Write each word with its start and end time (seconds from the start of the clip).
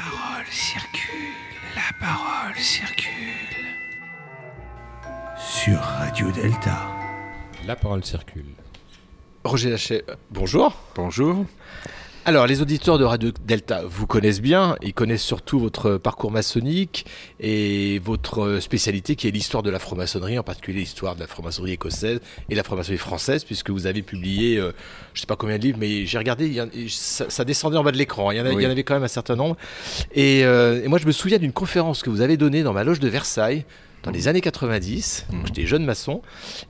parole 0.00 0.46
circule, 0.50 1.34
la 1.74 2.06
parole 2.06 2.56
circule. 2.56 3.10
Sur 5.36 5.78
Radio 5.78 6.30
Delta. 6.30 6.88
La 7.66 7.76
parole 7.76 8.02
circule. 8.04 8.54
Roger 9.44 9.70
Lachet, 9.70 10.04
euh, 10.08 10.14
bonjour. 10.30 10.74
Bonjour. 10.94 11.44
Alors, 12.30 12.46
les 12.46 12.62
auditeurs 12.62 12.96
de 12.96 13.02
Radio 13.02 13.32
Delta 13.44 13.82
vous 13.84 14.06
connaissent 14.06 14.40
bien, 14.40 14.76
ils 14.82 14.94
connaissent 14.94 15.24
surtout 15.24 15.58
votre 15.58 15.96
parcours 15.96 16.30
maçonnique 16.30 17.04
et 17.40 17.98
votre 18.04 18.60
spécialité 18.60 19.16
qui 19.16 19.26
est 19.26 19.32
l'histoire 19.32 19.64
de 19.64 19.70
la 19.70 19.80
franc-maçonnerie, 19.80 20.38
en 20.38 20.44
particulier 20.44 20.78
l'histoire 20.78 21.16
de 21.16 21.20
la 21.22 21.26
franc-maçonnerie 21.26 21.72
écossaise 21.72 22.20
et 22.48 22.54
la 22.54 22.62
franc-maçonnerie 22.62 22.98
française, 23.00 23.42
puisque 23.42 23.70
vous 23.70 23.86
avez 23.88 24.02
publié, 24.02 24.58
euh, 24.58 24.70
je 25.12 25.18
ne 25.18 25.20
sais 25.22 25.26
pas 25.26 25.34
combien 25.34 25.58
de 25.58 25.62
livres, 25.64 25.78
mais 25.80 26.06
j'ai 26.06 26.18
regardé, 26.18 26.46
il 26.46 26.52
y 26.52 26.60
en- 26.60 26.68
ça, 26.88 27.28
ça 27.28 27.44
descendait 27.44 27.78
en 27.78 27.82
bas 27.82 27.90
de 27.90 27.98
l'écran, 27.98 28.30
il, 28.30 28.38
y 28.38 28.40
en 28.40 28.44
a- 28.46 28.50
il 28.52 28.62
y 28.62 28.66
en 28.68 28.70
avait 28.70 28.84
quand 28.84 28.94
même 28.94 29.02
un 29.02 29.08
certain 29.08 29.34
nombre. 29.34 29.56
Et, 30.14 30.44
euh, 30.44 30.84
et 30.84 30.86
moi, 30.86 31.00
je 31.00 31.06
me 31.08 31.12
souviens 31.12 31.38
d'une 31.38 31.50
conférence 31.52 32.00
que 32.04 32.10
vous 32.10 32.20
avez 32.20 32.36
donnée 32.36 32.62
dans 32.62 32.72
ma 32.72 32.84
loge 32.84 33.00
de 33.00 33.08
Versailles 33.08 33.64
dans 34.02 34.10
les 34.10 34.28
années 34.28 34.40
90, 34.40 35.26
donc 35.30 35.40
Mhm. 35.40 35.46
j'étais 35.48 35.66
jeune 35.66 35.84
maçon, 35.84 36.22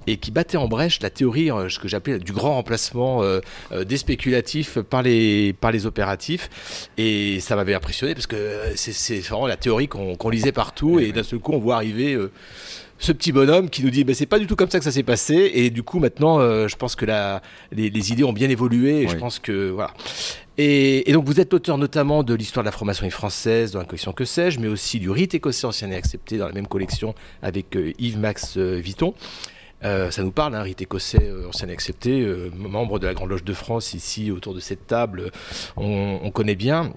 et 0.07 0.17
qui 0.17 0.31
battait 0.31 0.57
en 0.57 0.67
brèche 0.69 1.01
la 1.01 1.11
théorie, 1.11 1.51
euh, 1.51 1.69
ce 1.69 1.79
que 1.79 1.87
j'appelais 1.89 2.19
du 2.19 2.33
grand 2.33 2.55
remplacement 2.55 3.23
euh, 3.23 3.41
euh, 3.73 3.85
des 3.85 3.97
spéculatifs 3.97 4.79
par 4.81 5.03
les, 5.03 5.53
par 5.53 5.71
les 5.73 5.87
opératifs. 5.87 6.51
Et 6.99 7.39
ça 7.41 7.57
m'avait 7.57 7.75
impressionné 7.75 8.15
parce 8.15 8.27
que 8.27 8.59
c'est- 8.77 9.21
vraiment 9.29 9.47
la 9.47 9.57
théorie 9.57 9.87
qu'on 9.89 10.29
lisait 10.31 10.53
partout, 10.53 10.99
et 10.99 11.13
d'un 11.13 11.23
seul 11.23 11.39
coup, 11.39 11.53
on 11.53 11.59
voit 11.59 11.77
arriver. 11.77 12.15
euh, 12.15 12.31
ce 13.01 13.11
petit 13.13 13.33
bonhomme 13.33 13.69
qui 13.69 13.83
nous 13.83 13.91
dit, 13.91 14.05
mais 14.05 14.15
c'est 14.15 14.27
pas 14.27 14.39
du 14.39 14.47
tout 14.47 14.55
comme 14.55 14.71
ça 14.71 14.79
que 14.79 14.85
ça 14.85 14.93
s'est 14.93 15.03
passé. 15.03 15.51
Et 15.55 15.71
du 15.71 15.83
coup, 15.83 15.99
maintenant, 15.99 16.39
euh, 16.39 16.69
je 16.69 16.77
pense 16.77 16.95
que 16.95 17.05
la, 17.07 17.43
les, 17.73 17.91
les 17.91 18.13
idées 18.13 18.23
ont 18.25 18.33
bien 18.33 18.49
évolué. 18.49 19.03
Et 19.03 19.09
je 19.09 19.17
pense 19.17 19.41
que 19.41 19.71
voilà. 19.71 19.93
Et, 20.59 21.09
et 21.09 21.13
donc, 21.13 21.25
vous 21.25 21.41
êtes 21.41 21.53
l'auteur 21.53 21.79
notamment 21.79 22.23
de 22.23 22.35
l'histoire 22.35 22.63
de 22.63 22.69
la 22.69 22.73
franc-maçonnerie 22.73 23.11
française 23.11 23.73
dans 23.73 23.79
la 23.79 23.87
collection 23.87 24.13
Que 24.13 24.27
sais-je, 24.27 24.61
mais 24.61 24.69
aussi 24.69 25.01
du 25.01 25.11
rite 25.11 25.35
écossais 25.35 25.67
ancien 25.67 25.91
et 25.91 25.97
accepté 25.97 26.37
dans 26.37 26.47
la 26.47 26.53
même 26.53 26.67
collection 26.67 27.15
avec 27.43 27.75
euh, 27.75 27.93
Yves 27.99 28.19
Max 28.19 28.59
euh, 28.59 28.79
Vuitton. 28.79 29.15
Euh, 29.83 30.11
ça 30.11 30.23
nous 30.23 30.31
parle, 30.31 30.55
un 30.55 30.61
rite 30.63 30.83
écossais 30.83 31.23
euh, 31.23 31.49
ancien 31.49 31.69
et 31.69 31.73
accepté, 31.73 32.21
euh, 32.21 32.51
membre 32.55 32.99
de 32.99 33.07
la 33.07 33.15
Grande 33.15 33.31
Loge 33.31 33.45
de 33.45 33.55
France, 33.55 33.95
ici 33.95 34.31
autour 34.31 34.53
de 34.55 34.61
cette 34.61 34.87
table, 34.87 35.31
on, 35.79 36.19
on 36.23 36.31
connaît 36.31 36.55
bien. 36.55 36.93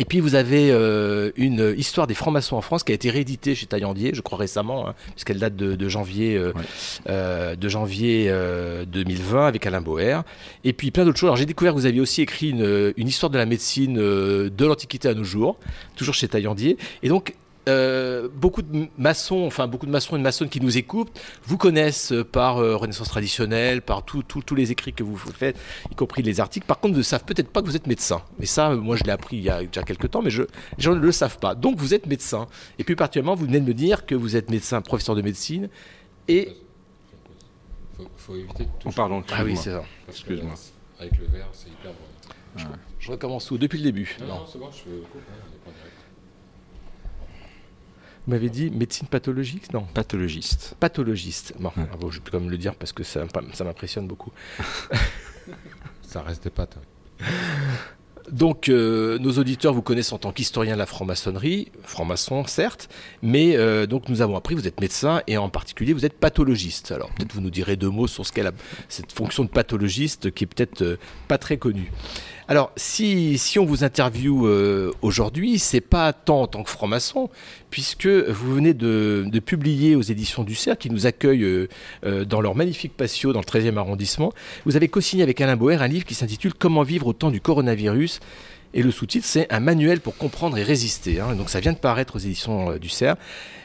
Et 0.00 0.04
puis 0.04 0.20
vous 0.20 0.34
avez 0.36 0.70
euh, 0.70 1.30
une 1.36 1.74
histoire 1.76 2.06
des 2.06 2.14
francs-maçons 2.14 2.54
en 2.56 2.60
France 2.60 2.84
qui 2.84 2.92
a 2.92 2.94
été 2.94 3.10
rééditée 3.10 3.54
chez 3.54 3.66
Taillandier, 3.66 4.12
je 4.14 4.20
crois 4.20 4.38
récemment, 4.38 4.86
hein, 4.88 4.94
puisqu'elle 5.14 5.38
date 5.38 5.56
de, 5.56 5.74
de 5.74 5.88
janvier, 5.88 6.36
euh, 6.36 6.52
Ouais. 6.54 6.62
euh, 7.08 7.56
de 7.56 7.68
janvier 7.68 8.26
euh, 8.28 8.84
2020 8.84 9.46
avec 9.46 9.66
Alain 9.66 9.80
Boer. 9.80 10.22
Et 10.62 10.72
puis 10.72 10.90
plein 10.90 11.04
d'autres 11.04 11.18
choses. 11.18 11.28
Alors 11.28 11.36
j'ai 11.36 11.46
découvert 11.46 11.72
que 11.74 11.78
vous 11.78 11.86
aviez 11.86 12.00
aussi 12.00 12.22
écrit 12.22 12.50
une, 12.50 12.92
une 12.96 13.08
histoire 13.08 13.30
de 13.30 13.38
la 13.38 13.46
médecine 13.46 13.98
euh, 13.98 14.50
de 14.50 14.66
l'Antiquité 14.66 15.08
à 15.08 15.14
nos 15.14 15.24
jours, 15.24 15.56
toujours 15.96 16.14
chez 16.14 16.28
Taillandier. 16.28 16.76
Et 17.02 17.08
donc 17.08 17.34
euh, 17.68 18.28
beaucoup 18.32 18.62
de 18.62 18.88
maçons, 18.98 19.44
enfin 19.46 19.66
beaucoup 19.68 19.86
de 19.86 19.90
maçons 19.90 20.16
et 20.16 20.18
de 20.18 20.22
maçonnes 20.24 20.48
qui 20.48 20.60
nous 20.60 20.76
écoutent, 20.76 21.10
vous 21.44 21.56
connaissent 21.58 22.12
euh, 22.12 22.24
par 22.24 22.58
euh, 22.58 22.74
Renaissance 22.76 23.08
traditionnelle, 23.08 23.82
par 23.82 24.04
tous 24.04 24.24
les 24.56 24.72
écrits 24.72 24.92
que 24.92 25.02
vous 25.04 25.16
faites, 25.16 25.56
y 25.90 25.94
compris 25.94 26.22
les 26.22 26.40
articles. 26.40 26.66
Par 26.66 26.80
contre, 26.80 26.96
ne 26.96 27.02
savent 27.02 27.24
peut-être 27.24 27.50
pas 27.50 27.60
que 27.62 27.66
vous 27.66 27.76
êtes 27.76 27.86
médecin. 27.86 28.22
Mais 28.38 28.46
ça, 28.46 28.70
moi, 28.74 28.96
je 28.96 29.04
l'ai 29.04 29.12
appris 29.12 29.36
il 29.36 29.42
y 29.44 29.50
a 29.50 29.62
déjà 29.64 29.82
quelques 29.82 30.10
temps, 30.10 30.22
mais 30.22 30.30
je, 30.30 30.42
les 30.42 30.48
gens 30.82 30.94
ne 30.94 31.00
le 31.00 31.12
savent 31.12 31.38
pas. 31.38 31.54
Donc, 31.54 31.76
vous 31.78 31.94
êtes 31.94 32.06
médecin. 32.06 32.46
Et 32.78 32.84
plus 32.84 32.96
particulièrement, 32.96 33.34
vous 33.36 33.44
venez 33.46 33.60
de 33.60 33.66
me 33.66 33.74
dire 33.74 34.06
que 34.06 34.14
vous 34.14 34.34
êtes 34.36 34.50
médecin, 34.50 34.80
professeur 34.80 35.14
de 35.14 35.22
médecine. 35.22 35.68
Et 36.26 36.56
Faut, 37.96 38.08
faut 38.16 38.34
éviter 38.36 38.64
de 38.64 38.70
Oh, 38.74 38.78
toucher. 38.80 38.96
pardon, 38.96 39.22
ah 39.32 39.44
oui, 39.44 39.56
c'est 39.56 39.70
ça. 39.70 39.82
Excuse-moi. 40.08 40.54
Avec 41.00 41.16
le 41.18 41.26
verre, 41.26 41.48
c'est 41.52 41.68
hyper 41.68 41.92
bon. 41.92 42.64
Je 42.98 43.10
recommence 43.12 43.46
tout 43.46 43.56
depuis 43.58 43.78
le 43.78 43.84
début. 43.84 44.16
Non, 44.20 44.26
Non. 44.26 44.34
non, 44.40 44.46
c'est 44.52 44.58
bon, 44.58 44.68
je 44.72 44.82
coupe, 44.82 45.20
hein, 45.30 45.34
on 45.48 45.54
est 45.54 45.64
pas 45.72 45.78
direct. 45.78 45.94
Vous 48.28 48.34
m'avez 48.34 48.50
dit 48.50 48.70
médecine 48.70 49.08
pathologique 49.08 49.72
Non, 49.72 49.84
Pathologiste. 49.94 50.74
pathologiste. 50.78 51.54
Bon, 51.58 51.70
Ouais. 51.78 52.10
je 52.10 52.20
peux 52.20 52.30
quand 52.30 52.40
même 52.40 52.50
le 52.50 52.58
dire 52.58 52.74
parce 52.74 52.92
que 52.92 53.02
ça, 53.02 53.24
ça 53.54 53.64
m'impressionne 53.64 54.06
beaucoup. 54.06 54.32
Ça 56.02 56.20
reste 56.20 56.44
des 56.44 56.50
pâtes. 56.50 56.76
hein. 56.78 57.24
Donc, 58.30 58.68
euh, 58.68 59.18
nos 59.18 59.32
auditeurs 59.38 59.72
vous 59.72 59.80
connaissent 59.80 60.12
en 60.12 60.18
tant 60.18 60.32
qu'historien 60.32 60.74
de 60.74 60.78
la 60.78 60.84
franc-maçonnerie, 60.84 61.72
franc-maçon 61.84 62.44
certes, 62.46 62.90
mais 63.22 63.56
euh, 63.56 63.86
donc 63.86 64.10
nous 64.10 64.20
avons 64.20 64.36
appris, 64.36 64.54
vous 64.54 64.66
êtes 64.68 64.82
médecin 64.82 65.22
et 65.26 65.38
en 65.38 65.48
particulier 65.48 65.94
vous 65.94 66.04
êtes 66.04 66.18
pathologiste. 66.18 66.92
Alors 66.92 67.10
peut-être 67.14 67.32
vous 67.32 67.40
nous 67.40 67.48
direz 67.50 67.76
deux 67.76 67.88
mots 67.88 68.06
sur 68.06 68.26
ce 68.26 68.32
qu'est 68.32 68.44
cette 68.90 69.12
fonction 69.12 69.44
de 69.44 69.48
pathologiste 69.48 70.30
qui 70.32 70.44
est 70.44 70.46
peut-être 70.46 70.82
euh, 70.82 70.96
pas 71.28 71.38
très 71.38 71.56
connue. 71.56 71.90
Alors, 72.50 72.72
si, 72.76 73.38
on 73.58 73.66
vous 73.66 73.84
interviewe 73.84 74.46
euh, 74.46 74.90
aujourd'hui, 75.02 75.58
c'est 75.58 75.82
pas 75.82 76.14
tant 76.14 76.40
en 76.40 76.46
tant 76.46 76.62
que 76.62 76.70
franc-maçon, 76.70 77.28
puisque 77.68 78.06
vous 78.06 78.54
venez 78.54 78.72
de, 78.72 79.30
publier 79.44 79.94
aux 79.94 80.00
éditions 80.02 80.44
du 80.44 80.54
CERF, 80.54 80.78
qui 80.78 80.88
nous 80.88 81.04
accueillent 81.04 81.44
euh, 81.44 81.68
euh, 82.06 82.24
dans 82.24 82.40
leur 82.40 82.54
magnifique 82.54 82.96
patio 82.96 83.34
dans 83.34 83.40
le 83.40 83.44
13e 83.44 83.76
arrondissement, 83.76 84.32
vous 84.64 84.76
avez 84.76 84.88
co-signé 84.88 85.22
avec 85.22 85.38
Alain 85.42 85.56
Boer 85.56 85.74
un 85.82 85.88
livre 85.88 86.06
qui 86.06 86.14
s'intitule 86.14 86.54
Comment 86.54 86.84
vivre 86.84 87.08
au 87.08 87.12
temps 87.12 87.30
du 87.30 87.42
coronavirus. 87.42 88.20
Et 88.72 88.82
le 88.82 88.90
sous-titre, 88.90 89.26
c'est 89.26 89.46
Un 89.52 89.60
manuel 89.60 90.00
pour 90.00 90.16
comprendre 90.16 90.56
et 90.56 90.62
résister. 90.62 91.20
hein. 91.20 91.34
Donc 91.34 91.50
ça 91.50 91.60
vient 91.60 91.72
de 91.72 91.78
paraître 91.78 92.16
aux 92.16 92.18
éditions 92.18 92.76
du 92.78 92.88
CERF. 92.88 93.18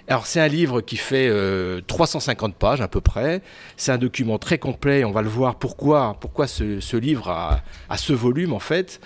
Alors 0.09 0.25
c'est 0.25 0.41
un 0.41 0.49
livre 0.49 0.81
qui 0.81 0.97
fait 0.97 1.29
euh, 1.29 1.79
350 1.87 2.55
pages 2.55 2.81
à 2.81 2.89
peu 2.89 2.99
près. 2.99 3.41
C'est 3.77 3.93
un 3.93 3.97
document 3.97 4.37
très 4.37 4.57
complet. 4.57 4.99
et 4.99 5.05
On 5.05 5.11
va 5.11 5.21
le 5.21 5.29
voir 5.29 5.55
pourquoi, 5.55 6.17
pourquoi 6.19 6.45
ce, 6.47 6.97
livre 6.97 7.29
a, 7.29 7.63
ce 7.95 8.11
volume 8.11 8.51
en 8.51 8.59
fait. 8.59 8.99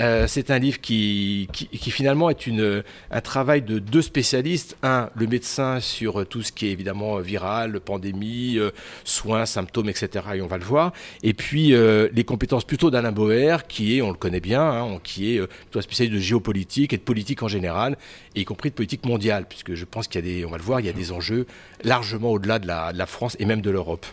Euh, 0.00 0.26
c'est 0.28 0.50
un 0.50 0.58
livre 0.58 0.80
qui, 0.80 1.48
finalement 1.72 2.30
est 2.30 2.46
une, 2.46 2.84
un 3.10 3.20
travail 3.20 3.62
de 3.62 3.80
deux 3.80 4.02
spécialistes. 4.02 4.76
Un, 4.84 5.10
le 5.16 5.26
médecin 5.26 5.80
sur 5.80 6.24
tout 6.26 6.42
ce 6.42 6.52
qui 6.52 6.66
est 6.66 6.70
évidemment 6.70 7.18
viral, 7.18 7.80
pandémie, 7.80 8.56
euh, 8.58 8.70
soins, 9.02 9.46
symptômes, 9.46 9.88
etc. 9.88 10.24
Et 10.34 10.40
on 10.40 10.46
va 10.46 10.58
le 10.58 10.64
voir. 10.64 10.92
Et 11.24 11.34
puis 11.34 11.74
euh, 11.74 12.08
les 12.12 12.24
compétences 12.24 12.64
plutôt 12.64 12.92
d'Alain 12.92 13.12
Boer, 13.12 13.66
qui 13.68 13.98
est, 13.98 14.02
on 14.02 14.10
le 14.10 14.16
connaît 14.16 14.40
bien, 14.40 14.62
hein, 14.62 15.00
qui 15.02 15.34
est 15.34 15.44
plutôt 15.46 15.80
un 15.80 15.82
spécialiste 15.82 16.14
de 16.14 16.20
géopolitique 16.20 16.92
et 16.92 16.96
de 16.96 17.02
politique 17.02 17.42
en 17.42 17.48
général, 17.48 17.98
y 18.40 18.44
compris 18.44 18.70
de 18.70 18.74
politique 18.74 19.06
mondiale, 19.06 19.46
puisque 19.48 19.74
je 19.74 19.84
pense 19.84 20.08
qu'il 20.08 20.24
y 20.24 20.30
a 20.30 20.34
des, 20.34 20.44
on 20.44 20.50
va 20.50 20.58
le 20.58 20.62
voir, 20.62 20.80
il 20.80 20.86
y 20.86 20.88
a 20.88 20.92
des 20.92 21.12
enjeux 21.12 21.46
largement 21.82 22.30
au-delà 22.30 22.58
de 22.58 22.66
la, 22.66 22.92
de 22.92 22.98
la 22.98 23.06
France 23.06 23.36
et 23.38 23.44
même 23.44 23.60
de 23.60 23.70
l'Europe. 23.70 24.06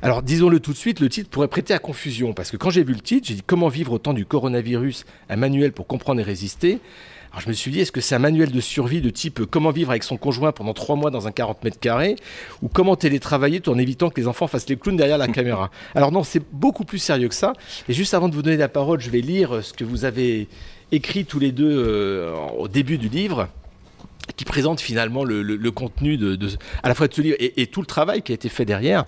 Alors 0.00 0.22
disons-le 0.22 0.60
tout 0.60 0.72
de 0.72 0.76
suite, 0.76 1.00
le 1.00 1.08
titre 1.08 1.28
pourrait 1.28 1.48
prêter 1.48 1.74
à 1.74 1.80
confusion, 1.80 2.32
parce 2.32 2.52
que 2.52 2.56
quand 2.56 2.70
j'ai 2.70 2.84
vu 2.84 2.94
le 2.94 3.00
titre, 3.00 3.26
j'ai 3.26 3.34
dit 3.34 3.42
comment 3.44 3.68
vivre 3.68 3.92
au 3.92 3.98
temps 3.98 4.12
du 4.12 4.24
coronavirus, 4.24 5.04
un 5.28 5.36
manuel 5.36 5.72
pour 5.72 5.88
comprendre 5.88 6.20
et 6.20 6.22
résister. 6.22 6.78
Alors 7.30 7.40
je 7.40 7.48
me 7.48 7.52
suis 7.52 7.70
dit, 7.70 7.80
est-ce 7.80 7.92
que 7.92 8.00
c'est 8.00 8.14
un 8.14 8.20
manuel 8.20 8.52
de 8.52 8.60
survie 8.60 9.00
de 9.00 9.10
type 9.10 9.40
euh, 9.40 9.46
comment 9.46 9.70
vivre 9.70 9.90
avec 9.90 10.02
son 10.02 10.16
conjoint 10.16 10.52
pendant 10.52 10.72
trois 10.72 10.96
mois 10.96 11.10
dans 11.10 11.26
un 11.26 11.32
40 11.32 11.64
mètres 11.64 11.80
carrés, 11.80 12.14
ou 12.62 12.68
comment 12.68 12.94
télétravailler 12.94 13.60
tout 13.60 13.70
en 13.70 13.78
évitant 13.78 14.08
que 14.08 14.20
les 14.20 14.28
enfants 14.28 14.46
fassent 14.46 14.68
les 14.68 14.76
clowns 14.76 14.96
derrière 14.96 15.18
la 15.18 15.28
caméra? 15.28 15.70
Alors 15.94 16.12
non, 16.12 16.22
c'est 16.22 16.42
beaucoup 16.52 16.84
plus 16.84 16.98
sérieux 16.98 17.28
que 17.28 17.34
ça. 17.34 17.52
Et 17.88 17.92
juste 17.92 18.14
avant 18.14 18.28
de 18.28 18.34
vous 18.34 18.42
donner 18.42 18.56
la 18.56 18.68
parole, 18.68 19.00
je 19.00 19.10
vais 19.10 19.20
lire 19.20 19.56
euh, 19.56 19.62
ce 19.62 19.72
que 19.72 19.84
vous 19.84 20.04
avez 20.04 20.48
écrit 20.92 21.24
tous 21.24 21.38
les 21.38 21.52
deux 21.52 21.70
euh, 21.70 22.34
au 22.58 22.68
début 22.68 22.98
du 22.98 23.08
livre 23.08 23.48
qui 24.36 24.44
présente 24.44 24.80
finalement 24.80 25.24
le, 25.24 25.70
contenu 25.70 26.16
de, 26.16 26.38
à 26.82 26.88
la 26.88 26.94
fois 26.94 27.08
de 27.08 27.14
ce 27.14 27.20
livre 27.20 27.36
et, 27.40 27.66
tout 27.66 27.80
le 27.80 27.86
travail 27.86 28.22
qui 28.22 28.32
a 28.32 28.34
été 28.34 28.48
fait 28.48 28.64
derrière. 28.64 29.04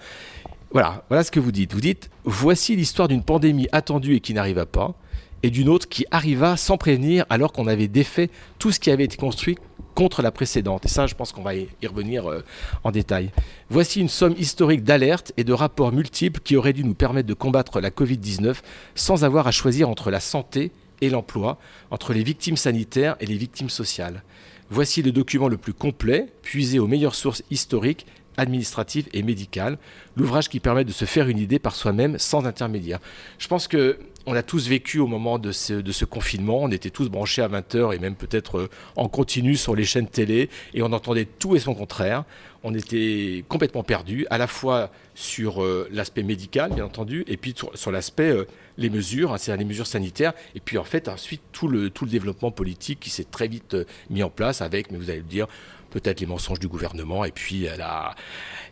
Voilà, 0.72 1.04
voilà 1.08 1.24
ce 1.24 1.30
que 1.30 1.40
vous 1.40 1.52
dites. 1.52 1.74
Vous 1.74 1.80
dites 1.80 2.10
voici 2.24 2.76
l'histoire 2.76 3.08
d'une 3.08 3.22
pandémie 3.22 3.68
attendue 3.72 4.16
et 4.16 4.20
qui 4.20 4.34
n'arriva 4.34 4.66
pas, 4.66 4.94
et 5.42 5.50
d'une 5.50 5.68
autre 5.68 5.88
qui 5.88 6.04
arriva 6.10 6.56
sans 6.56 6.76
prévenir 6.76 7.26
alors 7.28 7.52
qu'on 7.52 7.66
avait 7.66 7.88
défait 7.88 8.30
tout 8.58 8.72
ce 8.72 8.80
qui 8.80 8.90
avait 8.90 9.04
été 9.04 9.16
construit 9.16 9.56
contre 9.94 10.22
la 10.22 10.30
précédente. 10.30 10.86
Et 10.86 10.88
ça, 10.88 11.06
je 11.06 11.14
pense 11.14 11.32
qu'on 11.32 11.42
va 11.42 11.54
y 11.54 11.68
y 11.82 11.86
revenir 11.86 12.30
euh, 12.30 12.42
en 12.84 12.90
détail. 12.90 13.30
Voici 13.68 14.00
une 14.00 14.08
somme 14.08 14.34
historique 14.38 14.84
d'alertes 14.84 15.32
et 15.36 15.44
de 15.44 15.52
rapports 15.52 15.92
multiples 15.92 16.40
qui 16.40 16.56
auraient 16.56 16.72
dû 16.72 16.84
nous 16.84 16.94
permettre 16.94 17.28
de 17.28 17.34
combattre 17.34 17.80
la 17.80 17.90
Covid-19 17.90 18.56
sans 18.94 19.24
avoir 19.24 19.46
à 19.46 19.50
choisir 19.50 19.88
entre 19.88 20.10
la 20.10 20.20
santé 20.20 20.72
et 21.00 21.10
l'emploi, 21.10 21.58
entre 21.90 22.12
les 22.12 22.22
victimes 22.22 22.56
sanitaires 22.56 23.16
et 23.20 23.26
les 23.26 23.36
victimes 23.36 23.70
sociales. 23.70 24.22
Voici 24.70 25.02
le 25.02 25.12
document 25.12 25.48
le 25.48 25.56
plus 25.56 25.72
complet, 25.72 26.26
puisé 26.42 26.78
aux 26.78 26.86
meilleures 26.86 27.14
sources 27.14 27.42
historiques, 27.50 28.06
administratives 28.36 29.08
et 29.12 29.22
médicales, 29.22 29.78
l'ouvrage 30.16 30.48
qui 30.48 30.60
permet 30.60 30.84
de 30.84 30.92
se 30.92 31.04
faire 31.04 31.28
une 31.28 31.38
idée 31.38 31.58
par 31.58 31.74
soi-même 31.74 32.18
sans 32.18 32.46
intermédiaire. 32.46 33.00
Je 33.38 33.48
pense 33.48 33.68
que 33.68 33.98
on 34.26 34.34
a 34.34 34.42
tous 34.42 34.68
vécu 34.68 34.98
au 34.98 35.06
moment 35.06 35.38
de 35.38 35.50
ce, 35.50 36.04
confinement, 36.04 36.58
on 36.62 36.70
était 36.70 36.90
tous 36.90 37.08
branchés 37.08 37.42
à 37.42 37.48
20h 37.48 37.94
et 37.94 37.98
même 37.98 38.14
peut-être 38.14 38.58
euh, 38.58 38.70
en 38.96 39.08
continu 39.08 39.56
sur 39.56 39.74
les 39.74 39.84
chaînes 39.84 40.08
télé 40.08 40.50
et 40.74 40.82
on 40.82 40.92
entendait 40.92 41.24
tout 41.24 41.56
et 41.56 41.58
son 41.58 41.74
contraire. 41.74 42.24
On 42.62 42.74
était 42.74 43.44
complètement 43.48 43.82
perdus, 43.82 44.26
à 44.28 44.36
la 44.36 44.46
fois 44.46 44.90
sur 45.14 45.62
euh, 45.62 45.88
l'aspect 45.90 46.22
médical, 46.22 46.72
bien 46.74 46.84
entendu, 46.84 47.24
et 47.26 47.38
puis 47.38 47.54
sur, 47.56 47.76
sur 47.76 47.90
l'aspect 47.90 48.30
euh, 48.30 48.44
les 48.80 48.90
mesures, 48.90 49.32
hein, 49.32 49.56
les 49.56 49.64
mesures 49.64 49.86
sanitaires, 49.86 50.32
et 50.56 50.60
puis 50.60 50.78
en 50.78 50.84
fait 50.84 51.08
ensuite 51.08 51.42
tout 51.52 51.68
le, 51.68 51.90
tout 51.90 52.04
le 52.04 52.10
développement 52.10 52.50
politique 52.50 52.98
qui 52.98 53.10
s'est 53.10 53.26
très 53.30 53.46
vite 53.46 53.74
euh, 53.74 53.84
mis 54.08 54.22
en 54.24 54.30
place 54.30 54.62
avec, 54.62 54.90
mais 54.90 54.98
vous 54.98 55.10
allez 55.10 55.20
le 55.20 55.24
dire, 55.24 55.46
peut-être 55.90 56.20
les 56.20 56.26
mensonges 56.26 56.58
du 56.58 56.68
gouvernement, 56.68 57.24
et 57.24 57.32
puis 57.32 57.68
la 57.76 58.14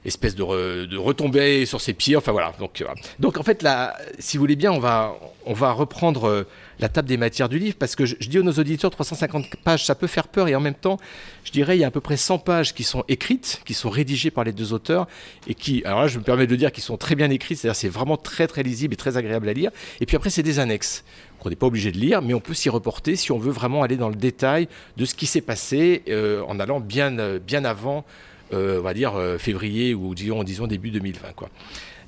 espèce 0.04 0.34
de, 0.34 0.86
de 0.86 0.96
retomber 0.96 1.66
sur 1.66 1.80
ses 1.80 1.92
pieds. 1.92 2.16
Enfin 2.16 2.32
voilà. 2.32 2.54
Donc, 2.58 2.84
donc 3.18 3.38
en 3.38 3.42
fait, 3.42 3.62
là, 3.62 3.96
si 4.18 4.36
vous 4.36 4.42
voulez 4.42 4.56
bien, 4.56 4.72
on 4.72 4.78
va, 4.78 5.16
on 5.44 5.52
va 5.52 5.72
reprendre 5.72 6.46
la 6.80 6.88
table 6.88 7.08
des 7.08 7.16
matières 7.16 7.48
du 7.48 7.58
livre, 7.58 7.76
parce 7.78 7.96
que 7.96 8.06
je, 8.06 8.14
dis 8.16 8.38
à 8.38 8.42
nos 8.42 8.52
auditeurs, 8.52 8.90
350 8.90 9.56
pages, 9.64 9.84
ça 9.84 9.94
peut 9.94 10.06
faire 10.06 10.28
peur, 10.28 10.48
et 10.48 10.54
en 10.54 10.60
même 10.60 10.74
temps, 10.74 10.98
je 11.44 11.50
dirais, 11.50 11.76
il 11.76 11.80
y 11.80 11.84
a 11.84 11.88
à 11.88 11.90
peu 11.90 12.00
près 12.00 12.16
100 12.16 12.38
pages 12.38 12.74
qui 12.74 12.84
sont 12.84 13.04
écrites, 13.08 13.60
qui 13.64 13.74
sont 13.74 13.90
rédigées 13.90 14.30
par 14.30 14.44
les 14.44 14.52
deux 14.52 14.72
auteurs, 14.72 15.08
et 15.46 15.54
qui, 15.54 15.82
alors 15.84 16.02
là, 16.02 16.06
je 16.06 16.18
me 16.18 16.24
permets 16.24 16.46
de 16.46 16.56
dire 16.56 16.72
qu'ils 16.72 16.84
sont 16.84 16.96
très 16.96 17.14
bien 17.14 17.30
écrites, 17.30 17.58
c'est-à-dire 17.58 17.76
c'est 17.76 17.88
vraiment 17.88 18.16
très 18.16 18.46
très 18.46 18.62
lisible 18.62 18.94
et 18.94 18.96
très 18.96 19.16
agréable 19.16 19.48
à 19.48 19.52
lire. 19.52 19.70
Et 20.00 20.06
puis 20.06 20.16
après, 20.16 20.30
c'est 20.30 20.42
des 20.42 20.58
annexes 20.58 21.04
qu'on 21.38 21.50
n'est 21.50 21.56
pas 21.56 21.66
obligé 21.66 21.92
de 21.92 21.98
lire, 21.98 22.22
mais 22.22 22.34
on 22.34 22.40
peut 22.40 22.54
s'y 22.54 22.68
reporter 22.68 23.16
si 23.16 23.32
on 23.32 23.38
veut 23.38 23.52
vraiment 23.52 23.82
aller 23.82 23.96
dans 23.96 24.08
le 24.08 24.16
détail 24.16 24.68
de 24.96 25.04
ce 25.04 25.14
qui 25.14 25.26
s'est 25.26 25.40
passé 25.40 26.02
euh, 26.08 26.42
en 26.46 26.58
allant 26.60 26.80
bien, 26.80 27.18
euh, 27.18 27.38
bien 27.38 27.64
avant, 27.64 28.04
euh, 28.52 28.78
on 28.80 28.82
va 28.82 28.94
dire, 28.94 29.14
février 29.38 29.94
ou 29.94 30.14
disons, 30.14 30.42
disons 30.42 30.66
début 30.66 30.90
2020. 30.90 31.32
Quoi. 31.34 31.48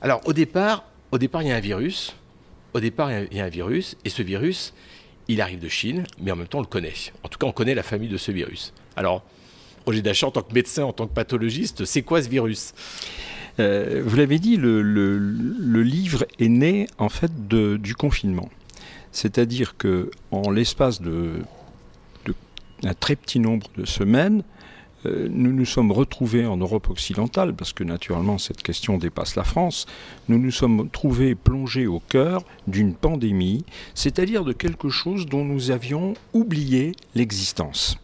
Alors 0.00 0.20
au 0.24 0.32
départ, 0.32 0.84
au 1.12 1.18
départ, 1.18 1.42
il 1.42 1.48
y 1.48 1.52
a 1.52 1.56
un 1.56 1.60
virus 1.60 2.14
au 2.74 2.80
départ, 2.80 3.10
il 3.12 3.36
y 3.36 3.40
a 3.40 3.44
un 3.44 3.48
virus, 3.48 3.96
et 4.04 4.10
ce 4.10 4.22
virus, 4.22 4.74
il 5.28 5.40
arrive 5.40 5.60
de 5.60 5.68
Chine, 5.68 6.04
mais 6.20 6.30
en 6.30 6.36
même 6.36 6.48
temps, 6.48 6.58
on 6.58 6.62
le 6.62 6.66
connaît. 6.66 6.92
En 7.22 7.28
tout 7.28 7.38
cas, 7.38 7.46
on 7.46 7.52
connaît 7.52 7.74
la 7.74 7.82
famille 7.82 8.08
de 8.08 8.16
ce 8.16 8.32
virus. 8.32 8.72
Alors, 8.96 9.24
Roger 9.86 10.02
Dachat, 10.02 10.26
en 10.26 10.30
tant 10.30 10.42
que 10.42 10.52
médecin, 10.52 10.84
en 10.84 10.92
tant 10.92 11.06
que 11.06 11.14
pathologiste, 11.14 11.84
c'est 11.84 12.02
quoi 12.02 12.22
ce 12.22 12.28
virus? 12.28 12.74
Euh, 13.58 14.02
Vous 14.04 14.16
l'avez 14.16 14.38
dit, 14.38 14.56
le, 14.56 15.82
livre 15.82 16.26
est 16.38 16.48
né 16.48 16.86
en 16.98 17.08
fait 17.08 17.48
du 17.48 17.94
confinement. 17.94 18.48
C'est-à-dire 19.12 19.76
que 19.76 20.10
en 20.30 20.50
l'espace 20.50 21.00
de, 21.00 21.42
un 22.84 22.94
très 22.94 23.16
petit 23.16 23.40
nombre 23.40 23.66
de 23.76 23.84
semaines, 23.84 24.42
euh, 25.06 25.28
nous 25.30 25.52
nous 25.52 25.64
sommes 25.64 25.92
retrouvés 25.92 26.46
en 26.46 26.56
Europe 26.56 26.90
occidentale, 26.90 27.54
parce 27.54 27.72
que 27.72 27.84
naturellement 27.84 28.38
cette 28.38 28.62
question 28.62 28.98
dépasse 28.98 29.36
la 29.36 29.44
France, 29.44 29.86
nous 30.28 30.38
nous 30.38 30.50
sommes 30.50 30.90
trouvés 30.90 31.34
plongés 31.34 31.86
au 31.86 32.00
cœur 32.00 32.42
d'une 32.66 32.94
pandémie, 32.94 33.64
c'est-à-dire 33.94 34.44
de 34.44 34.52
quelque 34.52 34.88
chose 34.88 35.26
dont 35.26 35.44
nous 35.44 35.70
avions 35.70 36.14
oublié 36.32 36.92
l'existence. 37.14 37.96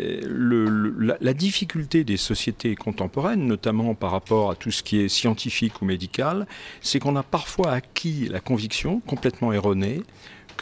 Euh, 0.00 1.16
la, 1.20 1.34
difficulté 1.34 2.04
des 2.04 2.16
sociétés 2.16 2.74
contemporaines, 2.76 3.46
notamment 3.46 3.94
par 3.94 4.12
rapport 4.12 4.50
à 4.50 4.54
tout 4.54 4.70
ce 4.70 4.82
qui 4.82 4.98
est 5.00 5.08
scientifique 5.08 5.82
ou 5.82 5.84
médical, 5.84 6.46
c'est 6.80 6.98
qu'on 6.98 7.16
a 7.16 7.22
parfois 7.22 7.72
acquis 7.72 8.28
la 8.28 8.40
conviction, 8.40 9.00
complètement 9.00 9.52
erronée, 9.52 10.02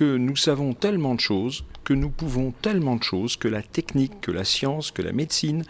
que 0.01 0.17
nous 0.17 0.35
savons 0.35 0.73
tellement 0.73 1.15
de 1.15 1.21
choses 1.21 1.63
que 1.85 1.93
nous 1.93 2.09
pouvons 2.09 2.53
tellement 2.63 2.97
de 2.97 3.03
choses, 3.03 3.37
que 3.37 3.49
la 3.49 3.61
technique, 3.61 4.23
que 4.23 4.31
la 4.31 4.45
science, 4.45 4.91
que 4.91 5.03
la 5.03 5.13
médecine 5.13 5.63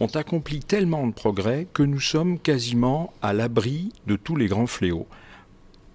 ont 0.00 0.08
accompli 0.08 0.58
tellement 0.58 1.06
de 1.06 1.12
progrès 1.12 1.68
que 1.72 1.84
nous 1.84 2.00
sommes 2.00 2.40
quasiment 2.40 3.12
à 3.22 3.32
l'abri 3.32 3.92
de 4.08 4.16
tous 4.16 4.34
les 4.34 4.46
grands 4.46 4.66
fléaux. 4.66 5.06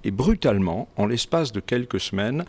Et 0.06 0.12
brutalement, 0.12 0.88
en 0.96 1.06
l'espace 1.06 1.52
de 1.52 1.60
quelques 1.60 2.00
semaines, 2.00 2.46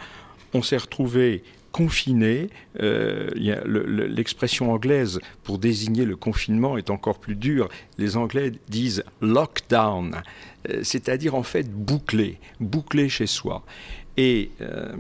on 0.55 0.63
s'est 0.63 0.77
retrouvé 0.77 1.43
confiné. 1.73 2.49
Euh, 2.81 3.31
l'expression 3.35 4.73
anglaise 4.73 5.19
pour 5.43 5.59
désigner 5.59 6.05
le 6.05 6.15
confinement 6.15 6.79
est 6.79 6.89
encore 6.89 7.19
plus 7.19 7.35
dure. 7.35 7.69
Les 7.99 8.17
Anglais 8.17 8.53
disent 8.69 9.03
lockdown, 9.21 10.23
euh, 10.69 10.85
c'est-à-dire 10.85 11.35
en 11.35 11.43
fait 11.43 11.69
bouclé, 11.69 12.39
bouclé 12.61 13.09
chez 13.09 13.27
soi. 13.27 13.65
Et 14.17 14.51
euh, 14.61 14.93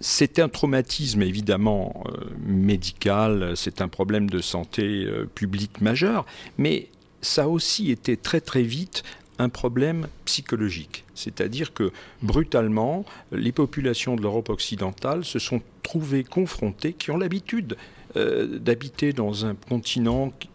c'est 0.00 0.38
un 0.38 0.48
traumatisme 0.48 1.22
évidemment 1.22 2.04
euh, 2.06 2.24
médical, 2.46 3.56
c'est 3.56 3.80
un 3.80 3.88
problème 3.88 4.30
de 4.30 4.40
santé 4.40 5.04
euh, 5.04 5.28
publique 5.34 5.80
majeur, 5.80 6.24
mais 6.56 6.88
ça 7.20 7.44
a 7.44 7.46
aussi 7.48 7.90
été 7.90 8.16
très 8.16 8.40
très 8.40 8.62
vite 8.62 9.02
un 9.40 9.48
problème 9.48 10.08
psychologique. 10.24 11.04
C'est-à-dire 11.14 11.72
que 11.72 11.92
brutalement, 12.22 13.04
les 13.32 13.52
populations 13.52 14.16
de 14.16 14.22
l'Europe 14.22 14.48
occidentale 14.48 15.24
se 15.24 15.38
sont 15.38 15.62
trouvées 15.82 16.24
confrontées, 16.24 16.92
qui 16.92 17.10
ont 17.10 17.18
l'habitude 17.18 17.76
euh, 18.16 18.58
d'habiter 18.58 19.12
dans 19.12 19.46
un 19.46 19.54
continent 19.54 20.32
qui, 20.38 20.48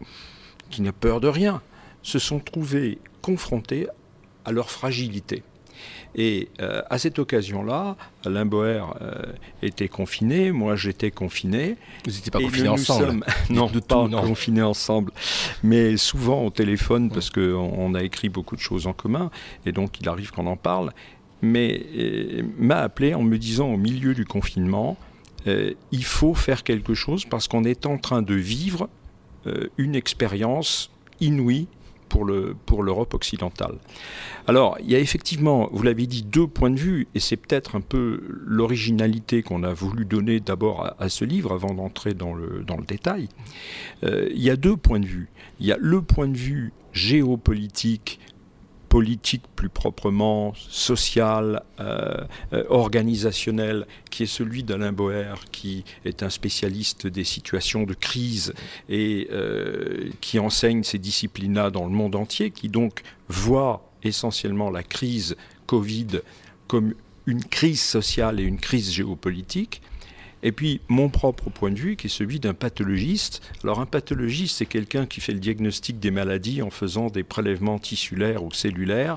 qui 0.70 0.82
n'a 0.82 0.92
peur 0.92 1.20
de 1.20 1.28
rien, 1.28 1.62
se 2.02 2.18
sont 2.18 2.40
trouvées 2.40 2.98
confrontées 3.22 3.86
à 4.44 4.52
leur 4.52 4.70
fragilité. 4.70 5.42
Et 6.16 6.48
euh, 6.60 6.82
à 6.90 6.98
cette 6.98 7.18
occasion-là, 7.18 7.96
Alain 8.24 8.46
Boer 8.46 8.82
euh, 9.02 9.14
était 9.62 9.88
confiné, 9.88 10.52
moi 10.52 10.76
j'étais 10.76 11.10
confiné. 11.10 11.76
Vous 12.04 12.12
n'étiez 12.12 12.30
pas 12.30 12.40
confinés 12.40 12.68
ensemble 12.68 13.24
Non, 13.50 13.68
pas 13.68 14.08
confinés 14.08 14.62
ensemble, 14.62 15.12
mais 15.62 15.96
souvent 15.96 16.44
au 16.44 16.50
téléphone 16.50 17.10
parce 17.10 17.30
qu'on 17.30 17.72
on 17.76 17.94
a 17.94 18.02
écrit 18.02 18.28
beaucoup 18.28 18.54
de 18.54 18.60
choses 18.60 18.86
en 18.86 18.92
commun 18.92 19.30
et 19.66 19.72
donc 19.72 20.00
il 20.00 20.08
arrive 20.08 20.30
qu'on 20.30 20.46
en 20.46 20.56
parle. 20.56 20.92
Mais 21.42 21.84
euh, 21.96 22.42
m'a 22.58 22.78
appelé 22.78 23.14
en 23.14 23.22
me 23.22 23.36
disant 23.36 23.68
au 23.68 23.76
milieu 23.76 24.14
du 24.14 24.24
confinement, 24.24 24.96
il 25.92 26.04
faut 26.06 26.32
faire 26.32 26.62
quelque 26.62 26.94
chose 26.94 27.26
parce 27.26 27.48
qu'on 27.48 27.64
est 27.64 27.84
en 27.84 27.98
train 27.98 28.22
de 28.22 28.32
vivre 28.32 28.88
une 29.76 29.94
expérience 29.94 30.90
inouïe 31.20 31.66
pour 32.14 32.24
l'Europe 32.82 33.10
pour 33.10 33.16
occidentale. 33.16 33.74
Alors, 34.46 34.76
il 34.80 34.90
y 34.90 34.94
a 34.94 34.98
effectivement, 34.98 35.68
vous 35.72 35.82
l'avez 35.82 36.06
dit, 36.06 36.22
deux 36.22 36.46
points 36.46 36.70
de 36.70 36.78
vue, 36.78 37.08
et 37.14 37.20
c'est 37.20 37.36
peut-être 37.36 37.74
un 37.74 37.80
peu 37.80 38.20
l'originalité 38.46 39.42
qu'on 39.42 39.64
a 39.64 39.72
voulu 39.72 40.04
donner 40.04 40.38
d'abord 40.38 40.94
à, 40.98 41.08
ce 41.08 41.24
livre 41.24 41.52
avant 41.52 41.74
d'entrer 41.74 42.14
dans 42.14 42.34
le, 42.34 42.62
dans 42.64 42.76
le 42.76 42.84
détail. 42.84 43.28
Euh, 44.04 44.28
il 44.32 44.42
y 44.42 44.50
a 44.50 44.56
deux 44.56 44.76
points 44.76 45.00
de 45.00 45.06
vue. 45.06 45.28
Il 45.60 45.66
y 45.66 45.72
a 45.72 45.76
le 45.80 46.02
point 46.02 46.28
de 46.28 46.36
vue 46.36 46.72
géopolitique 46.92 48.20
politique 48.94 49.42
plus 49.56 49.68
proprement, 49.68 50.52
social, 50.56 51.64
euh, 51.80 52.14
euh, 52.52 52.62
organisationnel, 52.68 53.88
qui 54.08 54.22
est 54.22 54.26
celui 54.26 54.62
d'Alain 54.62 54.92
Boer, 54.92 55.34
qui 55.50 55.82
est 56.04 56.22
un 56.22 56.30
spécialiste 56.30 57.08
des 57.08 57.24
situations 57.24 57.82
de 57.82 57.94
crise 57.94 58.54
et 58.88 59.26
euh, 59.32 60.10
qui 60.20 60.38
enseigne 60.38 60.84
ces 60.84 61.00
disciplines-là 61.00 61.72
dans 61.72 61.86
le 61.86 61.90
monde 61.90 62.14
entier, 62.14 62.52
qui 62.52 62.68
donc 62.68 63.02
voit 63.26 63.90
essentiellement 64.04 64.70
la 64.70 64.84
crise 64.84 65.34
Covid 65.66 66.20
comme 66.68 66.94
une 67.26 67.42
crise 67.42 67.82
sociale 67.82 68.38
et 68.38 68.44
une 68.44 68.60
crise 68.60 68.92
géopolitique. 68.92 69.82
Et 70.44 70.52
puis 70.52 70.80
mon 70.88 71.08
propre 71.08 71.50
point 71.50 71.72
de 71.72 71.78
vue, 71.78 71.96
qui 71.96 72.06
est 72.06 72.10
celui 72.10 72.38
d'un 72.38 72.54
pathologiste. 72.54 73.42
Alors 73.64 73.80
un 73.80 73.86
pathologiste, 73.86 74.58
c'est 74.58 74.66
quelqu'un 74.66 75.06
qui 75.06 75.20
fait 75.20 75.32
le 75.32 75.40
diagnostic 75.40 75.98
des 75.98 76.10
maladies 76.10 76.62
en 76.62 76.70
faisant 76.70 77.08
des 77.08 77.24
prélèvements 77.24 77.78
tissulaires 77.78 78.44
ou 78.44 78.52
cellulaires. 78.52 79.16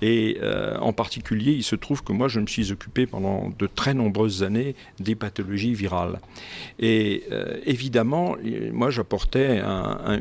Et 0.00 0.38
euh, 0.42 0.78
en 0.78 0.92
particulier, 0.92 1.52
il 1.52 1.64
se 1.64 1.76
trouve 1.76 2.02
que 2.02 2.12
moi, 2.12 2.28
je 2.28 2.40
me 2.40 2.46
suis 2.46 2.72
occupé 2.72 3.06
pendant 3.06 3.50
de 3.58 3.66
très 3.66 3.94
nombreuses 3.94 4.44
années 4.44 4.76
des 5.00 5.16
pathologies 5.16 5.74
virales. 5.74 6.20
Et 6.78 7.24
euh, 7.32 7.58
évidemment, 7.66 8.36
moi, 8.72 8.90
j'apportais 8.90 9.60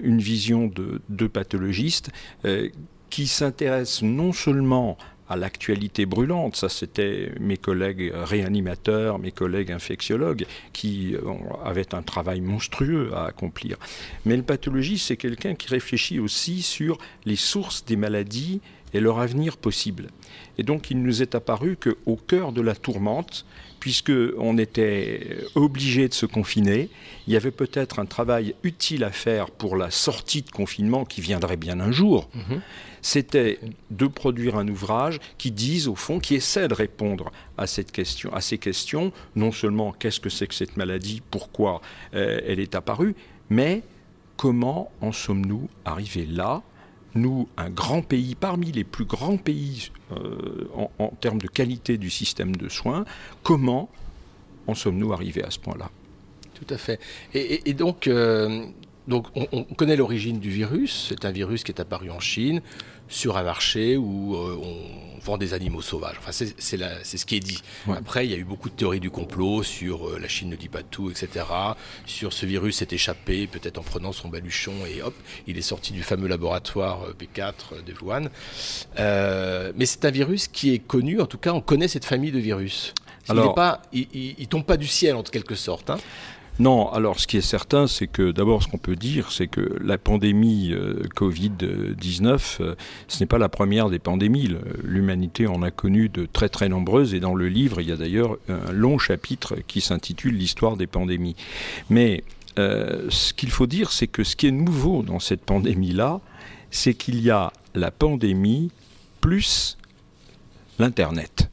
une 0.03 0.19
vision 0.19 0.67
de, 0.67 1.27
pathologiste. 1.27 2.09
Euh, 2.45 2.69
qui 3.09 3.25
s'intéresse 3.25 4.03
non 4.03 4.33
seulement 4.33 4.95
à 5.29 5.37
l'actualité 5.37 6.05
brûlante. 6.05 6.55
Ça, 6.55 6.67
c'était 6.69 7.31
mes 7.39 7.57
collègues 7.57 8.11
réanimateurs, 8.13 9.19
mes 9.19 9.31
collègues 9.31 9.71
infectiologues 9.71 10.45
qui 10.73 11.15
euh, 11.15 11.21
avaient 11.63 11.93
un 11.93 12.01
travail 12.01 12.41
monstrueux 12.41 13.11
à 13.13 13.25
accomplir. 13.25 13.77
Mais 14.25 14.35
le 14.35 14.43
pathologiste, 14.43 15.07
c'est 15.07 15.17
quelqu'un 15.17 15.55
qui 15.55 15.69
réfléchit 15.69 16.19
aussi 16.19 16.61
sur 16.61 16.97
les 17.25 17.35
sources 17.35 17.85
des 17.85 17.95
maladies 17.95 18.59
et 18.93 18.99
leur 18.99 19.19
avenir 19.19 19.57
possible. 19.57 20.07
Et 20.57 20.63
donc, 20.63 20.89
il 20.89 21.01
nous 21.01 21.21
est 21.21 21.35
apparu 21.35 21.77
qu'au 21.77 22.15
cœur 22.15 22.51
de 22.51 22.61
la 22.61 22.75
tourmente, 22.75 23.45
puisqu'on 23.79 24.57
était 24.57 25.37
obligé 25.55 26.07
de 26.07 26.13
se 26.13 26.25
confiner, 26.25 26.89
il 27.27 27.33
y 27.33 27.37
avait 27.37 27.51
peut-être 27.51 27.99
un 27.99 28.05
travail 28.05 28.55
utile 28.63 29.03
à 29.03 29.11
faire 29.11 29.49
pour 29.51 29.75
la 29.75 29.91
sortie 29.91 30.41
de 30.41 30.51
confinement 30.51 31.05
qui 31.05 31.21
viendrait 31.21 31.57
bien 31.57 31.79
un 31.79 31.91
jour. 31.91 32.29
Mhm. 32.33 32.61
C'était 33.01 33.59
de 33.91 34.07
produire 34.07 34.57
un 34.57 34.67
ouvrage 34.67 35.19
qui 35.37 35.51
dise 35.51 35.87
au 35.87 35.95
fond, 35.95 36.19
qui 36.19 36.35
essaie 36.35 36.67
de 36.67 36.73
répondre 36.73 37.31
à 37.57 37.65
cette 37.65 37.91
question, 37.91 38.33
à 38.33 38.41
ces 38.41 38.57
questions, 38.57 39.13
non 39.35 39.51
seulement 39.51 39.93
qu'est-ce 39.93 40.19
que 40.19 40.29
c'est 40.29 40.47
que 40.47 40.55
cette 40.55 40.75
maladie, 40.75 41.21
pourquoi 41.31 41.81
euh, 42.13 42.41
elle 42.45 42.59
est 42.59 42.75
apparue, 42.75 43.15
mais 43.49 43.83
comment 44.35 44.91
en 45.01 45.11
sommes-nous 45.11 45.69
arrivés 45.85 46.25
là? 46.25 46.61
Nous, 47.15 47.47
un 47.57 47.69
grand 47.69 48.01
pays, 48.01 48.35
parmi 48.35 48.71
les 48.71 48.83
plus 48.83 49.05
grands 49.05 49.37
pays 49.37 49.91
euh, 50.11 50.67
en, 50.97 51.09
termes 51.21 51.39
de 51.39 51.47
qualité 51.47 51.97
du 51.97 52.09
système 52.09 52.55
de 52.55 52.69
soins, 52.69 53.05
comment 53.43 53.89
en 54.67 54.75
sommes-nous 54.75 55.13
arrivés 55.13 55.43
à 55.43 55.51
ce 55.51 55.59
point-là? 55.59 55.89
Tout 56.53 56.73
à 56.73 56.77
fait. 56.77 56.99
Et, 57.33 57.73
donc, 57.73 58.07
euh, 58.07 58.65
donc 59.07 59.27
on, 59.35 59.47
on 59.51 59.63
connaît 59.63 59.95
l'origine 59.95 60.39
du 60.39 60.49
virus. 60.49 61.07
C'est 61.09 61.25
un 61.25 61.31
virus 61.31 61.63
qui 61.63 61.71
est 61.71 61.79
apparu 61.79 62.11
en 62.11 62.19
Chine 62.19 62.61
sur 63.09 63.35
un 63.37 63.43
marché 63.43 63.97
où 63.97 64.35
euh, 64.35 64.57
on 64.63 65.19
vend 65.19 65.37
des 65.37 65.53
animaux 65.53 65.81
sauvages. 65.81 66.15
Enfin, 66.19 66.31
c'est 66.31 66.53
c'est 66.61 66.77
la- 66.77 67.03
c'est 67.03 67.17
ce 67.17 67.25
qui 67.25 67.35
est 67.35 67.39
dit. 67.41 67.61
Ouais. 67.87 67.97
Après, 67.97 68.25
il 68.25 68.31
y 68.31 68.33
a 68.33 68.37
eu 68.37 68.43
beaucoup 68.45 68.69
de 68.69 68.75
théories 68.75 68.99
du 69.01 69.09
complot 69.09 69.63
sur 69.63 70.07
euh, 70.07 70.19
la 70.19 70.27
Chine 70.27 70.49
ne 70.49 70.55
dit 70.55 70.69
pas 70.69 70.83
tout, 70.83 71.09
etc. 71.09 71.45
Sur 72.05 72.31
ce 72.31 72.45
virus 72.45 72.77
s'est 72.77 72.87
échappé, 72.91 73.47
peut-être 73.47 73.77
en 73.79 73.83
prenant 73.83 74.11
son 74.13 74.29
baluchon, 74.29 74.73
et 74.87 75.01
hop, 75.01 75.15
il 75.47 75.57
est 75.57 75.61
sorti 75.63 75.91
du 75.91 76.03
fameux 76.03 76.27
laboratoire 76.27 77.03
euh, 77.03 77.13
P4 77.13 77.83
de 77.85 77.93
Wuhan. 78.01 78.29
Euh, 78.99 79.71
mais 79.75 79.85
c'est 79.85 80.05
un 80.05 80.11
virus 80.11 80.47
qui 80.47 80.73
est 80.73 80.79
connu, 80.79 81.19
en 81.21 81.25
tout 81.25 81.37
cas, 81.37 81.51
on 81.53 81.61
connaît 81.61 81.87
cette 81.87 82.05
famille 82.05 82.31
de 82.31 82.39
virus. 82.39 82.93
Il 83.27 83.31
Alors- 83.31 83.53
il, 83.93 84.07
il 84.39 84.47
tombe 84.47 84.63
pas 84.65 84.77
du 84.77 84.87
ciel 84.87 85.15
en 85.15 85.23
quelque 85.23 85.55
sorte. 85.55 85.89
hein. 85.89 85.99
Non, 86.59 86.91
alors 86.91 87.21
ce 87.21 87.27
qui 87.27 87.37
est 87.37 87.41
certain, 87.41 87.87
c'est 87.87 88.07
que 88.07 88.31
d'abord 88.31 88.61
ce 88.61 88.67
qu'on 88.67 88.77
peut 88.77 88.97
dire, 88.97 89.31
c'est 89.31 89.47
que 89.47 89.77
la 89.81 89.97
pandémie 89.97 90.73
euh, 90.73 91.03
Covid-19, 91.15 92.57
euh, 92.59 92.75
ce 93.07 93.19
n'est 93.19 93.27
pas 93.27 93.37
la 93.37 93.47
première 93.47 93.89
des 93.89 93.99
pandémies. 93.99 94.55
L'humanité 94.83 95.47
en 95.47 95.61
a 95.61 95.71
connu 95.71 96.09
de 96.09 96.25
très 96.25 96.49
très 96.49 96.67
nombreuses 96.67 97.13
et 97.13 97.21
dans 97.21 97.33
le 97.33 97.47
livre, 97.47 97.79
il 97.79 97.87
y 97.87 97.93
a 97.93 97.95
d'ailleurs 97.95 98.37
un 98.49 98.73
long 98.73 98.97
chapitre 98.97 99.55
qui 99.67 99.79
s'intitule 99.79 100.35
L'histoire 100.35 100.75
des 100.75 100.87
pandémies. 100.87 101.37
Mais 101.89 102.23
euh, 102.57 103.05
ce 103.09 103.33
qu'il 103.33 103.51
faut 103.51 103.67
dire, 103.67 103.91
c'est 103.91 104.07
que 104.07 104.23
ce 104.23 104.35
qui 104.35 104.47
est 104.47 104.51
nouveau 104.51 105.01
dans 105.01 105.19
cette 105.19 105.41
pandémie-là, 105.41 106.19
c'est 106.71 106.93
qu'il 106.93 107.21
y 107.21 107.29
a 107.29 107.53
la 107.73 107.89
pandémie 107.89 108.71
plus 109.21 109.77
l'Internet. 110.77 111.49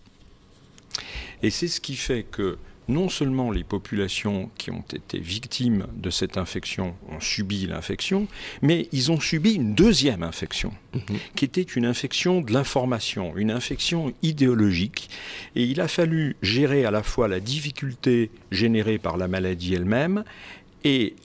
Et 1.42 1.50
c'est 1.50 1.68
ce 1.68 1.80
qui 1.80 1.94
fait 1.94 2.24
que 2.24 2.58
non 2.88 3.08
seulement 3.08 3.50
les 3.50 3.64
populations 3.64 4.50
qui 4.58 4.70
ont 4.70 4.84
été 4.92 5.18
victimes 5.18 5.86
de 5.96 6.10
cette 6.10 6.36
infection 6.36 6.94
ont 7.10 7.20
subi 7.20 7.66
l'infection, 7.66 8.28
mais 8.62 8.88
ils 8.92 9.10
ont 9.10 9.20
subi 9.20 9.54
une 9.54 9.74
deuxième 9.74 10.22
infection, 10.22 10.72
qui 11.34 11.44
était 11.44 11.62
une 11.62 11.84
infection 11.84 12.40
de 12.40 12.52
l'information, 12.52 13.36
une 13.36 13.50
infection 13.50 14.12
idéologique. 14.22 15.10
Et 15.56 15.64
il 15.64 15.80
a 15.80 15.88
fallu 15.88 16.36
gérer 16.42 16.84
à 16.84 16.90
la 16.90 17.02
fois 17.02 17.28
la 17.28 17.40
difficulté 17.40 18.30
générée 18.50 18.98
par 18.98 19.16
la 19.16 19.28
maladie 19.28 19.74
elle-même 19.74 20.24
et 20.84 21.16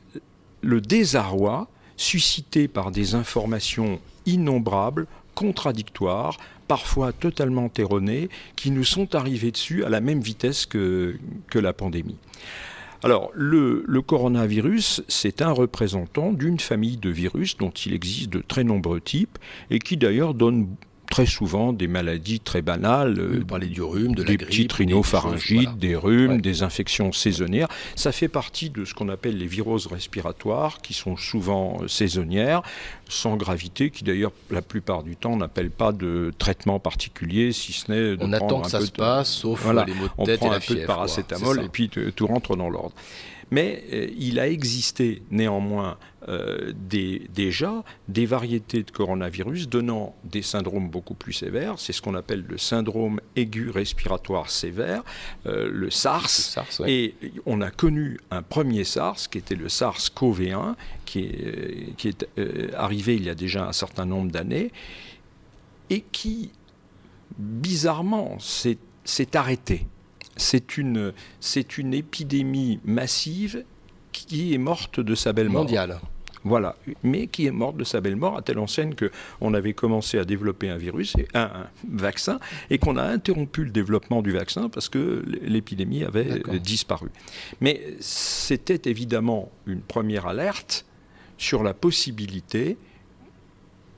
le 0.62 0.82
désarroi 0.82 1.70
suscité 1.98 2.68
par 2.68 2.92
des 2.92 3.14
informations 3.14 4.00
innombrables, 4.26 5.08
contradictoires, 5.36 6.38
parfois 6.72 7.12
totalement 7.12 7.70
erronées, 7.78 8.30
qui 8.56 8.72
nous 8.72 8.86
sont 8.86 9.14
arrivées 9.14 9.52
dessus 9.52 9.84
à 9.84 9.90
la 9.90 10.00
même 10.00 10.22
vitesse 10.22 10.66
que, 10.66 11.18
la 11.54 11.74
pandémie. 11.74 12.16
Alors, 13.04 13.30
le, 13.34 13.84
le 13.86 14.02
coronavirus, 14.02 15.04
c'est 15.10 15.42
un 15.42 15.52
représentant 15.52 16.32
d'une 16.32 16.62
famille 16.62 16.96
de 16.96 17.10
virus 17.10 17.58
dont 17.58 17.72
il 17.72 17.94
existe 17.94 18.30
de 18.30 18.40
très 18.40 18.64
nombreux 18.64 19.02
types 19.02 19.38
et 19.70 19.80
qui 19.80 19.98
d'ailleurs 19.98 20.34
donne 20.34 20.70
très 21.12 21.28
souvent 21.28 21.74
des 21.74 21.88
maladies 21.88 22.40
très 22.40 22.64
banales, 22.64 23.20
euh, 23.20 23.38
vous 23.40 23.46
parlez 23.46 23.68
du 23.68 23.84
rhume, 23.84 24.16
de 24.16 24.24
la 24.24 24.30
des 24.30 24.38
grippe, 24.38 24.48
petites 24.50 24.70
des 24.72 24.76
rhinopharyngites, 24.86 25.44
choses, 25.58 25.64
voilà. 25.66 25.78
des 25.78 25.96
rhumes, 25.96 26.32
Ouais. 26.32 26.38
des 26.42 26.64
infections 26.64 27.12
saisonnières. 27.12 27.68
Ça 27.96 28.12
fait 28.12 28.28
partie 28.30 28.72
de 28.72 28.86
ce 28.86 28.94
qu'on 28.96 29.10
appelle 29.10 29.38
les 29.38 29.46
viroses 29.46 29.86
respiratoires, 29.88 30.82
qui 30.82 30.94
sont 30.96 31.18
souvent 31.18 31.80
euh, 31.84 31.88
saisonnières, 31.88 32.64
sans 33.08 33.36
gravité, 33.36 33.90
qui 33.92 34.04
d'ailleurs 34.04 34.32
la 34.50 34.62
plupart 34.64 35.04
du 35.04 35.16
temps 35.16 35.36
n'appellent 35.38 35.70
pas 35.70 35.92
de 35.92 36.32
traitement 36.40 36.80
particulier, 36.80 37.52
si 37.52 37.74
ce 37.74 37.92
n'est 37.92 38.16
de 38.16 38.18
On 38.22 38.32
attend 38.34 38.48
prendre 38.48 38.62
que 38.62 38.68
un 38.68 38.70
ça 38.70 38.80
peu 38.80 38.86
se 38.86 38.92
de- 38.92 38.96
passe, 38.98 39.30
sauf 39.30 39.62
Voilà, 39.62 39.84
les 39.86 39.94
maux 39.94 40.06
de 40.06 40.12
on 40.18 40.26
tête 40.26 40.36
et 40.36 40.38
prend 40.40 40.50
la 40.50 40.56
un 40.58 40.60
peu 40.62 40.76
de 40.76 40.86
paracétamol 40.86 41.62
et 41.64 41.68
puis 41.70 41.90
te- 41.90 42.10
tout 42.10 42.26
rentre 42.26 42.56
dans 42.56 42.70
l'ordre. 42.70 42.94
Mais 43.54 43.84
euh, 43.92 44.08
il 44.18 44.40
a 44.40 44.48
existé 44.48 45.22
néanmoins 45.30 45.98
euh, 46.30 46.72
des- 46.74 47.28
déjà 47.34 47.84
des 48.08 48.26
variétés 48.26 48.84
de 48.84 48.92
coronavirus 48.92 49.68
donnant 49.68 50.16
des 50.24 50.42
syndromes 50.42 50.88
beaucoup 50.90 51.16
plus 51.16 51.34
sévères. 51.34 51.76
C'est 51.78 51.92
ce 51.94 52.02
qu'on 52.02 52.16
appelle 52.16 52.46
le 52.48 52.58
syndrome 52.58 53.20
aigu 53.36 53.70
respiratoire 53.70 54.50
sévère, 54.50 55.04
euh, 55.48 55.70
le 55.70 55.90
SARS. 55.90 56.22
Le 56.24 56.28
SARS, 56.28 56.80
ouais. 56.80 56.92
Et 56.94 57.16
on 57.46 57.60
a 57.62 57.72
connu 57.72 58.20
un 58.30 58.42
premier 58.42 58.86
SARS 58.86 59.18
qui 59.30 59.38
était 59.40 59.56
le 59.56 59.68
SARS-CoV-1, 59.68 60.76
qui 61.06 61.20
est, 61.20 61.96
qui 61.98 62.08
est 62.08 62.26
arrivé 62.76 63.16
il 63.16 63.26
y 63.26 63.30
a 63.30 63.36
déjà 63.36 63.68
un 63.68 63.74
certain 63.74 64.06
nombre 64.06 64.32
d'années 64.32 64.72
et 65.90 66.06
qui, 66.14 66.52
bizarrement, 67.38 68.38
s'est 68.40 68.78
arrêté. 69.36 69.86
C'est 70.42 70.78
une, 70.78 71.14
c'est 71.40 71.78
une 71.78 71.94
épidémie 71.94 72.80
massive 72.84 73.64
qui 74.12 74.54
est 74.54 74.58
morte 74.58 75.00
de 75.00 75.16
sa 75.16 75.34
belle 75.34 75.50
mort. 75.50 75.64
mondial. 75.64 76.00
Voilà, 76.44 76.76
mais 77.04 77.28
qui 77.28 77.46
est 77.46 77.52
morte 77.52 77.78
de 77.78 77.84
sa 77.84 78.02
belle 78.02 78.16
mort 78.16 78.36
à 78.36 78.42
telle 78.42 78.58
enseigne 78.58 78.96
que 78.96 79.12
on 79.42 79.54
avait 79.54 79.74
commencé 79.74 80.18
à 80.18 80.26
développer 80.26 80.70
un 80.70 80.78
virus, 80.78 81.16
et 81.16 81.28
un, 81.36 81.44
un 81.44 81.68
vaccin, 81.88 82.40
et 82.72 82.80
qu'on 82.80 82.98
a 82.98 83.04
interrompu 83.04 83.64
le 83.64 83.70
développement 83.70 84.24
du 84.24 84.32
vaccin 84.32 84.68
parce 84.68 84.90
que 84.90 85.24
l'épidémie 85.44 86.04
avait 86.04 86.42
disparu. 86.60 87.10
Mais 87.62 87.96
c'était 88.00 88.90
évidemment 88.90 89.52
une 89.68 89.82
première 89.82 90.26
alerte 90.26 90.86
sur 91.38 91.62
la 91.62 91.76
possibilité 91.76 92.78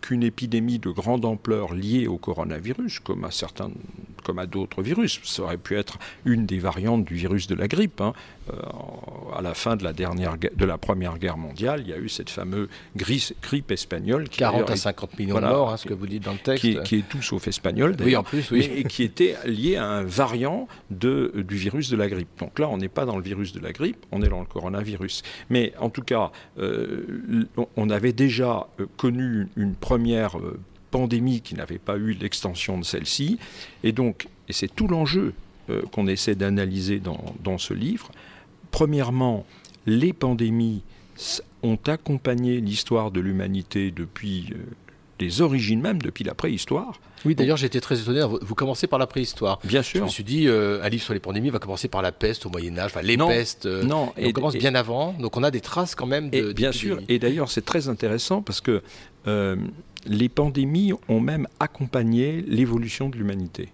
qu'une 0.03 0.23
épidémie 0.23 0.79
de 0.79 0.89
grande 0.89 1.23
ampleur 1.23 1.73
liée 1.73 2.07
au 2.07 2.17
coronavirus, 2.17 2.99
comme 2.99 3.23
à 3.23 3.31
certains, 3.31 3.71
comme 4.23 4.37
à 4.37 4.45
d'autres 4.45 4.83
virus, 4.83 5.21
ça 5.23 5.43
aurait 5.43 5.57
pu 5.57 5.77
être 5.77 5.97
une 6.25 6.45
des 6.45 6.59
variantes 6.59 7.05
du 7.05 7.15
virus 7.15 7.47
de 7.47 7.55
la 7.55 7.69
grippe. 7.69 8.01
hein. 8.01 8.13
Euh, 8.49 8.55
à 9.37 9.41
la 9.41 9.53
fin 9.53 9.75
de 9.75 9.83
la 9.83 9.93
dernière, 9.93 10.37
gue- 10.37 10.51
de 10.55 10.65
la 10.65 10.77
première 10.77 11.17
guerre 11.17 11.37
mondiale, 11.37 11.81
il 11.85 11.89
y 11.89 11.93
a 11.93 11.97
eu 11.97 12.09
cette 12.09 12.29
fameuse 12.29 12.67
grippe 12.95 13.71
espagnole, 13.71 14.29
qui 14.29 14.37
40 14.39 14.53
d'ailleurs 14.61 14.69
à 14.71 14.73
est- 14.73 14.77
50 14.77 15.17
millions 15.19 15.31
voilà, 15.33 15.47
de 15.49 15.53
morts, 15.53 15.71
hein, 15.71 15.77
ce 15.77 15.87
que 15.87 15.93
vous 15.93 16.07
dites 16.07 16.23
dans 16.23 16.33
le 16.33 16.37
texte. 16.37 16.61
qui 16.61 16.71
est, 16.71 16.83
qui 16.83 16.95
est 16.97 17.09
tout 17.09 17.21
sauf 17.21 17.47
espagnol, 17.47 17.91
oui, 17.91 17.95
d'ailleurs 17.97 18.21
en 18.21 18.23
plus, 18.23 18.49
oui. 18.51 18.69
et 18.75 18.83
qui 18.83 19.03
était 19.03 19.35
lié 19.45 19.75
à 19.77 19.85
un 19.87 20.03
variant 20.03 20.67
de, 20.91 21.31
du 21.47 21.55
virus 21.55 21.89
de 21.89 21.95
la 21.97 22.07
grippe. 22.07 22.29
Donc 22.39 22.59
là, 22.59 22.69
on 22.69 22.77
n'est 22.77 22.87
pas 22.89 23.05
dans 23.05 23.17
le 23.17 23.23
virus 23.23 23.53
de 23.53 23.59
la 23.59 23.71
grippe, 23.71 24.05
on 24.11 24.21
est 24.21 24.29
dans 24.29 24.39
le 24.39 24.45
coronavirus. 24.45 25.23
Mais 25.49 25.73
en 25.79 25.89
tout 25.89 26.01
cas, 26.03 26.31
euh, 26.59 27.45
on 27.75 27.89
avait 27.89 28.13
déjà 28.13 28.67
euh, 28.79 28.85
connu 28.97 29.47
une 29.55 29.75
première 29.75 30.37
euh, 30.37 30.59
pandémie 30.91 31.41
qui 31.41 31.55
n'avait 31.55 31.79
pas 31.79 31.97
eu 31.97 32.13
l'extension 32.13 32.77
de 32.77 32.83
celle-ci. 32.85 33.39
Et 33.83 33.91
donc, 33.91 34.27
et 34.47 34.53
c'est 34.53 34.67
tout 34.73 34.87
l'enjeu 34.87 35.33
euh, 35.69 35.81
qu'on 35.91 36.07
essaie 36.07 36.35
d'analyser 36.35 36.99
dans, 36.99 37.23
dans 37.43 37.57
ce 37.57 37.73
livre. 37.73 38.11
Premièrement, 38.73 39.45
les 39.85 40.13
pandémies 40.13 40.81
ont 41.61 41.77
accompagné 41.87 42.59
l'histoire 42.59 43.11
de 43.11 43.19
l'humanité 43.21 43.91
depuis 43.91 44.49
euh, 44.51 44.57
les 45.19 45.41
origines 45.41 45.79
même, 45.79 46.01
depuis 46.01 46.23
la 46.23 46.33
préhistoire. 46.33 46.99
Oui, 47.23 47.35
d'ailleurs, 47.35 47.55
j'étais 47.55 47.79
très 47.79 48.01
étonné. 48.01 48.21
Vous, 48.41 48.55
commencez 48.55 48.87
par 48.87 48.97
la 48.99 49.05
préhistoire. 49.07 49.59
Bien 49.63 49.81
Je 49.83 49.87
sûr. 49.89 50.03
me 50.03 50.09
suis 50.09 50.23
dit, 50.23 50.47
euh, 50.47 50.83
un 50.83 50.89
livre 50.89 51.03
sur 51.03 51.13
les 51.13 51.19
pandémies 51.19 51.51
va 51.51 51.59
commencer 51.59 51.87
par 51.87 52.01
la 52.01 52.11
peste 52.11 52.47
au 52.47 52.49
Moyen-Âge, 52.49 52.91
enfin 52.93 53.03
les 53.03 53.15
Non, 53.15 53.27
pestes. 53.27 53.67
euh, 53.67 53.83
Non, 53.83 54.11
et 54.17 54.27
on 54.27 54.31
commence 54.31 54.55
bien 54.55 54.73
avant, 54.75 55.13
donc 55.13 55.37
on 55.37 55.43
a 55.43 55.51
des 55.51 55.61
traces 55.61 55.93
quand 55.95 56.07
même 56.07 56.31
de. 56.31 56.49
Et 56.49 56.53
bien 56.55 56.71
sûr, 56.71 56.99
et 57.07 57.19
d'ailleurs 57.19 57.49
c'est 57.51 57.63
très 57.63 57.87
intéressant 57.89 58.41
parce 58.41 58.59
que 58.59 58.81
euh, 59.27 59.55
les 60.05 60.27
pandémies 60.29 60.91
ont 61.07 61.19
même 61.21 61.47
accompagné 61.61 62.43
l'évolution 62.47 63.07
de 63.07 63.15
l'humanité. 63.17 63.69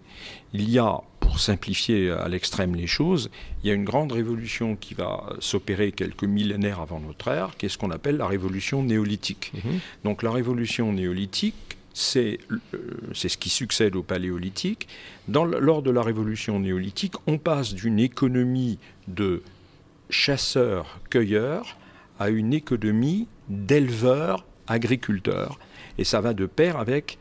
Il 0.53 0.69
y 0.69 0.79
a, 0.79 1.01
pour 1.19 1.39
simplifier 1.39 2.09
à 2.09 2.27
l'extrême 2.27 2.75
les 2.75 2.87
choses, 2.87 3.29
il 3.63 3.67
y 3.67 3.71
a 3.71 3.73
une 3.73 3.83
grande 3.83 4.11
révolution 4.11 4.75
qui 4.75 4.93
va 4.93 5.33
s'opérer 5.39 5.91
quelques 5.91 6.23
millénaires 6.23 6.79
avant 6.79 6.99
notre 6.99 7.27
ère, 7.27 7.55
qui 7.57 7.67
est 7.67 7.69
ce 7.69 7.77
qu'on 7.77 7.91
appelle 7.91 8.17
la 8.17 8.27
révolution 8.27 8.83
néolithique. 8.83 9.51
Mhm. 9.53 9.79
Donc 10.03 10.23
la 10.23 10.31
révolution 10.31 10.91
néolithique, 10.91 11.77
c'est 11.93 12.39
euh, 12.51 12.57
c'est 13.13 13.29
ce 13.29 13.37
qui 13.37 13.49
succède 13.49 13.95
au 13.95 14.03
paléolithique. 14.03 14.87
Dans 15.27 15.45
lors 15.45 15.81
de 15.81 15.91
la 15.91 16.01
révolution 16.01 16.59
néolithique, 16.59 17.13
on 17.27 17.37
passe 17.37 17.73
d'une 17.73 17.99
économie 17.99 18.79
de 19.07 19.43
chasseurs-cueilleurs 20.09 21.77
à 22.19 22.29
une 22.29 22.53
économie 22.53 23.27
d'éleveurs-agriculteurs. 23.47 25.57
Et 25.97 26.03
ça 26.03 26.21
va 26.21 26.33
de 26.33 26.45
pair 26.45 26.77
avec 26.77 27.17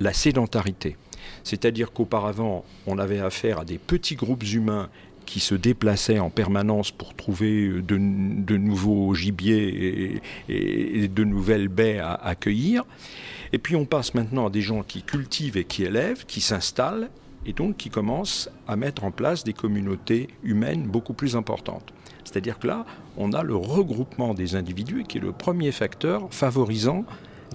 la 0.00 0.12
sédentarité. 0.12 0.96
C'est-à-dire 1.44 1.92
qu'auparavant, 1.92 2.64
on 2.86 2.98
avait 2.98 3.20
affaire 3.20 3.60
à 3.60 3.64
des 3.64 3.78
petits 3.78 4.16
groupes 4.16 4.44
humains 4.44 4.88
qui 5.26 5.38
se 5.38 5.54
déplaçaient 5.54 6.18
en 6.18 6.28
permanence 6.28 6.90
pour 6.90 7.14
trouver 7.14 7.68
de, 7.68 7.82
de 7.82 8.56
nouveaux 8.56 9.14
gibiers 9.14 10.20
et, 10.48 11.08
de 11.08 11.24
nouvelles 11.24 11.68
baies 11.68 12.00
à 12.00 12.14
accueillir. 12.14 12.84
Et 13.52 13.58
puis 13.58 13.76
on 13.76 13.84
passe 13.84 14.14
maintenant 14.14 14.48
à 14.48 14.50
des 14.50 14.60
gens 14.60 14.82
qui 14.82 15.02
cultivent 15.02 15.56
et 15.56 15.64
qui 15.64 15.84
élèvent, 15.84 16.26
qui 16.26 16.40
s'installent 16.40 17.10
et 17.46 17.52
donc 17.52 17.76
qui 17.76 17.90
commencent 17.90 18.50
à 18.66 18.74
mettre 18.76 19.04
en 19.04 19.12
place 19.12 19.44
des 19.44 19.52
communautés 19.52 20.28
humaines 20.42 20.82
beaucoup 20.82 21.14
plus 21.14 21.36
importantes. 21.36 21.92
C'est-à-dire 22.24 22.58
que 22.58 22.66
là, 22.66 22.84
on 23.16 23.32
a 23.32 23.42
le 23.42 23.56
regroupement 23.56 24.34
des 24.34 24.56
individus 24.56 25.04
qui 25.04 25.18
est 25.18 25.20
le 25.20 25.32
premier 25.32 25.72
facteur 25.72 26.26
favorisant 26.30 27.04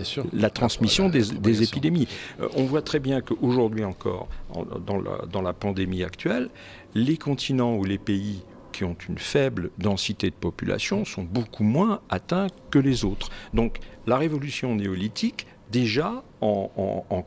sûr. 0.03 0.25
la 0.33 0.49
transmission 0.49 1.09
des, 1.09 1.63
épidémies. 1.63 2.07
Euh, 2.41 2.47
on 2.55 2.63
voit 2.65 2.81
très 2.81 2.99
bien 2.99 3.21
qu'aujourd'hui 3.21 3.83
encore, 3.83 4.27
en- 4.53 4.65
dans, 4.65 4.97
la, 4.99 5.25
dans 5.31 5.41
la 5.41 5.53
pandémie 5.53 6.03
actuelle, 6.03 6.49
les 6.93 7.17
continents 7.17 7.75
ou 7.75 7.85
les 7.85 7.97
pays 7.97 8.41
qui 8.71 8.83
ont 8.83 8.97
une 9.07 9.17
faible 9.17 9.71
densité 9.77 10.29
de 10.29 10.35
population 10.35 11.05
sont 11.05 11.23
beaucoup 11.23 11.63
moins 11.63 12.01
atteints 12.09 12.47
que 12.71 12.79
les 12.79 13.05
autres. 13.05 13.29
Donc 13.53 13.79
la 14.05 14.17
révolution 14.17 14.75
néolithique, 14.75 15.47
déjà, 15.71 16.23
en, 16.41 16.69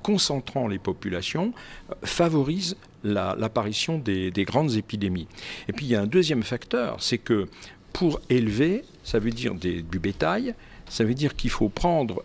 concentrant 0.03 0.69
les 0.69 0.79
populations, 0.79 1.53
euh, 1.91 1.95
favorise 2.05 2.77
l'apparition 3.03 3.99
des, 3.99 4.31
des 4.31 4.45
grandes 4.45 4.75
épidémies. 4.75 5.29
Et 5.69 5.73
puis 5.73 5.87
il 5.87 5.89
y 5.91 5.95
a 5.97 6.01
un 6.03 6.07
deuxième 6.07 6.43
facteur, 6.43 6.97
c'est 7.03 7.19
que 7.19 7.49
pour 7.93 8.21
élever, 8.29 8.85
ça 9.03 9.19
veut 9.19 9.31
dire 9.31 9.55
des, 9.55 9.83
du 9.83 9.99
bétail, 9.99 10.55
ça 10.89 11.05
veut 11.05 11.15
dire 11.15 11.35
qu'il 11.37 11.51
faut 11.51 11.69
prendre 11.69 12.23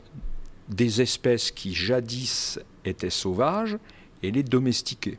des 0.69 1.01
espèces 1.01 1.51
qui 1.51 1.73
jadis 1.73 2.59
étaient 2.85 3.09
sauvages 3.09 3.77
et 4.21 4.31
les 4.31 4.43
domestiquer. 4.43 5.17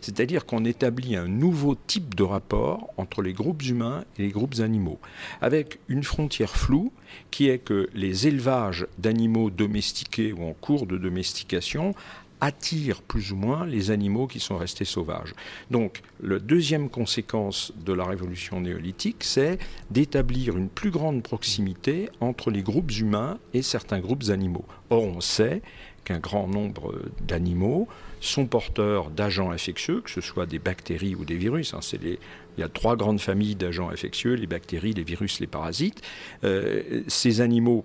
C'est-à-dire 0.00 0.46
qu'on 0.46 0.64
établit 0.64 1.14
un 1.16 1.28
nouveau 1.28 1.76
type 1.86 2.14
de 2.14 2.22
rapport 2.22 2.88
entre 2.96 3.22
les 3.22 3.32
groupes 3.32 3.62
humains 3.62 4.04
et 4.18 4.22
les 4.22 4.30
groupes 4.30 4.60
animaux, 4.60 4.98
avec 5.40 5.78
une 5.88 6.04
frontière 6.04 6.56
floue 6.56 6.92
qui 7.30 7.48
est 7.48 7.58
que 7.58 7.88
les 7.94 8.26
élevages 8.26 8.86
d'animaux 8.98 9.50
domestiqués 9.50 10.32
ou 10.32 10.44
en 10.44 10.54
cours 10.54 10.86
de 10.86 10.96
domestication 10.96 11.94
attirent 12.40 13.02
plus 13.02 13.32
ou 13.32 13.36
moins 13.36 13.66
les 13.66 13.90
animaux 13.90 14.26
qui 14.26 14.40
sont 14.40 14.56
restés 14.56 14.84
sauvages. 14.84 15.34
Donc, 15.70 16.02
la 16.22 16.38
deuxième 16.38 16.88
conséquence 16.88 17.72
de 17.84 17.92
la 17.92 18.04
révolution 18.04 18.60
néolithique, 18.60 19.24
c'est 19.24 19.58
d'établir 19.90 20.56
une 20.56 20.68
plus 20.68 20.90
grande 20.90 21.22
proximité 21.22 22.08
entre 22.20 22.50
les 22.50 22.62
groupes 22.62 22.92
humains 22.92 23.38
et 23.54 23.62
certains 23.62 24.00
groupes 24.00 24.24
animaux. 24.30 24.64
Or, 24.90 25.04
on 25.04 25.20
sait 25.20 25.62
qu'un 26.04 26.18
grand 26.18 26.46
nombre 26.46 26.94
d'animaux 27.20 27.88
sont 28.20 28.46
porteurs 28.46 29.10
d'agents 29.10 29.50
infectieux, 29.50 30.00
que 30.00 30.10
ce 30.10 30.20
soit 30.20 30.46
des 30.46 30.58
bactéries 30.58 31.14
ou 31.14 31.24
des 31.24 31.36
virus. 31.36 31.74
Hein. 31.74 31.80
il 32.02 32.18
y 32.58 32.62
a 32.62 32.68
trois 32.68 32.96
grandes 32.96 33.20
familles 33.20 33.54
d'agents 33.54 33.88
infectieux, 33.90 34.34
les 34.34 34.46
bactéries, 34.46 34.92
les 34.92 35.04
virus, 35.04 35.40
les 35.40 35.46
parasites. 35.46 36.02
Euh, 36.44 37.02
ces 37.08 37.40
animaux 37.40 37.84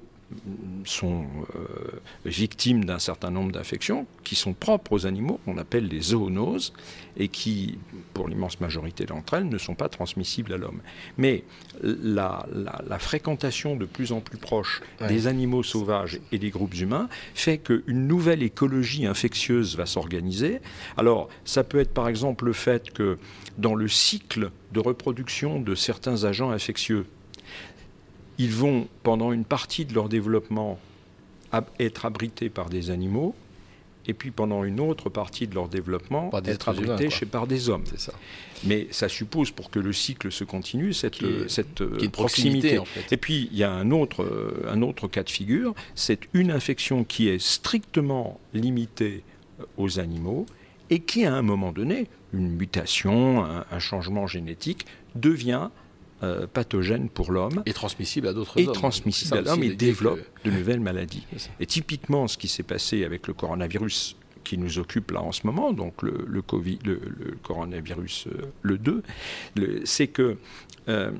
sont 0.86 1.26
euh, 1.56 2.00
victimes 2.26 2.86
d'un 2.86 3.00
certain 3.00 3.30
nombre 3.30 3.52
d'infections 3.52 4.08
qui 4.24 4.36
sont 4.36 4.54
propres 4.54 4.94
aux 4.94 5.06
animaux, 5.06 5.40
qu'on 5.46 5.58
appelle 5.58 5.88
les 5.88 6.02
zoonoses, 6.02 6.74
et 7.18 7.28
qui, 7.28 7.78
pour 8.14 8.28
l'immense 8.28 8.60
majorité 8.60 9.06
d'entre 9.06 9.36
elles, 9.36 9.48
ne 9.48 9.58
sont 9.58 9.76
pas 9.76 9.90
transmissibles 9.90 10.54
à 10.54 10.58
l'homme. 10.58 10.82
Mais 11.18 11.44
la, 11.82 12.46
fréquentation 13.00 13.76
de 13.76 13.86
plus 13.86 14.12
en 14.12 14.22
plus 14.22 14.38
proche 14.38 14.82
des 15.08 15.28
animaux 15.28 15.64
sauvages 15.64 16.20
et 16.32 16.40
des 16.40 16.50
groupes 16.50 16.76
humains 16.76 17.08
fait 17.34 17.58
qu'une 17.58 18.08
nouvelle 18.08 18.42
écologie 18.44 19.06
infectieuse 19.06 19.78
va 19.78 19.86
s'organiser. 19.86 20.60
Alors, 20.98 21.30
ça 21.46 21.64
peut 21.64 21.80
être 21.80 21.94
par 21.94 22.08
exemple 22.08 22.46
le 22.46 22.54
fait 22.54 22.92
que 22.92 23.18
dans 23.58 23.76
le 23.76 23.88
cycle 23.88 24.52
de 24.72 24.80
reproduction 24.80 25.60
de 25.60 25.76
certains 25.76 26.24
agents 26.24 26.52
infectieux, 26.52 27.06
ils 28.38 28.52
vont, 28.52 28.88
pendant 29.04 29.32
une 29.32 29.46
partie 29.46 29.86
de 29.86 29.94
leur 29.94 30.10
développement, 30.10 30.80
être 31.80 32.06
abrités 32.06 32.50
par 32.50 32.70
des 32.70 32.90
animaux, 32.92 33.36
et 34.08 34.14
puis 34.14 34.32
pendant 34.32 34.64
une 34.64 34.80
autre 34.80 35.10
partie 35.10 35.48
de 35.48 35.56
leur 35.56 35.68
développement, 35.68 36.30
être 36.46 36.70
abrités 36.70 37.10
chez, 37.10 37.26
par 37.26 37.48
des 37.48 37.70
hommes. 37.70 37.86
Ça. 37.98 38.14
Mais 38.64 38.88
ça 38.92 39.10
suppose, 39.10 39.52
pour 39.52 39.70
que 39.70 39.80
le 39.80 39.94
cycle 39.94 40.32
se 40.32 40.44
continue, 40.44 40.94
cette, 40.94 41.24
cette 41.50 41.82
euh, 41.82 42.10
proximité. 42.10 42.78
En 42.78 42.86
fait. 42.86 43.12
Et 43.12 43.18
puis, 43.18 43.50
il 43.52 43.58
y 43.58 43.64
a 43.64 43.72
un 43.72 43.92
autre, 43.92 44.24
euh, 44.24 44.70
un 44.70 44.82
autre 44.82 45.08
cas 45.08 45.24
de 45.24 45.30
figure, 45.30 45.74
c'est 45.96 46.20
une 46.34 46.52
infection 46.52 47.04
qui 47.04 47.30
est 47.30 47.42
strictement 47.42 48.40
limitée 48.54 49.24
euh, 49.60 49.66
aux 49.78 50.00
animaux 50.00 50.46
et 50.90 51.00
qui, 51.00 51.26
à 51.26 51.34
un 51.34 51.42
moment 51.42 51.72
donné, 51.72 52.08
une 52.32 52.52
mutation, 52.52 53.44
un 53.44 53.80
changement 53.80 54.28
génétique, 54.28 54.86
devient 55.16 55.70
euh, 56.24 56.48
pathogène 56.48 57.10
pour 57.10 57.32
l'homme. 57.32 57.62
Et 57.66 57.74
transmissible 57.74 58.28
à 58.28 58.34
d'autres 58.34 58.58
hommes. 58.58 58.70
Et 58.70 58.74
transmissible 58.74 59.38
à 59.38 59.42
l'homme 59.42 59.64
et 59.64 59.76
développe 59.76 60.22
de 60.46 60.52
nouvelles 60.52 60.80
maladies. 60.80 61.26
Et 61.60 61.66
typiquement, 61.66 62.28
ce 62.28 62.38
qui 62.38 62.48
s'est 62.48 62.64
passé 62.64 63.04
avec 63.04 63.28
le 63.28 63.34
coronavirus 63.34 64.16
qui 64.46 64.58
nous 64.58 64.80
occupe 64.80 65.12
là 65.12 65.22
en 65.22 65.34
ce 65.34 65.46
moment, 65.46 65.74
donc 65.74 66.02
le, 66.04 66.42
COVID, 66.42 66.80
le, 66.86 67.00
coronavirus 67.44 68.28
euh, 68.28 68.46
le 68.62 68.78
2, 68.78 69.04
c'est 69.84 70.08
que 70.08 70.38
euh, 70.88 71.12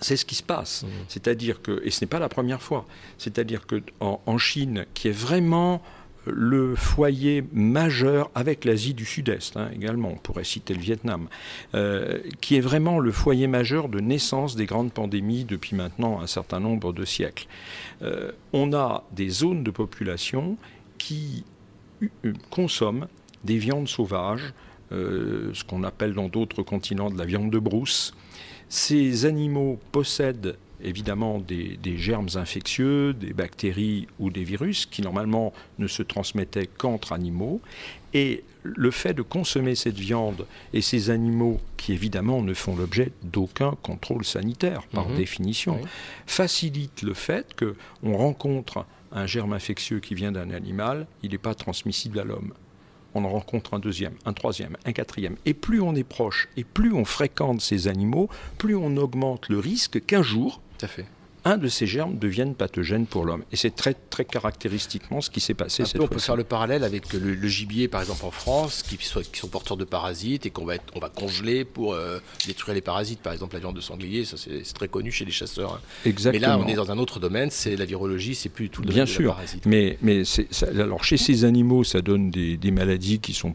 c'est 0.00 0.16
ce 0.16 0.24
qui 0.24 0.34
se 0.34 0.42
passe. 0.42 0.82
Mmh. 0.82 0.88
C'est-à-dire 1.08 1.62
que, 1.62 1.80
et 1.84 1.90
ce 1.90 2.04
n'est 2.04 2.08
pas 2.08 2.18
la 2.18 2.28
première 2.28 2.62
fois, 2.62 2.86
c'est-à-dire 3.18 3.66
qu'en 3.66 4.20
en 4.26 4.38
Chine, 4.38 4.86
qui 4.94 5.08
est 5.08 5.16
vraiment 5.16 5.82
le 6.26 6.74
foyer 6.74 7.44
majeur 7.52 8.30
avec 8.34 8.64
l'Asie 8.64 8.94
du 8.94 9.04
Sud-Est 9.04 9.56
hein, 9.56 9.70
également, 9.74 10.10
on 10.12 10.16
pourrait 10.16 10.44
citer 10.44 10.74
le 10.74 10.80
Vietnam, 10.80 11.28
euh, 11.74 12.18
qui 12.40 12.56
est 12.56 12.60
vraiment 12.60 12.98
le 12.98 13.12
foyer 13.12 13.46
majeur 13.46 13.88
de 13.88 14.00
naissance 14.00 14.56
des 14.56 14.66
grandes 14.66 14.92
pandémies 14.92 15.44
depuis 15.44 15.76
maintenant 15.76 16.20
un 16.20 16.26
certain 16.26 16.60
nombre 16.60 16.92
de 16.92 17.04
siècles. 17.04 17.46
Euh, 18.02 18.32
on 18.52 18.72
a 18.72 19.04
des 19.12 19.28
zones 19.28 19.64
de 19.64 19.70
population 19.70 20.56
qui 20.98 21.44
euh, 22.02 22.32
consomment 22.50 23.08
des 23.44 23.58
viandes 23.58 23.88
sauvages, 23.88 24.54
ce 24.90 25.64
qu'on 25.64 25.82
appelle 25.82 26.14
dans 26.14 26.28
d'autres 26.28 26.62
continents 26.62 27.10
de 27.10 27.18
la 27.18 27.24
viande 27.24 27.50
de 27.50 27.58
brousse. 27.58 28.14
Ces 28.68 29.26
animaux 29.26 29.80
possèdent 29.90 30.56
évidemment 30.84 31.38
des, 31.38 31.78
germes 31.98 32.28
infectieux, 32.34 33.12
des 33.12 33.32
bactéries 33.32 34.06
ou 34.18 34.30
des 34.30 34.44
virus 34.44 34.86
qui 34.86 35.02
normalement 35.02 35.52
ne 35.78 35.86
se 35.86 36.02
transmettaient 36.02 36.66
qu'entre 36.66 37.12
animaux. 37.12 37.60
Et 38.12 38.44
le 38.62 38.90
fait 38.90 39.14
de 39.14 39.22
consommer 39.22 39.74
cette 39.74 39.98
viande 39.98 40.46
et 40.72 40.80
ces 40.80 41.10
animaux 41.10 41.60
qui 41.76 41.92
évidemment 41.92 42.42
ne 42.42 42.54
font 42.54 42.76
l'objet 42.76 43.12
d'aucun 43.22 43.72
contrôle 43.82 44.24
sanitaire 44.24 44.82
par 44.92 45.08
mhm. 45.08 45.16
définition, 45.16 45.80
facilite 46.26 47.02
le 47.02 47.14
fait 47.14 47.54
qu'on 47.54 48.16
rencontre 48.16 48.86
un 49.12 49.26
germe 49.26 49.52
infectieux 49.52 50.00
qui 50.00 50.14
vient 50.14 50.32
d'un 50.32 50.50
animal, 50.50 51.06
il 51.22 51.32
n'est 51.32 51.38
pas 51.38 51.54
transmissible 51.54 52.18
à 52.20 52.24
l'homme 52.24 52.52
on 53.14 53.24
en 53.24 53.28
rencontre 53.28 53.74
un 53.74 53.78
deuxième, 53.78 54.14
un 54.24 54.32
troisième, 54.32 54.76
un 54.84 54.92
quatrième. 54.92 55.36
Et 55.46 55.54
plus 55.54 55.80
on 55.80 55.94
est 55.94 56.04
proche 56.04 56.48
et 56.56 56.64
plus 56.64 56.92
on 56.92 57.04
fréquente 57.04 57.60
ces 57.60 57.88
animaux, 57.88 58.28
plus 58.58 58.76
on 58.76 58.96
augmente 58.96 59.48
le 59.48 59.58
risque 59.58 60.04
qu'un 60.04 60.22
jour, 60.22 60.60
fait. 60.88 61.04
Un 61.46 61.58
de 61.58 61.68
ces 61.68 61.86
germes 61.86 62.16
devienne 62.16 62.54
pathogène 62.54 63.04
pour 63.04 63.24
l'homme. 63.26 63.44
Et 63.52 63.56
c'est 63.56 63.74
très, 63.74 63.92
très 63.92 64.24
caractéristiquement 64.24 65.20
ce 65.20 65.28
qui 65.28 65.40
s'est 65.40 65.52
passé 65.52 65.84
cette 65.84 66.00
On 66.00 66.08
peut 66.08 66.18
faire 66.18 66.36
le 66.36 66.44
parallèle 66.44 66.84
avec 66.84 67.12
le, 67.12 67.48
gibier, 67.48 67.86
par 67.86 68.00
exemple, 68.00 68.24
en 68.24 68.30
France, 68.30 68.82
qui, 68.82 68.96
qui 68.96 69.38
sont 69.38 69.48
porteurs 69.48 69.76
de 69.76 69.84
parasites 69.84 70.46
et 70.46 70.50
qu'on 70.50 70.64
va, 70.64 70.76
on 70.94 71.00
va 71.00 71.10
congeler 71.10 71.66
pour 71.66 71.92
euh, 71.92 72.18
détruire 72.46 72.74
les 72.74 72.80
parasites. 72.80 73.20
Par 73.20 73.34
exemple, 73.34 73.54
la 73.54 73.60
viande 73.60 73.76
de 73.76 73.82
sanglier, 73.82 74.24
ça 74.24 74.38
c'est 74.38 74.62
très 74.72 74.88
connu 74.88 75.12
chez 75.12 75.26
les 75.26 75.32
chasseurs. 75.32 75.82
Exactement. 76.06 76.40
Mais 76.40 76.46
là, 76.46 76.58
on 76.58 76.66
est 76.66 76.76
dans 76.76 76.90
un 76.90 76.96
autre 76.96 77.20
domaine, 77.20 77.50
c'est 77.50 77.76
la 77.76 77.84
virologie, 77.84 78.34
c'est 78.34 78.48
plus 78.48 78.70
tout 78.70 78.80
le 78.80 78.88
Bien 78.88 79.04
sûr. 79.04 79.36
Mais, 79.66 79.98
mais 80.00 80.22
alors, 80.62 81.04
chez 81.04 81.18
ces 81.18 81.44
animaux, 81.44 81.84
ça 81.84 82.00
donne 82.00 82.30
des, 82.30 82.56
des 82.56 82.70
maladies 82.70 83.18
qui 83.18 83.34
sont 83.34 83.54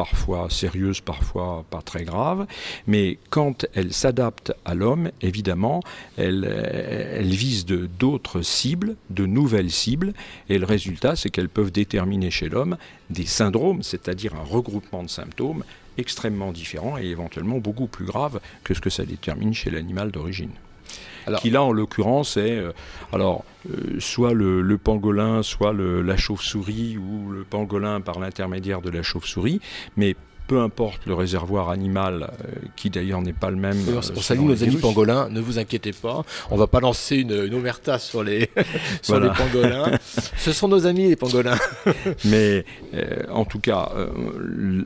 parfois 0.00 0.48
sérieuses, 0.48 1.02
parfois 1.02 1.62
pas 1.68 1.82
très 1.82 2.04
graves, 2.04 2.46
mais 2.86 3.18
quand 3.28 3.66
elles 3.74 3.92
s'adaptent 3.92 4.54
à 4.64 4.74
l'homme, 4.74 5.10
évidemment, 5.20 5.82
elles, 6.16 7.34
visent 7.44 7.66
d'autres 7.66 8.40
cibles, 8.40 8.96
de 9.10 9.26
nouvelles 9.26 9.70
cibles, 9.70 10.14
et 10.48 10.58
le 10.58 10.64
résultat, 10.64 11.16
c'est 11.16 11.28
qu'elles 11.28 11.50
peuvent 11.50 11.70
déterminer 11.70 12.30
chez 12.30 12.48
l'homme 12.48 12.78
des 13.10 13.26
syndromes, 13.26 13.82
c'est-à-dire 13.82 14.34
un 14.36 14.42
regroupement 14.42 15.02
de 15.02 15.10
symptômes 15.10 15.64
extrêmement 15.98 16.50
différents 16.50 16.96
et 16.96 17.04
éventuellement 17.04 17.58
beaucoup 17.58 17.86
plus 17.86 18.06
graves 18.06 18.40
que 18.64 18.72
ce 18.72 18.80
que 18.80 18.88
ça 18.88 19.04
détermine 19.04 19.52
chez 19.52 19.68
l'animal 19.68 20.10
d'origine 20.10 20.52
qui 21.40 21.50
là 21.50 21.62
en 21.62 21.72
l'occurrence 21.72 22.36
est 22.36 22.58
euh, 22.58 22.72
alors 23.12 23.44
euh, 23.68 23.96
soit 23.98 24.32
le, 24.32 24.78
pangolin, 24.78 25.42
soit 25.42 25.72
la 25.72 26.16
chauve-souris 26.16 26.98
ou 26.98 27.30
le 27.30 27.44
pangolin 27.44 28.00
par 28.00 28.18
l'intermédiaire 28.18 28.80
de 28.80 28.90
la 28.90 29.02
chauve-souris, 29.02 29.60
mais 29.96 30.16
peu 30.50 30.60
importe 30.60 31.06
le 31.06 31.14
réservoir 31.14 31.70
animal, 31.70 32.24
euh, 32.24 32.66
qui 32.74 32.90
d'ailleurs 32.90 33.22
n'est 33.22 33.32
pas 33.32 33.50
le 33.50 33.56
même. 33.56 33.78
on 34.16 34.20
salue 34.20 34.40
nos 34.40 34.64
amis 34.64 34.78
pangolins, 34.78 35.28
ne 35.28 35.40
vous 35.40 35.60
inquiétez 35.60 35.92
pas. 35.92 36.24
On 36.50 36.56
va 36.56 36.66
pas 36.66 36.80
lancer 36.80 37.18
une, 37.18 37.54
omerta 37.54 38.00
sur 38.00 38.24
les, 38.24 38.50
sur 39.02 39.20
les 39.20 39.28
pangolins. 39.28 39.96
Ce 40.36 40.52
sont 40.52 40.66
nos 40.66 40.86
amis 40.86 41.08
les 41.08 41.14
pangolins. 41.14 41.56
Mais 42.24 42.64
en 43.30 43.44
tout 43.44 43.60
cas, 43.60 43.92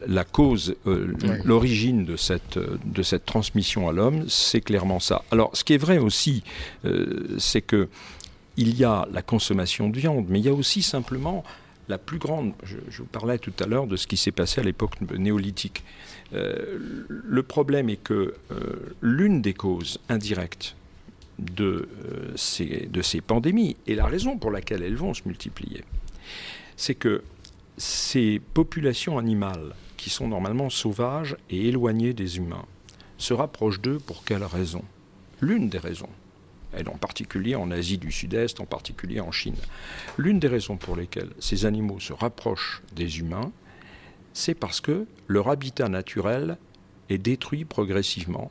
la 0.07 0.25
cause, 0.25 0.77
l'origine 1.45 2.05
de 2.05 2.17
cette, 2.17 2.59
de 2.59 3.03
cette 3.03 3.25
transmission 3.25 3.89
à 3.89 3.93
l'homme, 3.93 4.27
c'est 4.29 4.61
clairement 4.61 5.01
ça. 5.01 5.23
Alors, 5.31 5.51
ce 5.55 5.65
qui 5.65 5.73
est 5.73 5.79
vrai 5.79 5.97
aussi, 5.97 6.43
c'est 7.39 7.63
que 7.63 7.89
il 8.59 8.77
y 8.77 8.85
a 8.85 9.09
la 9.11 9.23
consommation 9.23 9.89
de 9.89 9.99
viande, 9.99 10.27
mais 10.29 10.41
il 10.41 10.45
y 10.45 10.51
a 10.51 10.55
aussi 10.55 10.83
simplement 10.83 11.43
la 11.89 11.99
plus 11.99 12.19
grande, 12.19 12.53
je, 12.63 12.77
vous 12.99 13.05
parlais 13.05 13.39
tout 13.39 13.53
à 13.61 13.67
l'heure 13.67 13.87
de 13.87 13.97
ce 13.97 14.07
qui 14.07 14.17
s'est 14.17 14.33
passé 14.33 14.61
à 14.61 14.65
l'époque 14.65 15.01
néolithique. 15.01 15.85
Euh, 16.33 16.79
le 17.09 17.43
problème 17.43 17.89
est 17.89 18.03
que 18.03 18.35
euh, 18.51 18.95
l'une 19.03 19.43
des 19.43 19.55
causes 19.55 19.99
indirectes 20.09 20.77
de, 21.39 21.89
euh, 22.07 22.33
ces, 22.37 22.89
de 22.91 23.03
ces 23.03 23.21
pandémies, 23.21 23.77
et 23.87 23.95
la 23.95 24.07
raison 24.07 24.39
pour 24.39 24.51
laquelle 24.51 24.83
elles 24.83 24.97
vont 24.97 25.15
se 25.15 25.23
multiplier, 25.27 25.85
c'est 26.77 26.95
que 26.95 27.23
ces 27.77 28.41
populations 28.55 29.19
animales 29.19 29.75
qui 29.97 30.11
sont 30.11 30.29
normalement 30.29 30.71
sauvages 30.71 31.37
et 31.51 31.69
éloignées 31.69 32.13
des 32.13 32.37
humains 32.39 32.67
se 33.19 33.35
rapprochent 33.35 33.81
d'eux 33.81 33.99
pour 33.99 34.25
quelle 34.25 34.45
raison 34.45 34.83
L'une 35.41 35.69
des 35.69 35.79
raisons, 35.79 36.09
et 36.79 36.87
en 36.89 36.97
particulier 36.97 37.55
en 37.55 37.71
Asie 37.71 37.99
du 37.99 38.11
Sud-Est, 38.13 38.61
en 38.61 38.67
particulier 38.67 39.21
en 39.21 39.33
Chine, 39.33 39.57
l'une 40.19 40.39
des 40.39 40.49
raisons 40.49 40.77
pour 40.77 40.97
lesquelles 40.97 41.31
ces 41.39 41.67
animaux 41.67 42.01
se 42.01 42.13
rapprochent 42.13 42.83
des 42.95 43.19
humains, 43.19 43.53
c'est 44.33 44.55
parce 44.55 44.81
que 44.81 45.07
leur 45.29 45.49
habitat 45.49 45.89
naturel 45.89 46.57
est 47.09 47.19
détruit 47.19 47.65
progressivement 47.65 48.51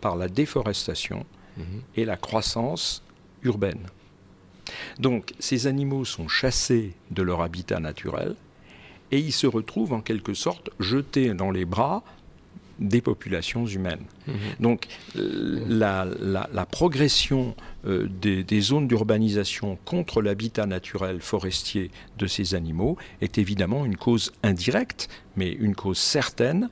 par 0.00 0.16
la 0.16 0.28
déforestation 0.28 1.24
Mhm. 1.56 1.82
et 1.96 2.04
la 2.04 2.16
croissance 2.16 3.02
urbaine. 3.44 3.86
Donc 4.98 5.34
ces 5.38 5.66
animaux 5.66 6.04
sont 6.04 6.26
chassés 6.28 6.94
de 7.10 7.22
leur 7.22 7.42
habitat 7.42 7.78
naturel 7.80 8.34
et 9.12 9.18
ils 9.20 9.32
se 9.32 9.46
retrouvent 9.46 9.92
en 9.92 10.00
quelque 10.00 10.34
sorte 10.34 10.70
jetés 10.80 11.32
dans 11.34 11.50
les 11.50 11.64
bras 11.64 12.02
des 12.78 13.00
populations 13.00 13.66
humaines. 13.66 14.04
Mhm. 14.26 14.34
Donc 14.60 14.86
euh, 15.16 15.64
la, 15.68 16.06
la- 16.20 16.48
la 16.52 16.66
progression 16.66 17.54
euh, 17.86 18.08
des, 18.20 18.42
des 18.44 18.60
zones 18.60 18.88
d'urbanisation 18.88 19.78
contre 19.84 20.22
l'habitat 20.22 20.66
naturel 20.66 21.20
forestier 21.20 21.90
de 22.18 22.26
ces 22.26 22.54
animaux 22.54 22.96
est 23.20 23.38
évidemment 23.38 23.84
une 23.84 23.96
cause 23.96 24.32
indirecte, 24.42 25.08
mais 25.36 25.52
une 25.52 25.74
cause 25.74 25.98
certaine 25.98 26.68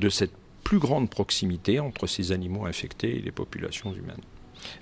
de 0.00 0.08
cette 0.08 0.32
plus 0.64 0.78
grande 0.78 1.10
proximité 1.10 1.78
entre 1.80 2.06
ces 2.06 2.32
animaux 2.32 2.64
infectés 2.66 3.18
et 3.18 3.20
les 3.20 3.32
populations 3.32 3.92
humaines. 3.92 4.22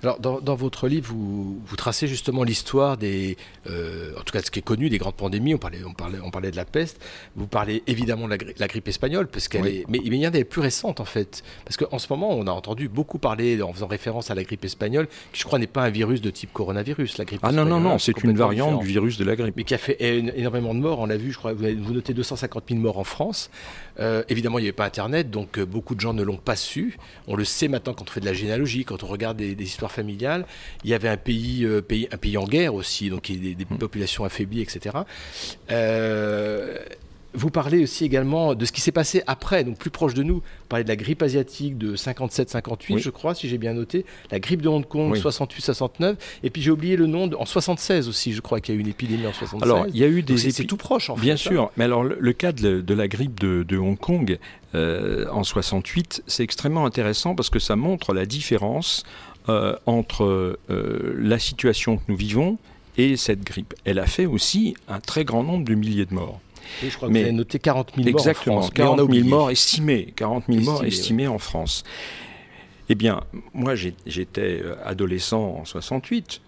Alors, 0.03 0.19
dans, 0.19 0.39
dans 0.41 0.55
votre 0.55 0.87
livre, 0.87 1.07
vous, 1.13 1.59
vous 1.65 1.75
tracez 1.75 2.07
justement 2.07 2.43
l'histoire 2.43 2.97
des, 2.97 3.37
euh, 3.69 4.11
en 4.19 4.21
tout 4.23 4.33
cas, 4.33 4.41
ce 4.41 4.51
qui 4.51 4.59
est 4.59 4.63
connu 4.63 4.89
des 4.89 4.97
grandes 4.97 5.15
pandémies. 5.15 5.53
On 5.55 5.57
parlait, 5.57 5.79
on 5.85 5.93
parlait, 5.93 6.19
on 6.23 6.31
parlait 6.31 6.51
de 6.51 6.55
la 6.55 6.65
peste. 6.65 7.01
Vous 7.35 7.47
parlez 7.47 7.83
évidemment 7.87 8.25
de 8.25 8.31
la, 8.31 8.37
gri- 8.37 8.53
la 8.57 8.67
grippe 8.67 8.87
espagnole, 8.87 9.27
parce 9.27 9.47
qu'elle 9.47 9.61
Oui. 9.63 9.69
est, 9.79 9.85
mais, 9.89 9.99
mais 10.03 10.15
il 10.17 10.21
y 10.21 10.25
en 10.25 10.29
a 10.29 10.31
des 10.31 10.43
plus 10.43 10.61
récentes 10.61 10.99
en 10.99 11.05
fait, 11.05 11.43
parce 11.65 11.77
qu'en 11.77 11.99
ce 11.99 12.07
moment, 12.09 12.29
on 12.31 12.47
a 12.47 12.51
entendu 12.51 12.87
beaucoup 12.89 13.17
parler 13.19 13.61
en 13.61 13.71
faisant 13.73 13.87
référence 13.87 14.31
à 14.31 14.35
la 14.35 14.43
grippe 14.43 14.65
espagnole, 14.65 15.07
qui 15.31 15.39
je 15.39 15.45
crois 15.45 15.59
n'est 15.59 15.67
pas 15.67 15.83
un 15.83 15.89
virus 15.89 16.21
de 16.21 16.29
type 16.29 16.51
coronavirus. 16.53 17.17
La 17.17 17.25
grippe 17.25 17.41
Ah 17.43 17.51
non, 17.51 17.65
non, 17.65 17.79
non, 17.79 17.97
c'est 17.99 18.23
une 18.23 18.35
variante 18.37 18.67
différent. 18.69 18.81
du 18.83 18.87
virus 18.87 19.17
de 19.17 19.23
la 19.25 19.35
grippe. 19.35 19.55
mais 19.57 19.63
qui 19.63 19.73
a 19.73 19.77
fait 19.77 19.97
énormément 19.99 20.73
de 20.73 20.79
morts. 20.79 20.99
On 20.99 21.05
l'a 21.05 21.17
vu, 21.17 21.31
je 21.31 21.37
crois, 21.37 21.53
vous 21.53 21.93
notez 21.93 22.13
250 22.13 22.63
000 22.69 22.79
morts 22.79 22.97
en 22.97 23.03
France. 23.03 23.49
Euh, 23.99 24.23
évidemment, 24.29 24.57
il 24.59 24.63
n'y 24.63 24.67
avait 24.67 24.73
pas 24.73 24.85
Internet, 24.85 25.29
donc 25.29 25.57
euh, 25.59 25.65
beaucoup 25.65 25.93
de 25.95 25.99
gens 25.99 26.13
ne 26.13 26.23
l'ont 26.23 26.37
pas 26.37 26.55
su. 26.55 26.97
On 27.27 27.35
le 27.35 27.45
sait 27.45 27.67
maintenant 27.67 27.93
quand 27.93 28.09
on 28.09 28.11
fait 28.11 28.19
de 28.21 28.25
la 28.25 28.33
généalogie, 28.33 28.85
quand 28.85 29.03
on 29.03 29.07
regarde 29.07 29.37
des, 29.37 29.53
des 29.55 29.65
histoires 29.73 29.91
familiales. 29.91 30.45
Il 30.83 30.89
y 30.89 30.93
avait 30.93 31.09
un 31.09 31.17
pays, 31.17 31.65
euh, 31.65 31.81
pays, 31.81 32.07
un 32.11 32.17
pays 32.17 32.37
en 32.37 32.45
guerre 32.45 32.73
aussi, 32.73 33.09
donc 33.09 33.29
il 33.29 33.35
y 33.35 33.39
a 33.51 33.55
des, 33.55 33.65
des 33.65 33.65
populations 33.65 34.23
affaiblies, 34.23 34.61
etc. 34.61 34.95
Euh, 35.71 36.77
vous 37.35 37.49
parlez 37.49 37.81
aussi 37.81 38.05
également 38.05 38.53
de 38.53 38.63
ce 38.63 38.71
qui 38.71 38.79
s'est 38.79 38.91
passé 38.91 39.23
après, 39.25 39.63
donc 39.63 39.79
plus 39.79 39.89
proche 39.89 40.13
de 40.13 40.21
nous. 40.21 40.35
Vous 40.35 40.67
parlez 40.69 40.83
de 40.83 40.89
la 40.89 40.95
grippe 40.95 41.23
asiatique 41.23 41.79
de 41.79 41.95
57-58, 41.95 42.93
Oui. 42.93 43.01
je 43.01 43.09
crois, 43.09 43.33
si 43.33 43.49
j'ai 43.49 43.57
bien 43.57 43.73
noté. 43.73 44.05
La 44.29 44.39
grippe 44.39 44.61
de 44.61 44.67
Hong 44.69 44.87
Kong, 44.87 45.13
Oui. 45.13 45.19
68-69. 45.19 46.15
Et 46.43 46.51
puis 46.51 46.61
j'ai 46.61 46.69
oublié 46.69 46.95
le 46.95 47.07
nom, 47.07 47.25
de, 47.25 47.35
en 47.35 47.45
76 47.47 48.07
aussi, 48.07 48.33
je 48.33 48.41
crois 48.41 48.59
qu'il 48.59 48.75
y 48.75 48.77
a 48.77 48.79
eu 48.79 48.81
une 48.81 48.87
épidémie 48.89 49.25
en 49.25 49.33
76. 49.33 49.63
Alors, 49.63 49.87
il 49.87 49.97
y 49.97 50.03
a 50.03 50.07
eu 50.07 50.21
des 50.21 50.37
c'est 50.37 50.51
c'est 50.51 50.61
épi- 50.63 50.67
tout 50.67 50.77
proche 50.77 51.09
en 51.09 51.15
fait. 51.15 51.21
Bien 51.23 51.33
hein. 51.33 51.37
sûr, 51.37 51.71
mais 51.75 51.85
alors 51.85 52.03
le, 52.03 52.17
le 52.19 52.33
cas 52.33 52.51
de, 52.51 52.81
de 52.81 52.93
la 52.93 53.07
grippe 53.07 53.39
de, 53.39 53.63
de 53.63 53.77
Hong 53.79 53.97
Kong 53.97 54.37
euh, 54.75 55.25
en 55.31 55.43
68, 55.43 56.21
c'est 56.27 56.43
extrêmement 56.43 56.85
intéressant 56.85 57.33
parce 57.33 57.49
que 57.49 57.57
ça 57.57 57.75
montre 57.75 58.13
la 58.13 58.27
différence 58.27 59.03
euh, 59.49 59.75
entre 59.85 60.57
euh, 60.69 61.15
la 61.19 61.39
situation 61.39 61.97
que 61.97 62.03
nous 62.07 62.15
vivons 62.15 62.57
et 62.97 63.17
cette 63.17 63.43
grippe. 63.43 63.73
Elle 63.85 63.99
a 63.99 64.05
fait 64.05 64.25
aussi 64.25 64.75
un 64.87 64.99
très 64.99 65.25
grand 65.25 65.43
nombre 65.43 65.65
de 65.65 65.73
milliers 65.75 66.05
de 66.05 66.13
morts. 66.13 66.39
Oui, 66.81 66.89
je 66.89 66.95
crois 66.95 67.09
Mais- 67.09 67.15
que 67.19 67.23
vous 67.23 67.27
avez 67.29 67.37
noté 67.37 67.59
40 67.59 67.91
000 67.95 68.09
morts 68.09 68.19
Exactement, 68.19 68.57
en 68.57 68.61
France. 68.61 68.71
mais 68.77 68.83
on 68.83 68.85
a 68.85 68.95
40 68.95 68.97
000 68.99 69.05
oublié. 69.07 69.23
morts 69.29 69.51
estimés, 69.51 70.13
40 70.15 70.43
000 70.47 70.59
morts 70.63 70.73
Estimés, 70.85 70.87
estimés 70.87 71.27
en 71.27 71.39
France. 71.39 71.83
Eh 72.89 72.95
bien, 72.95 73.21
moi 73.53 73.75
j'étais 73.75 74.61
euh, 74.63 74.75
adolescent 74.85 75.41
en 75.59 75.65
68. 75.65 76.41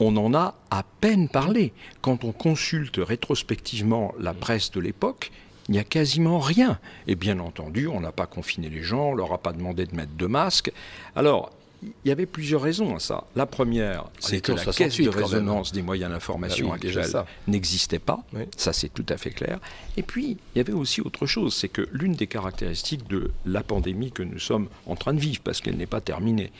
On 0.00 0.16
en 0.16 0.32
a 0.34 0.54
à 0.70 0.84
peine 1.00 1.28
parlé. 1.28 1.72
Quand 2.00 2.22
on 2.24 2.32
consulte 2.32 2.98
rétrospectivement 2.98 4.14
la 4.20 4.32
presse 4.32 4.70
de 4.70 4.80
l'époque, 4.80 5.32
il 5.68 5.72
n'y 5.72 5.78
a 5.78 5.84
quasiment 5.84 6.38
rien. 6.38 6.78
Et 7.08 7.14
bien 7.16 7.40
entendu, 7.40 7.88
on 7.88 8.00
n'a 8.00 8.12
pas 8.12 8.26
confiné 8.26 8.68
les 8.70 8.82
gens, 8.82 9.08
on 9.10 9.14
leur 9.14 9.32
a 9.32 9.38
pas 9.38 9.52
demandé 9.52 9.86
de 9.86 9.94
mettre 9.96 10.14
de 10.16 10.26
masque. 10.26 10.70
Alors, 11.16 11.50
il 11.82 11.92
y 12.08 12.10
avait 12.10 12.26
plusieurs 12.26 12.60
raisons 12.62 12.96
à 12.96 12.98
ça. 12.98 13.24
La 13.36 13.46
première, 13.46 14.04
c'est 14.18 14.40
que 14.40 14.52
la 14.52 14.62
68 14.64 14.74
caisse 15.04 15.04
de 15.14 15.22
résonance 15.22 15.72
des 15.72 15.82
moyens 15.82 16.10
d'information 16.10 16.70
Ah 16.72 16.76
oui, 16.80 16.88
actuels 16.88 17.24
n'existait 17.46 17.98
pas. 18.00 18.20
Oui. 18.32 18.42
Ça, 18.56 18.72
c'est 18.72 18.88
tout 18.88 19.06
à 19.08 19.16
fait 19.16 19.30
clair. 19.30 19.60
Et 19.96 20.02
puis, 20.02 20.38
il 20.54 20.58
y 20.58 20.60
avait 20.60 20.72
aussi 20.72 21.00
autre 21.00 21.26
chose, 21.26 21.54
c'est 21.54 21.68
que 21.68 21.88
l'une 21.92 22.14
des 22.14 22.26
caractéristiques 22.26 23.06
de 23.08 23.30
la 23.46 23.62
pandémie 23.62 24.10
que 24.10 24.22
nous 24.24 24.38
sommes 24.40 24.68
en 24.86 24.96
train 24.96 25.14
de 25.14 25.20
vivre, 25.20 25.40
parce 25.44 25.60
qu'elle 25.60 25.76
n'est 25.76 25.86
pas 25.86 26.00
terminée, 26.00 26.50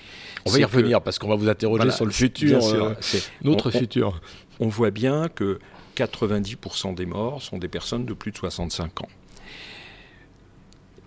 On 0.46 0.50
va 0.50 0.58
y 0.58 0.60
que- 0.62 0.66
revenir 0.66 1.00
parce 1.02 1.18
qu'on 1.18 1.28
va 1.28 1.34
vous 1.36 1.48
interroger 1.48 1.78
Voilà, 1.78 1.92
sur 1.92 2.04
le 2.06 2.12
futur, 2.12 2.64
euh, 2.66 2.94
notre 3.42 3.66
on- 3.66 3.76
on- 3.76 3.80
futur. 3.80 4.20
on 4.60 4.68
voit 4.68 4.90
bien 4.92 5.28
que 5.28 5.58
90% 5.96 6.92
des 6.92 7.06
morts 7.06 7.42
sont 7.42 7.58
des 7.58 7.66
personnes 7.68 8.04
de 8.06 8.12
plus 8.14 8.30
de 8.30 8.36
65 8.36 9.00
ans. 9.02 9.08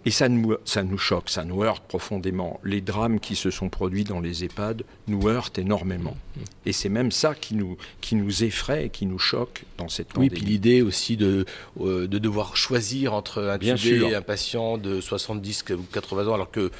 Et 0.03 0.09
ça 0.11 0.29
nous, 0.29 0.55
ça 0.65 0.81
nous 0.81 0.97
choque, 0.97 1.29
ça 1.29 1.43
nous 1.43 1.61
heurte 1.63 1.83
profondément. 1.87 2.59
Les 2.63 2.81
drames 2.81 3.19
qui 3.19 3.35
se 3.35 3.51
sont 3.51 3.69
produits 3.69 4.03
dans 4.03 4.19
les 4.19 4.43
EHPAD 4.43 4.83
nous 5.07 5.27
heurtent 5.27 5.59
énormément. 5.59 6.17
Et 6.65 6.71
c'est 6.73 6.89
même 6.89 7.11
ça 7.11 7.35
qui 7.35 7.53
nous, 7.53 7.77
qui 8.01 8.15
nous 8.15 8.43
effraie 8.43 8.85
et 8.85 8.89
qui 8.89 9.05
nous 9.05 9.19
choque 9.19 9.63
dans 9.77 9.89
cette 9.89 10.07
Oui, 10.17 10.29
pandémie. 10.29 10.29
puis 10.41 10.45
l'idée 10.45 10.81
aussi 10.81 11.17
de, 11.17 11.45
euh, 11.81 12.07
de 12.07 12.17
devoir 12.17 12.57
choisir 12.57 13.13
entre 13.13 13.57
Bien 13.59 13.75
intuber 13.75 13.99
sûr. 14.09 14.17
un 14.17 14.21
patient 14.23 14.79
de 14.79 15.01
70 15.01 15.65
ou 15.77 15.83
80 15.93 16.27
ans 16.29 16.33
alors 16.33 16.49
que 16.49 16.71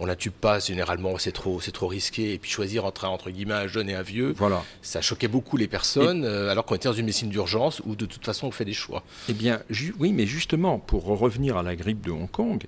on 0.00 0.06
l'intube 0.06 0.32
pas, 0.32 0.58
généralement 0.58 1.16
c'est 1.18 1.32
trop, 1.32 1.60
c'est 1.60 1.70
trop 1.72 1.86
risqué, 1.86 2.32
et 2.34 2.38
puis 2.38 2.50
choisir 2.50 2.84
entre, 2.84 3.04
un- 3.04 3.08
entre 3.10 3.30
guillemets 3.30 3.54
un 3.54 3.66
jeune 3.68 3.88
et 3.88 3.94
un 3.94 4.02
vieux, 4.02 4.34
Voilà. 4.36 4.62
ça 4.82 5.00
choquait 5.00 5.28
beaucoup 5.28 5.56
les 5.56 5.68
personnes, 5.68 6.24
euh, 6.24 6.50
alors 6.50 6.64
qu'on 6.66 6.74
était 6.74 6.88
dans 6.88 6.94
une 6.94 7.06
médecine 7.06 7.28
d'urgence 7.30 7.80
où 7.86 7.94
de 7.96 8.06
toute 8.06 8.24
façon 8.24 8.48
on 8.48 8.50
fait 8.50 8.64
des 8.64 8.72
choix. 8.72 9.04
Eh 9.28 9.32
bien, 9.32 9.62
oui, 9.98 10.12
mais 10.12 10.26
justement, 10.26 10.78
pour 10.78 11.04
revenir 11.04 11.56
à 11.56 11.62
la 11.62 11.76
grippe 11.76 12.00
de 12.04 12.10
Hong 12.10 12.30
Kong, 12.30 12.64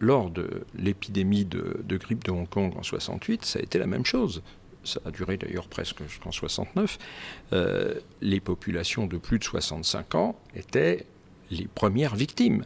lors 0.00 0.30
de 0.30 0.64
l'épidémie 0.76 1.44
de, 1.44 1.80
de 1.82 1.96
grippe 1.96 2.24
de 2.24 2.30
Hong 2.30 2.48
Kong 2.48 2.72
en 2.76 2.82
68, 2.82 3.44
ça 3.44 3.58
a 3.58 3.62
été 3.62 3.78
la 3.78 3.86
même 3.86 4.04
chose. 4.04 4.42
Ça 4.84 5.00
a 5.06 5.10
duré 5.10 5.38
d'ailleurs 5.38 5.66
presque 5.66 6.02
jusqu'en 6.06 6.30
69. 6.30 6.98
Euh, 7.54 7.94
les 8.20 8.38
populations 8.40 9.06
de 9.06 9.16
plus 9.16 9.38
de 9.38 9.44
65 9.44 10.14
ans 10.14 10.36
étaient 10.54 11.06
les 11.50 11.66
premières 11.74 12.16
victimes. 12.16 12.64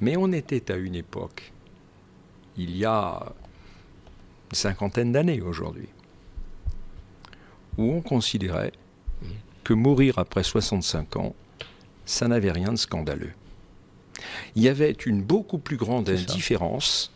Mais 0.00 0.16
on 0.16 0.30
était 0.32 0.70
à 0.70 0.76
une 0.76 0.94
époque, 0.94 1.52
il 2.56 2.76
y 2.76 2.84
a 2.84 3.32
une 4.50 4.56
cinquantaine 4.56 5.12
d'années 5.12 5.40
aujourd'hui, 5.40 5.88
où 7.76 7.92
on 7.92 8.00
considérait 8.00 8.72
que 9.64 9.74
mourir 9.74 10.18
après 10.18 10.42
65 10.42 11.16
ans, 11.16 11.34
ça 12.04 12.28
n'avait 12.28 12.52
rien 12.52 12.72
de 12.72 12.76
scandaleux. 12.76 13.32
Il 14.54 14.62
y 14.62 14.68
avait 14.68 14.92
une 14.92 15.22
beaucoup 15.22 15.58
plus 15.58 15.76
grande 15.76 16.08
indifférence 16.08 17.12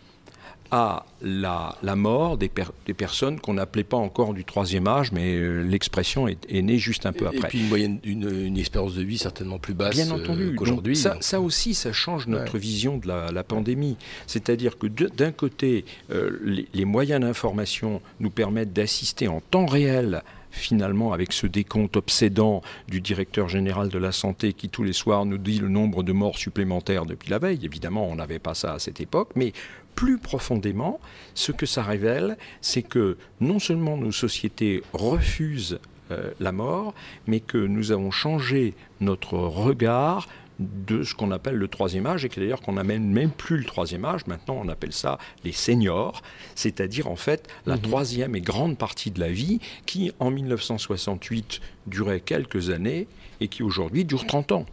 à 0.70 1.04
la, 1.22 1.76
la 1.82 1.96
mort 1.96 2.38
des, 2.38 2.48
per- 2.48 2.64
des 2.86 2.94
personnes 2.94 3.40
qu'on 3.40 3.54
n'appelait 3.54 3.84
pas 3.84 3.96
encore 3.96 4.34
du 4.34 4.44
troisième 4.44 4.86
âge, 4.86 5.10
mais 5.12 5.34
euh, 5.34 5.62
l'expression 5.62 6.28
est, 6.28 6.38
est 6.48 6.62
née 6.62 6.78
juste 6.78 7.06
un 7.06 7.12
peu 7.12 7.24
Et 7.26 7.28
après. 7.36 7.48
puis 7.48 7.60
une 7.60 7.68
moyenne, 7.68 7.98
une, 8.04 8.30
une 8.46 8.56
espérance 8.56 8.94
de 8.94 9.02
vie 9.02 9.18
certainement 9.18 9.58
plus 9.58 9.74
basse 9.74 9.96
Bien 9.96 10.10
euh, 10.10 10.22
entendu. 10.22 10.54
qu'aujourd'hui. 10.54 10.96
Ça, 10.96 11.16
ça 11.20 11.40
aussi, 11.40 11.74
ça 11.74 11.92
change 11.92 12.26
notre 12.28 12.54
Ouais. 12.54 12.60
vision 12.60 12.98
de 12.98 13.08
la, 13.08 13.32
la 13.32 13.42
pandémie. 13.44 13.96
C'est-à-dire 14.26 14.78
que 14.78 14.86
d'un 14.86 15.32
côté, 15.32 15.84
euh, 16.12 16.38
les, 16.44 16.68
les 16.72 16.84
moyens 16.84 17.20
d'information 17.20 18.00
nous 18.20 18.30
permettent 18.30 18.72
d'assister 18.72 19.28
en 19.28 19.40
temps 19.40 19.66
réel 19.66 20.22
finalement 20.52 21.12
avec 21.12 21.32
ce 21.32 21.46
décompte 21.46 21.96
obsédant 21.96 22.60
du 22.88 23.00
directeur 23.00 23.48
général 23.48 23.88
de 23.88 23.98
la 23.98 24.10
santé 24.10 24.52
qui 24.52 24.68
tous 24.68 24.82
les 24.82 24.92
soirs 24.92 25.24
nous 25.24 25.38
dit 25.38 25.60
le 25.60 25.68
nombre 25.68 26.02
de 26.02 26.10
morts 26.12 26.38
supplémentaires 26.38 27.06
depuis 27.06 27.30
la 27.30 27.38
veille. 27.38 27.60
Évidemment, 27.62 28.08
on 28.08 28.16
n'avait 28.16 28.40
pas 28.40 28.54
ça 28.54 28.74
à 28.74 28.78
cette 28.80 29.00
époque, 29.00 29.30
mais 29.36 29.52
plus 29.94 30.18
profondément, 30.18 31.00
ce 31.34 31.52
que 31.52 31.66
ça 31.66 31.82
révèle, 31.82 32.36
c'est 32.60 32.82
que 32.82 33.16
non 33.40 33.58
seulement 33.58 33.96
nos 33.96 34.12
sociétés 34.12 34.82
refusent 34.92 35.78
euh, 36.10 36.30
la 36.40 36.52
mort, 36.52 36.94
mais 37.26 37.40
que 37.40 37.58
nous 37.58 37.92
avons 37.92 38.10
changé 38.10 38.74
notre 39.00 39.34
regard 39.38 40.26
de 40.58 41.02
ce 41.04 41.14
qu'on 41.14 41.30
appelle 41.30 41.54
le 41.54 41.68
troisième 41.68 42.04
âge, 42.06 42.24
et 42.24 42.28
que 42.28 42.38
d'ailleurs 42.38 42.60
qu'on 42.60 42.74
n'amène 42.74 43.10
même 43.10 43.30
plus 43.30 43.56
le 43.56 43.64
troisième 43.64 44.04
âge, 44.04 44.26
maintenant 44.26 44.60
on 44.62 44.68
appelle 44.68 44.92
ça 44.92 45.16
les 45.42 45.52
seniors, 45.52 46.20
c'est-à-dire 46.54 47.08
en 47.08 47.16
fait 47.16 47.48
la 47.64 47.76
Mhm. 47.76 47.82
troisième 47.82 48.36
et 48.36 48.42
grande 48.42 48.76
partie 48.76 49.10
de 49.10 49.20
la 49.20 49.30
vie 49.30 49.58
qui 49.86 50.12
en 50.18 50.30
1968 50.30 51.60
durait 51.86 52.20
quelques 52.20 52.68
années 52.70 53.06
et 53.40 53.48
qui 53.48 53.62
aujourd'hui 53.62 54.04
dure 54.04 54.26
30 54.26 54.52
ans. 54.52 54.66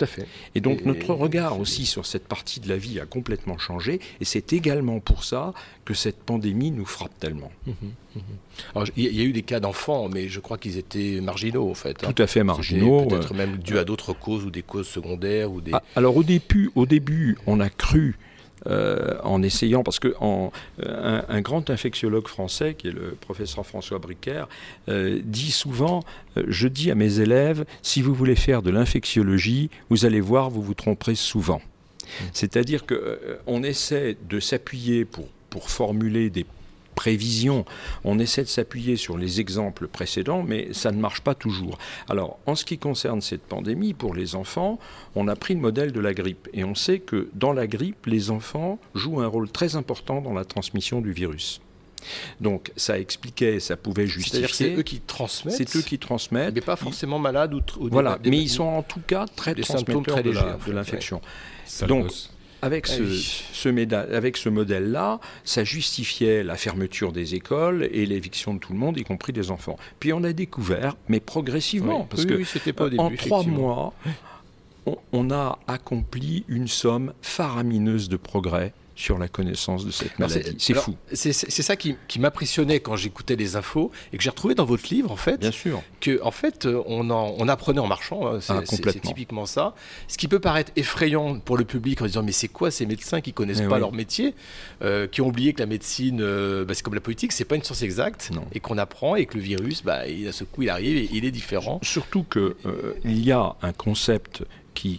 Tout 0.00 0.04
à 0.04 0.06
fait. 0.08 0.26
Et 0.54 0.60
donc 0.62 0.80
Et- 0.80 0.84
notre 0.86 1.12
regard 1.14 1.60
aussi 1.60 1.84
sur 1.84 2.06
cette 2.06 2.26
partie 2.26 2.58
de 2.60 2.68
la 2.68 2.76
vie 2.78 2.98
a 3.00 3.06
complètement 3.06 3.58
changé, 3.58 4.00
et 4.20 4.24
c'est 4.24 4.52
également 4.54 4.98
pour 5.00 5.24
ça 5.24 5.52
que 5.84 5.92
cette 5.94 6.22
pandémie 6.22 6.70
nous 6.70 6.86
frappe 6.86 7.18
tellement. 7.18 7.52
Il 8.96 9.04
y, 9.04 9.06
a- 9.06 9.10
il 9.10 9.16
y 9.16 9.20
a 9.20 9.24
eu 9.24 9.32
des 9.32 9.42
cas 9.42 9.60
d'enfants, 9.60 10.08
mais 10.08 10.28
je 10.28 10.40
crois 10.40 10.58
qu'ils 10.58 10.78
étaient 10.78 11.20
marginaux 11.20 11.70
en 11.70 11.74
fait. 11.74 12.02
hein. 12.04 12.12
Tout 12.12 12.22
à 12.22 12.26
fait 12.26 12.42
marginaux. 12.44 13.06
Peut-être 13.06 13.32
euh, 13.32 13.36
même 13.36 13.58
dû 13.58 13.78
à 13.78 13.84
d'autres 13.84 14.12
causes 14.12 14.44
ou 14.44 14.50
des 14.50 14.62
causes 14.62 14.88
secondaires 14.88 15.52
ou 15.52 15.60
des. 15.60 15.72
Ah, 15.74 15.82
alors 15.96 16.16
au 16.16 16.22
début, 16.24 16.70
au 16.74 16.86
début, 16.86 17.36
on 17.46 17.60
a 17.60 17.68
cru 17.68 18.16
euh, 18.66 19.18
en 19.22 19.42
essayant, 19.42 19.82
parce 19.82 19.98
que 19.98 20.14
en, 20.20 20.52
euh, 20.84 21.22
un, 21.28 21.34
un 21.36 21.40
grand 21.40 21.70
infectiologue 21.70 22.28
français, 22.28 22.74
qui 22.74 22.88
est 22.88 22.92
le 22.92 23.16
professeur 23.20 23.66
François 23.66 23.98
Bricaire, 23.98 24.48
euh, 24.88 25.20
dit 25.24 25.50
souvent, 25.50 26.02
euh, 26.36 26.44
je 26.48 26.68
dis 26.68 26.90
à 26.90 26.94
mes 26.94 27.20
élèves, 27.20 27.64
si 27.82 28.02
vous 28.02 28.14
voulez 28.14 28.36
faire 28.36 28.62
de 28.62 28.70
l'infectiologie, 28.70 29.70
vous 29.88 30.04
allez 30.04 30.20
voir, 30.20 30.50
vous 30.50 30.62
vous 30.62 30.74
tromperez 30.74 31.14
souvent. 31.14 31.60
C'est-à-dire 32.32 32.84
qu'on 32.86 33.62
essaie 33.62 34.16
de 34.28 34.40
s'appuyer 34.40 35.04
pour, 35.04 35.28
pour 35.48 35.70
formuler 35.70 36.28
des 36.28 36.44
prévisions, 36.94 37.64
on 38.04 38.18
essaie 38.18 38.42
de 38.42 38.48
s'appuyer 38.48 38.96
sur 38.96 39.16
les 39.18 39.40
exemples 39.40 39.86
précédents, 39.88 40.42
mais 40.42 40.72
ça 40.72 40.92
ne 40.92 41.00
marche 41.00 41.20
pas 41.20 41.34
toujours. 41.34 41.78
Alors, 42.08 42.38
en 42.46 42.54
ce 42.54 42.64
qui 42.64 42.78
concerne 42.78 43.20
cette 43.20 43.42
pandémie, 43.42 43.94
pour 43.94 44.14
les 44.14 44.34
enfants, 44.34 44.78
on 45.14 45.28
a 45.28 45.36
pris 45.36 45.54
le 45.54 45.60
modèle 45.60 45.92
de 45.92 46.00
la 46.00 46.14
grippe. 46.14 46.48
Et 46.52 46.64
on 46.64 46.74
sait 46.74 46.98
que 46.98 47.28
dans 47.34 47.52
la 47.52 47.66
grippe, 47.66 48.06
les 48.06 48.30
enfants 48.30 48.78
jouent 48.94 49.20
un 49.20 49.26
rôle 49.26 49.50
très 49.50 49.76
important 49.76 50.20
dans 50.20 50.32
la 50.34 50.44
transmission 50.44 51.00
du 51.00 51.12
virus. 51.12 51.60
Donc, 52.40 52.72
ça 52.76 52.98
expliquait, 52.98 53.60
ça 53.60 53.76
pouvait 53.76 54.06
C'est-à-dire 54.06 54.48
que 54.48 54.54
c'est 54.56 54.64
justifier. 54.64 54.76
eux 54.76 54.82
qui 54.82 55.00
transmettent, 55.00 55.54
C'est 55.54 55.76
eux 55.76 55.82
qui 55.82 55.98
transmettent. 55.98 56.54
mais 56.54 56.60
pas 56.62 56.76
forcément 56.76 57.18
malades 57.18 57.52
ou, 57.52 57.60
ou 57.78 57.84
des- 57.88 57.92
Voilà, 57.92 58.16
des- 58.18 58.30
mais 58.30 58.38
ils 58.38 58.48
sont 58.48 58.64
en 58.64 58.82
tout 58.82 59.00
cas 59.06 59.26
très 59.36 59.54
des 59.54 59.62
symptômes 59.62 60.02
transmetteurs 60.04 60.58
très 60.58 60.70
de 60.70 60.74
l'infection. 60.74 61.20
Ça 61.66 61.86
Donc, 61.86 62.04
bosse. 62.04 62.29
Avec 62.62 62.86
ce, 62.86 63.02
oui. 63.02 63.42
ce 63.52 63.68
méda- 63.68 64.06
avec 64.14 64.36
ce 64.36 64.48
modèle-là, 64.48 65.18
ça 65.44 65.64
justifiait 65.64 66.42
la 66.42 66.56
fermeture 66.56 67.12
des 67.12 67.34
écoles 67.34 67.88
et 67.92 68.04
l'éviction 68.06 68.54
de 68.54 68.58
tout 68.58 68.72
le 68.72 68.78
monde, 68.78 68.98
y 68.98 69.04
compris 69.04 69.32
des 69.32 69.50
enfants. 69.50 69.76
Puis 69.98 70.12
on 70.12 70.22
a 70.24 70.32
découvert, 70.32 70.96
mais 71.08 71.20
progressivement, 71.20 72.00
Oui, 72.00 72.06
parce 72.10 72.22
oui, 72.24 72.44
que 72.44 72.70
pas 72.72 72.84
au 72.84 72.88
début, 72.90 73.00
en 73.02 73.10
trois 73.16 73.42
mois, 73.44 73.94
on, 74.86 74.96
on 75.12 75.30
a 75.30 75.58
accompli 75.66 76.44
une 76.48 76.68
somme 76.68 77.12
faramineuse 77.22 78.08
de 78.08 78.16
progrès 78.16 78.72
sur 79.00 79.18
la 79.18 79.28
connaissance 79.28 79.86
de 79.86 79.90
cette 79.90 80.18
maladie. 80.18 80.54
C'est 80.58 80.74
fou, 80.74 80.94
C'est 81.12 81.32
ça 81.32 81.74
qui, 81.76 81.96
qui 82.06 82.18
m'impressionnait 82.20 82.80
quand 82.80 82.96
j'écoutais 82.96 83.34
les 83.36 83.56
infos 83.56 83.90
et 84.12 84.18
que 84.18 84.22
j'ai 84.22 84.28
retrouvé 84.30 84.54
dans 84.54 84.66
votre 84.66 84.88
livre, 84.92 85.10
en 85.10 85.16
fait, 85.16 85.38
bien 85.40 85.50
sûr. 85.50 85.82
que 86.00 86.20
en 86.22 86.30
fait, 86.30 86.66
euh, 86.66 86.82
on, 86.86 87.08
en- 87.10 87.34
on 87.38 87.48
apprenait 87.48 87.80
en 87.80 87.86
marchant. 87.86 88.26
hein, 88.26 88.40
C'est 88.40 88.52
Ah, 88.52 88.92
typiquement 88.92 89.46
ça. 89.46 89.74
Ce 90.06 90.18
qui 90.18 90.28
peut 90.28 90.38
paraître 90.40 90.70
effrayant 90.76 91.38
pour 91.40 91.56
le 91.56 91.64
public 91.64 92.02
en 92.02 92.06
disant 92.06 92.22
mais 92.22 92.32
c'est 92.32 92.48
quoi 92.48 92.70
ces 92.70 92.84
médecins 92.86 93.20
qui 93.22 93.32
connaissent 93.32 93.62
Eh 93.64 93.68
pas 93.68 93.76
oui. 93.76 93.80
leur 93.80 93.92
métier, 93.92 94.34
euh, 94.82 95.06
qui 95.06 95.22
ont 95.22 95.28
oublié 95.28 95.54
que 95.54 95.60
la 95.60 95.66
médecine, 95.66 96.20
euh, 96.20 96.64
bah, 96.66 96.74
c'est 96.74 96.82
comme 96.82 96.94
la 96.94 97.00
politique, 97.00 97.32
c'est 97.32 97.44
pas 97.46 97.56
une 97.56 97.64
science 97.64 97.82
exacte 97.82 98.30
Non. 98.34 98.44
et 98.52 98.60
qu'on 98.60 98.76
apprend 98.76 99.16
et 99.16 99.24
que 99.26 99.36
le 99.38 99.42
virus, 99.42 99.82
bah, 99.82 100.06
il, 100.06 100.28
à 100.28 100.32
ce 100.32 100.44
coup, 100.44 100.62
il 100.62 100.68
arrive 100.70 100.96
et 100.98 101.08
il 101.12 101.24
est 101.24 101.30
différent. 101.30 101.80
Surtout 101.82 102.22
que 102.24 102.56
euh, 102.66 102.94
il 103.04 103.24
y 103.24 103.32
a 103.32 103.56
un 103.62 103.72
concept 103.72 104.42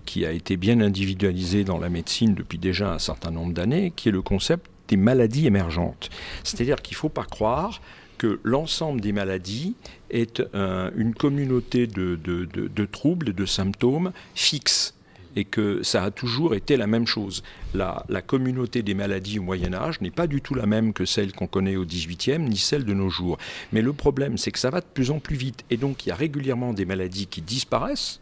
qui, 0.06 0.26
a 0.26 0.32
été 0.32 0.58
bien 0.58 0.80
individualisé 0.82 1.63
dans 1.63 1.78
la 1.80 1.89
médecine 1.89 2.36
depuis 2.36 2.58
déjà 2.58 2.94
un 2.94 3.00
certain 3.00 3.32
nombre 3.32 3.54
d'années, 3.54 3.91
qui 3.96 4.10
est 4.10 4.12
le 4.12 4.22
concept 4.22 4.67
des 4.88 4.98
maladies 4.98 5.48
émergentes. 5.48 6.10
C'est-à-dire 6.44 6.82
qu'il 6.82 6.96
ne 6.96 7.00
faut 7.00 7.10
pas 7.10 7.24
croire 7.24 7.82
que 8.17 8.39
l'ensemble 8.44 9.02
des 9.02 9.12
maladies 9.13 9.76
est 10.12 10.44
un- 10.54 10.91
une 10.96 11.13
communauté 11.15 11.88
de, 11.88 12.20
de- 12.24 12.46
de- 12.46 12.67
de 12.67 12.86
troubles 12.86 13.34
de 13.34 13.46
symptômes 13.46 14.12
fixes 14.36 14.94
et 15.38 15.46
que 15.46 15.82
ça 15.82 16.04
a 16.04 16.12
toujours 16.12 16.54
été 16.56 16.76
la 16.76 16.88
même 16.88 17.08
chose. 17.08 17.41
La, 17.74 18.06
la 18.10 18.22
communauté 18.22 18.84
des 18.84 18.94
maladies 18.94 19.39
au 19.39 19.44
Moyen 19.44 19.74
Âge 19.74 20.02
n'est 20.02 20.12
pas 20.12 20.28
du 20.28 20.41
tout 20.41 20.54
la 20.56 20.65
même 20.65 20.91
que 20.91 21.06
celle 21.06 21.32
qu'on 21.32 21.48
connaît 21.48 21.78
au 21.78 21.86
XVIIIe, 21.86 22.39
ni 22.39 22.58
celle 22.58 22.84
de 22.84 22.94
nos 22.94 23.10
jours. 23.10 23.38
Mais 23.72 23.82
le 23.82 23.94
problème, 23.94 24.38
c'est 24.38 24.52
que 24.52 24.60
ça 24.60 24.70
va 24.70 24.82
de 24.82 24.86
plus 24.94 25.10
en 25.10 25.20
plus 25.20 25.38
vite. 25.38 25.63
Et 25.70 25.78
donc, 25.78 26.06
il 26.06 26.10
y 26.10 26.12
a 26.12 26.15
régulièrement 26.15 26.74
des 26.74 26.84
maladies 26.86 27.28
qui 27.28 27.41
disparaissent, 27.41 28.20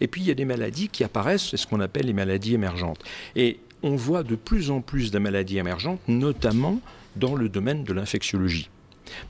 Et 0.00 0.06
puis 0.06 0.22
il 0.22 0.26
y 0.26 0.30
a 0.30 0.34
des 0.34 0.44
maladies 0.44 0.88
qui 0.88 1.04
apparaissent, 1.04 1.50
c'est 1.50 1.56
ce 1.56 1.66
qu'on 1.66 1.80
appelle 1.80 2.06
les 2.06 2.12
maladies 2.12 2.54
émergentes. 2.54 3.02
Et 3.36 3.60
on 3.82 3.96
voit 3.96 4.22
de 4.22 4.34
plus 4.34 4.70
en 4.70 4.80
plus 4.80 5.10
de 5.10 5.18
maladies 5.18 5.58
émergentes, 5.58 6.00
notamment 6.08 6.80
dans 7.16 7.34
le 7.34 7.48
domaine 7.48 7.84
de 7.84 7.92
l'infectiologie. 7.92 8.68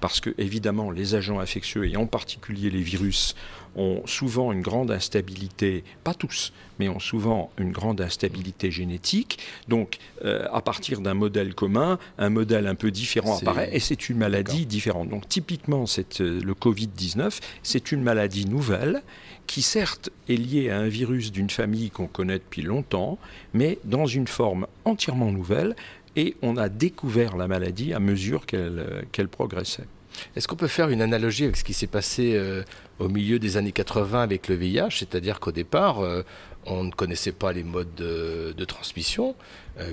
Parce 0.00 0.20
que, 0.20 0.30
évidemment, 0.38 0.90
les 0.90 1.14
agents 1.14 1.40
infectieux, 1.40 1.88
et 1.88 1.96
en 1.96 2.06
particulier 2.06 2.70
les 2.70 2.82
virus, 2.82 3.34
ont 3.76 4.02
souvent 4.06 4.52
une 4.52 4.62
grande 4.62 4.90
instabilité, 4.90 5.84
pas 6.02 6.14
tous, 6.14 6.52
mais 6.78 6.88
ont 6.88 6.98
souvent 6.98 7.50
une 7.58 7.72
grande 7.72 8.00
instabilité 8.00 8.70
génétique. 8.70 9.38
Donc, 9.68 9.98
euh, 10.24 10.46
à 10.52 10.60
partir 10.60 11.00
d'un 11.00 11.14
modèle 11.14 11.54
commun, 11.54 11.98
un 12.18 12.30
modèle 12.30 12.66
un 12.66 12.74
peu 12.74 12.90
différent 12.90 13.38
apparaît, 13.38 13.70
et 13.72 13.80
c'est 13.80 14.08
une 14.08 14.18
maladie 14.18 14.66
différente. 14.66 15.08
Donc, 15.08 15.28
typiquement, 15.28 15.84
euh, 16.20 16.40
le 16.40 16.54
Covid-19, 16.54 17.38
c'est 17.62 17.92
une 17.92 18.02
maladie 18.02 18.46
nouvelle 18.46 19.02
qui, 19.46 19.62
certes, 19.62 20.10
est 20.28 20.36
liée 20.36 20.70
à 20.70 20.78
un 20.78 20.86
virus 20.88 21.32
d'une 21.32 21.50
famille 21.50 21.90
qu'on 21.90 22.06
connaît 22.06 22.38
depuis 22.38 22.62
longtemps, 22.62 23.18
mais 23.52 23.78
dans 23.84 24.06
une 24.06 24.28
forme 24.28 24.66
entièrement 24.84 25.32
nouvelle, 25.32 25.74
et 26.16 26.36
on 26.42 26.56
a 26.56 26.68
découvert 26.68 27.36
la 27.36 27.48
maladie 27.48 27.92
à 27.92 28.00
mesure 28.00 28.46
qu'elle 28.46 28.78
euh, 28.78 29.02
qu'elle 29.12 29.28
progressait. 29.28 29.86
Est-ce 30.36 30.48
qu'on 30.48 30.56
peut 30.56 30.66
faire 30.66 30.88
une 30.88 31.02
analogie 31.02 31.44
avec 31.44 31.56
ce 31.56 31.64
qui 31.64 31.72
s'est 31.72 31.86
passé 31.86 32.32
euh, 32.34 32.62
au 32.98 33.08
milieu 33.08 33.38
des 33.38 33.56
années 33.56 33.72
80 33.72 34.22
avec 34.22 34.48
le 34.48 34.54
VIH 34.54 34.90
C'est-à-dire 34.98 35.40
qu'au 35.40 35.52
départ, 35.52 36.00
euh, 36.00 36.22
on 36.66 36.84
ne 36.84 36.90
connaissait 36.90 37.32
pas 37.32 37.52
les 37.52 37.62
modes 37.62 37.94
de, 37.94 38.64
transmission, 38.64 39.34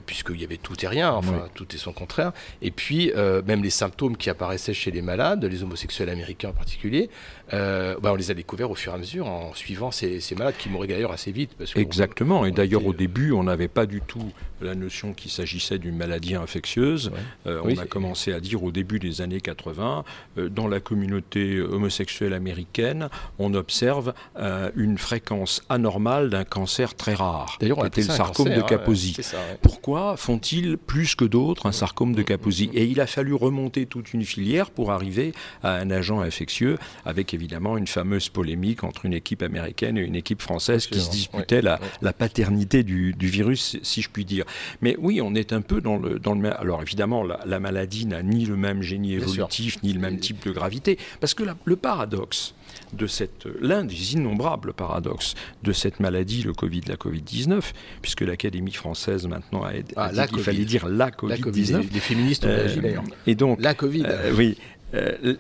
puisqu'il 0.05 0.39
y 0.39 0.43
avait 0.43 0.57
tout 0.57 0.73
et 0.83 0.87
rien, 0.87 1.11
enfin 1.11 1.41
Oui. 1.43 1.49
tout 1.53 1.67
et 1.73 1.77
son 1.77 1.93
contraire. 1.93 2.31
Et 2.61 2.71
puis, 2.71 3.11
euh, 3.15 3.41
même 3.45 3.63
les 3.63 3.69
symptômes 3.69 4.17
qui 4.17 4.29
apparaissaient 4.29 4.73
chez 4.73 4.91
les 4.91 5.01
malades, 5.01 5.43
les 5.45 5.63
homosexuels 5.63 6.09
américains 6.09 6.49
en 6.49 6.53
particulier, 6.53 7.09
euh, 7.53 7.95
bah, 8.01 8.11
on 8.11 8.15
les 8.15 8.31
a 8.31 8.33
découverts 8.33 8.71
au 8.71 8.75
fur 8.75 8.91
et 8.91 8.95
à 8.95 8.97
mesure 8.97 9.27
en 9.27 9.53
suivant 9.53 9.91
ces, 9.91 10.19
ces 10.19 10.35
malades 10.35 10.55
qui 10.57 10.69
mouraient 10.69 10.87
d'ailleurs 10.87 11.11
assez 11.11 11.31
vite. 11.31 11.51
Parce 11.57 11.75
Exactement. 11.75 12.45
Et 12.45 12.51
on 12.51 12.53
d'ailleurs, 12.53 12.81
était, 12.81 12.89
au 12.89 12.93
euh, 12.93 12.97
début, 12.97 13.31
on 13.31 13.43
n'avait 13.43 13.67
pas 13.67 13.85
du 13.85 14.01
tout 14.01 14.31
la 14.61 14.75
notion 14.75 15.13
qu'il 15.13 15.31
s'agissait 15.31 15.77
d'une 15.77 15.95
maladie 15.95 16.35
infectieuse. 16.35 17.09
Ouais. 17.09 17.51
Euh, 17.51 17.61
Oui, 17.63 17.75
on 17.77 17.81
a 17.81 17.85
commencé 17.85 18.33
à 18.33 18.39
dire 18.39 18.63
au 18.63 18.71
début 18.71 18.99
des 18.99 19.21
années 19.21 19.41
80, 19.41 20.03
euh, 20.37 20.49
dans 20.49 20.67
la 20.67 20.79
communauté 20.79 21.61
homosexuelle 21.61 22.33
américaine, 22.33 23.09
on 23.39 23.53
observe 23.53 24.13
euh, 24.39 24.71
une 24.75 24.97
fréquence 24.97 25.61
anormale 25.69 26.29
d'un 26.29 26.43
cancer 26.43 26.95
très 26.95 27.13
rare, 27.13 27.57
D'ailleurs, 27.59 27.79
qui 27.79 27.87
était 27.87 28.01
le 28.01 28.07
sarcome 28.07 28.45
cancer, 28.47 28.57
de 28.57 28.61
hein, 28.61 28.65
Kaposi. 28.67 29.15
ouais. 29.17 29.57
Pourquoi 29.77 30.17
font-ils 30.17 30.75
plus 30.75 31.13
que 31.13 31.23
d'autres 31.23 31.67
un 31.67 31.71
sarcome 31.71 32.15
de 32.15 32.23
Kaposi. 32.23 32.71
Et 32.73 32.85
il 32.85 32.99
a 32.99 33.05
fallu 33.05 33.35
remonter 33.35 33.85
toute 33.85 34.11
une 34.11 34.23
filière 34.25 34.71
pour 34.71 34.91
arriver 34.91 35.33
à 35.61 35.75
un 35.75 35.91
agent 35.91 36.19
infectieux, 36.19 36.79
avec 37.05 37.35
évidemment 37.35 37.77
une 37.77 37.85
fameuse 37.85 38.27
polémique 38.27 38.83
entre 38.83 39.05
une 39.05 39.13
équipe 39.13 39.43
américaine 39.43 39.99
et 39.99 40.01
une 40.01 40.15
équipe 40.15 40.41
française 40.41 40.87
qui 40.87 40.99
se 40.99 41.11
disputait 41.11 41.61
la, 41.61 41.79
paternité 42.13 42.81
du, 42.81 43.13
du 43.13 43.27
virus, 43.27 43.77
si 43.83 44.01
je 44.01 44.09
puis 44.09 44.25
dire. 44.25 44.45
Mais 44.81 44.95
oui, 44.97 45.21
on 45.21 45.35
est 45.35 45.53
un 45.53 45.61
peu 45.61 45.79
dans 45.79 45.97
le, 45.97 46.17
dans 46.17 46.33
le 46.33 46.41
même... 46.41 46.55
Alors 46.57 46.81
évidemment, 46.81 47.23
la, 47.23 47.39
la 47.45 47.59
maladie 47.59 48.07
n'a 48.07 48.23
ni 48.23 48.45
le 48.45 48.57
même 48.57 48.81
génie 48.81 49.13
évolutif, 49.13 49.83
ni 49.83 49.93
le 49.93 49.99
même 49.99 50.17
type 50.19 50.43
de 50.43 50.51
gravité, 50.51 50.97
parce 51.19 51.35
que 51.35 51.43
la- 51.43 51.55
le 51.65 51.75
paradoxe 51.75 52.55
de 52.93 53.07
cette, 53.07 53.45
l'un 53.61 53.83
des 53.83 54.13
innombrables 54.13 54.73
paradoxes 54.73 55.35
de 55.63 55.71
cette 55.73 55.99
maladie, 55.99 56.43
le 56.43 56.53
Covid, 56.53 56.81
la 56.87 56.95
Covid-19, 56.95 57.61
puisque 58.01 58.21
l'Académie 58.21 58.71
française 58.73 59.27
maintenant 59.27 59.63
a, 59.63 59.69
a 59.69 59.73
Ah, 59.95 60.09
dit 60.09 60.15
la 60.17 60.27
qu'il 60.27 60.39
fallait 60.39 60.65
dire 60.65 60.87
la 60.87 61.05
La 61.05 61.11
Covid, 61.11 61.41
Covid-19. 61.41 61.91
les, 61.93 61.99
féministes 61.99 62.45
ont 62.45 62.49
Euh, 62.49 62.55
réagi 62.57 62.79
d'ailleurs. 62.79 63.03
et 63.25 63.35
donc, 63.35 63.61
La 63.61 63.73
Covid. 63.73 64.03
euh, 64.07 64.33
oui, 64.35 64.57
euh, 64.93 65.35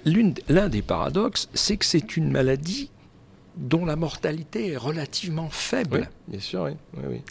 l'un 0.49 0.69
des 0.69 0.81
paradoxes, 0.81 1.49
c'est 1.53 1.77
que 1.77 1.85
c'est 1.85 2.17
une 2.17 2.29
maladie 2.31 2.89
dont 3.55 3.85
la 3.85 3.95
mortalité 3.95 4.73
est 4.73 4.77
relativement 4.77 5.45
oui, 5.45 5.49
faible. 5.51 6.09
bien 6.27 6.39
sûr, 6.39 6.63
oui. 6.63 6.71
oui, 6.97 7.21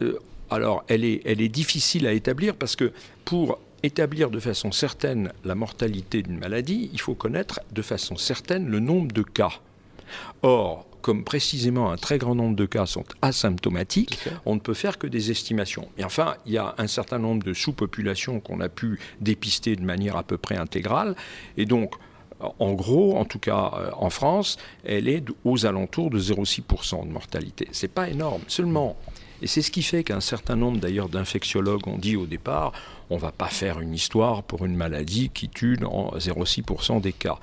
oui. 0.00 0.12
Alors, 0.50 0.82
elle 0.88 1.04
est, 1.04 1.22
elle 1.24 1.40
est 1.40 1.48
difficile 1.48 2.06
à 2.08 2.12
établir 2.12 2.56
parce 2.56 2.74
que 2.74 2.92
pour 3.24 3.60
établir 3.82 4.30
de 4.30 4.40
façon 4.40 4.72
certaine 4.72 5.32
la 5.44 5.54
mortalité 5.54 6.22
d'une 6.22 6.38
maladie, 6.38 6.90
il 6.92 7.00
faut 7.00 7.14
connaître 7.14 7.60
de 7.72 7.82
façon 7.82 8.16
certaine 8.16 8.68
le 8.68 8.80
nombre 8.80 9.12
de 9.12 9.22
cas. 9.22 9.52
Or, 10.42 10.86
comme 11.00 11.24
précisément 11.24 11.90
un 11.90 11.96
très 11.96 12.18
grand 12.18 12.34
nombre 12.34 12.56
de 12.56 12.66
cas 12.66 12.86
sont 12.86 13.04
asymptomatiques, 13.22 14.18
on 14.44 14.54
ne 14.54 14.60
peut 14.60 14.74
faire 14.74 14.98
que 14.98 15.06
des 15.06 15.30
estimations. 15.30 15.88
Et 15.98 16.04
enfin, 16.04 16.34
il 16.46 16.52
y 16.52 16.58
a 16.58 16.74
un 16.78 16.86
certain 16.86 17.18
nombre 17.18 17.42
de 17.42 17.54
sous-populations 17.54 18.40
qu'on 18.40 18.60
a 18.60 18.68
pu 18.68 18.98
dépister 19.20 19.76
de 19.76 19.82
manière 19.82 20.16
à 20.16 20.22
peu 20.22 20.36
près 20.36 20.56
intégrale. 20.56 21.14
Et 21.56 21.66
donc, 21.66 21.94
en 22.40 22.72
gros, 22.72 23.16
en 23.16 23.24
tout 23.24 23.38
cas 23.38 23.72
euh, 23.74 23.90
en 23.96 24.10
France, 24.10 24.56
elle 24.84 25.08
est 25.08 25.24
aux 25.44 25.66
alentours 25.66 26.10
de 26.10 26.18
0,6% 26.18 27.06
de 27.06 27.12
mortalité. 27.12 27.68
C'est 27.72 27.92
pas 27.92 28.08
énorme. 28.08 28.42
Seulement, 28.48 28.96
et 29.42 29.46
c'est 29.46 29.62
ce 29.62 29.70
qui 29.70 29.82
fait 29.82 30.04
qu'un 30.04 30.20
certain 30.20 30.56
nombre 30.56 30.78
d'ailleurs 30.78 31.08
d'infectiologues 31.08 31.86
ont 31.88 31.98
dit 31.98 32.16
au 32.16 32.26
départ, 32.26 32.72
on 33.08 33.16
va 33.16 33.32
pas 33.32 33.48
faire 33.48 33.80
une 33.80 33.94
histoire 33.94 34.42
pour 34.42 34.64
une 34.64 34.76
maladie 34.76 35.30
qui 35.32 35.48
tue 35.48 35.76
dans 35.76 36.10
0,6% 36.16 37.00
des 37.00 37.12
cas. 37.12 37.38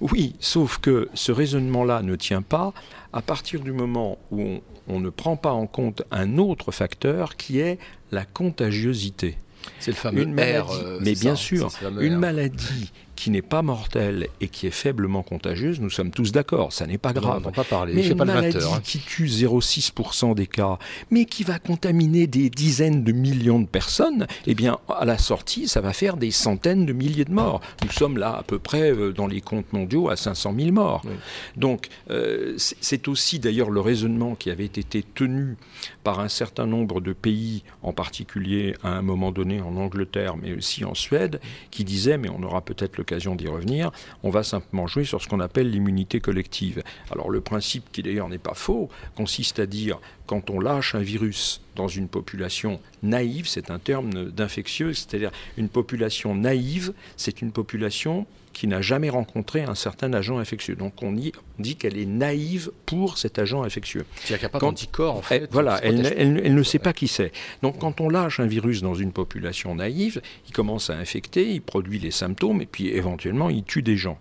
Oui, 0.00 0.34
sauf 0.40 0.78
que 0.78 1.08
ce 1.14 1.32
raisonnement-là 1.32 2.02
ne 2.02 2.16
tient 2.16 2.42
pas 2.42 2.72
à 3.12 3.22
partir 3.22 3.60
du 3.60 3.72
moment 3.72 4.18
où 4.30 4.40
on, 4.42 4.60
on 4.88 5.00
ne 5.00 5.10
prend 5.10 5.36
pas 5.36 5.52
en 5.52 5.66
compte 5.66 6.02
un 6.10 6.38
autre 6.38 6.72
facteur 6.72 7.36
qui 7.36 7.60
est 7.60 7.78
la 8.10 8.24
contagiosité. 8.24 9.36
C'est 9.78 9.92
le 9.92 9.96
fameux 9.96 10.22
Une 10.22 10.34
maladie, 10.34 10.72
euh, 10.82 10.98
mais 11.00 11.12
bien 11.14 11.36
ça, 11.36 11.42
sûr, 11.42 11.68
une 12.00 12.16
R. 12.16 12.18
maladie 12.18 12.92
qui 13.16 13.30
n'est 13.30 13.42
pas 13.42 13.62
mortelle 13.62 14.28
et 14.40 14.48
qui 14.48 14.66
est 14.66 14.70
faiblement 14.72 15.22
contagieuse, 15.22 15.80
nous 15.80 15.90
sommes 15.90 16.10
tous 16.10 16.32
d'accord, 16.32 16.72
ça 16.72 16.86
n'est 16.86 16.98
pas 16.98 17.10
On 17.10 17.20
grave. 17.20 17.34
n'entend 17.42 17.52
pas 17.52 17.64
parler. 17.64 17.94
Mais 17.94 18.06
une 18.06 18.16
pas 18.16 18.24
le 18.24 18.34
maladie 18.34 18.58
20 18.58 18.62
heures, 18.62 18.74
hein. 18.74 18.80
qui 18.82 18.98
tue 18.98 19.26
0,6% 19.26 20.34
des 20.34 20.46
cas, 20.46 20.78
mais 21.10 21.24
qui 21.24 21.44
va 21.44 21.58
contaminer 21.58 22.26
des 22.26 22.50
dizaines 22.50 23.04
de 23.04 23.12
millions 23.12 23.60
de 23.60 23.66
personnes, 23.66 24.26
eh 24.46 24.54
bien, 24.54 24.78
à 24.88 25.04
la 25.04 25.18
sortie, 25.18 25.68
ça 25.68 25.80
va 25.80 25.92
faire 25.92 26.16
des 26.16 26.30
centaines 26.30 26.86
de 26.86 26.92
milliers 26.92 27.24
de 27.24 27.32
morts. 27.32 27.60
Nous 27.82 27.90
sommes 27.90 28.18
là 28.18 28.36
à 28.38 28.42
peu 28.42 28.58
près 28.58 28.92
euh, 28.92 29.12
dans 29.12 29.26
les 29.26 29.40
comptes 29.40 29.72
mondiaux 29.72 30.08
à 30.08 30.16
500 30.16 30.54
000 30.58 30.72
morts. 30.72 31.02
Oui. 31.04 31.12
Donc, 31.56 31.88
euh, 32.10 32.54
c'est 32.56 33.08
aussi 33.08 33.38
d'ailleurs 33.38 33.70
le 33.70 33.80
raisonnement 33.80 34.34
qui 34.34 34.50
avait 34.50 34.64
été 34.64 35.02
tenu 35.02 35.56
par 36.02 36.20
un 36.20 36.28
certain 36.28 36.66
nombre 36.66 37.00
de 37.00 37.12
pays, 37.12 37.62
en 37.82 37.92
particulier 37.92 38.74
à 38.82 38.90
un 38.90 39.02
moment 39.02 39.32
donné 39.32 39.60
en 39.60 39.76
Angleterre, 39.76 40.36
mais 40.36 40.52
aussi 40.52 40.84
en 40.84 40.94
Suède, 40.94 41.40
qui 41.70 41.84
disaient, 41.84 42.18
mais 42.18 42.28
on 42.28 42.42
aura 42.42 42.60
peut-être 42.60 42.98
d'y 43.04 43.48
revenir, 43.48 43.90
on 44.22 44.30
va 44.30 44.42
simplement 44.42 44.86
jouer 44.86 45.04
sur 45.04 45.22
ce 45.22 45.28
qu'on 45.28 45.40
appelle 45.40 45.70
l'immunité 45.70 46.20
collective. 46.20 46.82
Alors 47.10 47.30
le 47.30 47.40
principe, 47.40 47.90
qui 47.92 48.02
d'ailleurs 48.02 48.28
n'est 48.28 48.38
pas 48.38 48.54
faux, 48.54 48.88
consiste 49.16 49.58
à 49.58 49.66
dire, 49.66 50.00
quand 50.26 50.50
on 50.50 50.60
lâche 50.60 50.94
un 50.94 51.00
virus 51.00 51.60
dans 51.76 51.88
une 51.88 52.08
population 52.08 52.80
naïve, 53.02 53.46
c'est 53.46 53.70
un 53.70 53.78
terme 53.78 54.30
d'infectieux, 54.30 54.94
c'est-à-dire 54.94 55.30
une 55.56 55.68
population 55.68 56.34
naïve, 56.34 56.92
c'est 57.16 57.42
une 57.42 57.52
population 57.52 58.26
qui 58.54 58.66
n'a 58.66 58.80
jamais 58.80 59.10
rencontré 59.10 59.62
un 59.62 59.74
certain 59.74 60.12
agent 60.14 60.38
infectieux. 60.38 60.76
Donc 60.76 61.02
on, 61.02 61.14
y- 61.16 61.32
on 61.58 61.62
dit 61.62 61.76
qu'elle 61.76 61.98
est 61.98 62.06
naïve 62.06 62.70
pour 62.86 63.18
cet 63.18 63.38
agent 63.38 63.62
infectieux. 63.62 64.06
C'est-à-dire 64.14 64.38
qu'il 64.38 64.44
n'y 64.44 64.46
a 64.46 64.48
pas 64.48 64.58
Quand- 64.60 64.68
d'anticorps, 64.68 65.16
en 65.16 65.20
Elle- 65.30 65.40
fait. 65.42 65.48
voilà, 65.52 65.78
elle, 65.82 65.96
ne- 65.96 66.00
protègent. 66.02 66.16
elle 66.18 66.32
ne- 66.32 66.40
elle 66.42 66.54
ne 66.54 66.62
sait 66.62 66.78
pas 66.78 66.92
qui 66.94 67.08
c'est. 67.08 67.32
Donc 67.60 67.78
quand 67.78 68.00
on 68.00 68.08
lâche 68.08 68.40
un 68.40 68.46
virus 68.46 68.80
dans 68.80 68.94
une 68.94 69.12
population 69.12 69.74
naïve, 69.74 70.22
il 70.48 70.52
commence 70.52 70.88
à 70.88 70.94
infecter, 70.96 71.50
il 71.50 71.60
produit 71.60 71.98
les 71.98 72.10
symptômes 72.10 72.62
et 72.62 72.66
puis 72.66 72.88
éventuellement 72.88 73.50
il 73.50 73.64
tue 73.64 73.82
des 73.82 73.96
gens. 73.98 74.18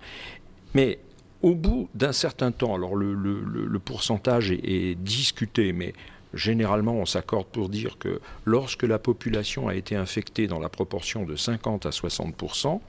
Mais 0.74 1.00
au 1.42 1.56
bout 1.56 1.90
d'un 1.94 2.14
certain 2.14 2.52
temps, 2.52 2.74
alors 2.76 2.96
le, 2.96 3.14
le- 3.14 3.42
le- 3.42 3.66
le 3.66 3.80
pourcentage 3.80 4.52
est, 4.52 4.62
est 4.64 4.96
discuté, 4.96 5.74
mais 5.74 5.94
généralement 6.34 6.94
on 6.96 7.06
s'accorde 7.06 7.48
pour 7.48 7.70
dire 7.70 7.98
que 8.00 8.20
lorsque 8.46 8.84
la 8.84 9.00
population 9.00 9.68
a 9.68 9.76
été 9.76 9.96
infectée 9.96 10.48
dans 10.48 10.60
la 10.60 10.70
proportion 10.70 11.24
de 11.26 11.36
50 11.36 11.86
à 11.86 11.90
60% 11.92 12.80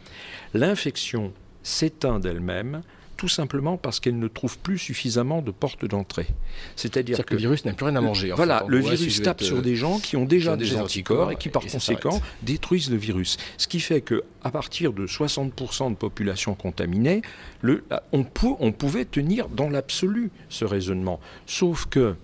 l'infection 0.54 1.32
s'éteint 1.62 2.18
d'elle-même 2.20 2.82
tout 3.16 3.28
simplement 3.28 3.76
parce 3.76 4.00
qu'elle 4.00 4.18
ne 4.18 4.26
trouve 4.26 4.58
plus 4.58 4.76
suffisamment 4.76 5.40
de 5.40 5.52
portes 5.52 5.84
d'entrée. 5.84 6.26
C'est-à-dire 6.74 7.24
que 7.24 7.34
le 7.34 7.38
virus 7.38 7.64
n'a 7.64 7.72
plus 7.72 7.86
rien 7.86 7.94
à 7.94 8.00
manger. 8.00 8.32
en 8.32 8.36
voilà, 8.36 8.58
fait. 8.58 8.64
Le 8.68 8.82
si 8.82 8.88
virus 8.90 9.22
tape 9.22 9.40
sur 9.40 9.58
euh, 9.58 9.62
des 9.62 9.76
gens 9.76 10.00
qui 10.00 10.16
ont 10.16 10.24
déjà 10.24 10.50
qui 10.50 10.54
ont 10.54 10.56
des, 10.56 10.70
des 10.70 10.76
anticorps, 10.80 11.16
anticorps 11.28 11.30
et 11.30 11.36
qui 11.36 11.48
par 11.48 11.64
et 11.64 11.68
conséquent 11.68 12.20
détruisent 12.42 12.90
le 12.90 12.96
virus. 12.96 13.36
Ce 13.56 13.68
qui 13.68 13.78
fait 13.78 14.00
que 14.00 14.24
à 14.42 14.50
partir 14.50 14.92
de 14.92 15.06
60% 15.06 15.90
de 15.90 15.94
population 15.94 16.56
contaminée, 16.56 17.22
le- 17.62 17.84
on, 18.10 18.24
pou- 18.24 18.56
on 18.58 18.72
pouvait 18.72 19.04
tenir 19.04 19.48
dans 19.48 19.70
l'absolu 19.70 20.32
ce 20.48 20.64
raisonnement. 20.64 21.20
Sauf 21.46 21.86
que 21.86 22.16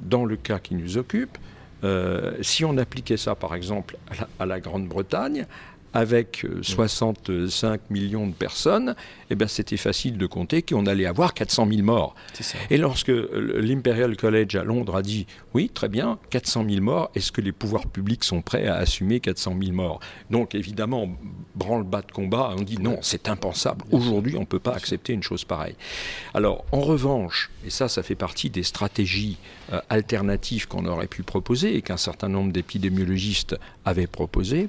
dans 0.00 0.24
le 0.24 0.36
cas 0.36 0.58
qui 0.58 0.74
nous 0.74 0.98
occupe, 0.98 1.38
euh, 1.84 2.32
si 2.40 2.64
on 2.64 2.76
appliquait 2.78 3.16
ça 3.16 3.34
par 3.34 3.54
exemple 3.54 3.96
à 4.10 4.14
la, 4.14 4.28
à 4.40 4.46
la 4.46 4.60
Grande-Bretagne, 4.60 5.46
avec 5.96 6.44
euh, 6.44 6.58
65 6.62 7.88
millions 7.88 8.26
de 8.26 8.34
personnes, 8.34 8.94
eh 9.30 9.34
ben, 9.34 9.48
c'était 9.48 9.78
facile 9.78 10.18
de 10.18 10.26
compter 10.26 10.60
qu'on 10.60 10.84
allait 10.84 11.06
avoir 11.06 11.32
400 11.32 11.68
000 11.70 11.82
morts. 11.82 12.14
Et 12.68 12.76
lorsque 12.76 13.08
euh, 13.08 13.60
l'Imperial 13.62 14.14
College 14.14 14.56
à 14.56 14.62
Londres 14.62 14.94
a 14.94 15.00
dit 15.00 15.26
oui, 15.54 15.70
très 15.72 15.88
bien, 15.88 16.18
400 16.28 16.66
000 16.68 16.82
morts, 16.82 17.10
est-ce 17.14 17.32
que 17.32 17.40
les 17.40 17.52
pouvoirs 17.52 17.86
publics 17.86 18.24
sont 18.24 18.42
prêts 18.42 18.66
à 18.66 18.74
assumer 18.74 19.20
400 19.20 19.56
000 19.58 19.72
morts? 19.72 20.00
Donc 20.30 20.54
évidemment, 20.54 21.08
branle-bas 21.54 22.02
de 22.02 22.12
combat, 22.12 22.54
on 22.58 22.60
dit 22.60 22.76
non, 22.76 22.98
c'est 23.00 23.30
impensable. 23.30 23.86
Aujourd'hui, 23.90 24.36
on 24.36 24.40
ne 24.40 24.44
peut 24.44 24.58
pas 24.58 24.74
accepter 24.74 25.14
une 25.14 25.22
chose 25.22 25.44
pareille. 25.44 25.76
Alors, 26.34 26.66
en 26.72 26.80
revanche, 26.80 27.50
et 27.64 27.70
ça, 27.70 27.88
ça 27.88 28.02
fait 28.02 28.14
partie 28.14 28.50
des 28.50 28.64
stratégies 28.64 29.38
euh, 29.72 29.80
alternatives 29.88 30.68
qu'on 30.68 30.84
aurait 30.84 31.06
pu 31.06 31.22
proposer 31.22 31.74
et 31.74 31.80
qu'un 31.80 31.96
certain 31.96 32.28
nombre 32.28 32.52
d'épidémiologistes 32.52 33.56
avaient 33.86 34.06
proposées, 34.06 34.68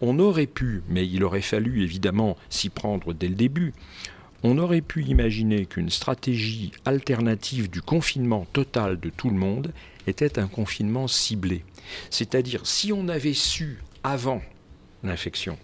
on 0.00 0.18
aurait 0.18 0.46
pu, 0.46 0.82
mais 0.88 1.06
il 1.06 1.24
aurait 1.24 1.42
fallu 1.42 1.82
évidemment 1.82 2.36
s'y 2.50 2.68
prendre 2.68 3.12
dès 3.12 3.28
le 3.28 3.34
début, 3.34 3.72
on 4.42 4.58
aurait 4.58 4.82
pu 4.82 5.04
imaginer 5.04 5.66
qu'une 5.66 5.90
stratégie 5.90 6.72
alternative 6.84 7.68
du 7.68 7.82
confinement 7.82 8.46
total 8.52 9.00
de 9.00 9.10
tout 9.10 9.30
le 9.30 9.36
monde 9.36 9.72
était 10.06 10.38
un 10.38 10.46
confinement 10.46 11.08
ciblé. 11.08 11.64
C'est-à-dire, 12.10 12.66
si 12.66 12.92
on 12.92 13.08
avait 13.08 13.34
su 13.34 13.78
avant 14.04 14.42
l'infection 15.02 15.58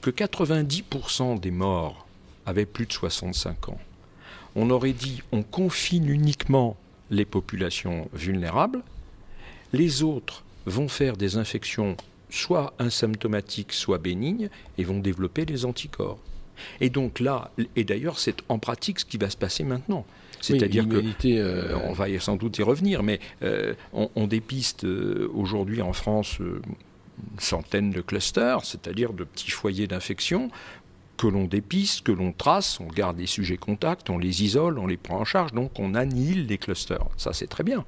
que 0.00 0.10
90% 0.10 1.40
des 1.40 1.50
morts 1.50 2.06
avaient 2.46 2.66
plus 2.66 2.86
de 2.86 2.92
65 2.92 3.70
ans, 3.70 3.80
on 4.54 4.70
aurait 4.70 4.92
dit 4.92 5.22
on 5.32 5.42
confine 5.42 6.08
uniquement 6.08 6.76
les 7.10 7.24
populations 7.24 8.08
vulnérables, 8.14 8.82
les 9.72 10.02
autres 10.02 10.44
vont 10.64 10.88
faire 10.88 11.16
des 11.16 11.36
infections 11.36 11.96
soit 12.30 12.74
asymptomatiques, 12.78 13.72
soit 13.72 13.98
bénignes, 13.98 14.48
et 14.78 14.84
vont 14.84 14.98
développer 14.98 15.44
des 15.44 15.64
anticorps. 15.64 16.18
Et 16.80 16.90
donc 16.90 17.20
là, 17.20 17.50
et 17.76 17.84
d'ailleurs 17.84 18.18
c'est 18.18 18.36
en 18.48 18.58
pratique 18.58 19.00
ce 19.00 19.04
qui 19.04 19.18
va 19.18 19.30
se 19.30 19.36
passer 19.36 19.64
maintenant. 19.64 20.06
C'est-à-dire 20.40 20.84
Oui, 20.88 21.14
que 21.18 21.28
euh, 21.28 21.72
euh, 21.72 21.78
on 21.84 21.92
va 21.92 22.06
sans 22.20 22.36
doute 22.36 22.58
y 22.58 22.62
revenir, 22.62 23.02
mais 23.02 23.20
euh, 23.42 23.74
on, 23.92 24.10
on 24.16 24.26
dépiste 24.26 24.84
euh, 24.84 25.30
aujourd'hui 25.34 25.82
en 25.82 25.92
France 25.92 26.38
une 26.38 26.60
centaine 27.38 27.90
de 27.90 28.00
clusters, 28.00 28.64
c'est-à-dire 28.64 29.12
de 29.12 29.24
petits 29.24 29.50
foyers 29.50 29.86
d'infection 29.86 30.50
que 31.16 31.26
l'on 31.26 31.46
dépiste, 31.46 32.02
que 32.02 32.12
l'on 32.12 32.32
trace, 32.32 32.78
on 32.78 32.88
garde 32.88 33.18
les 33.18 33.26
sujets 33.26 33.56
contacts, 33.56 34.10
on 34.10 34.18
les 34.18 34.44
isole, 34.44 34.78
on 34.78 34.86
les 34.86 34.98
prend 34.98 35.20
en 35.20 35.24
charge, 35.24 35.52
donc 35.52 35.78
on 35.78 35.94
annihile 35.94 36.46
les 36.46 36.58
clusters. 36.58 37.06
Ça 37.16 37.32
c'est 37.32 37.46
très 37.46 37.64
bien. 37.64 37.84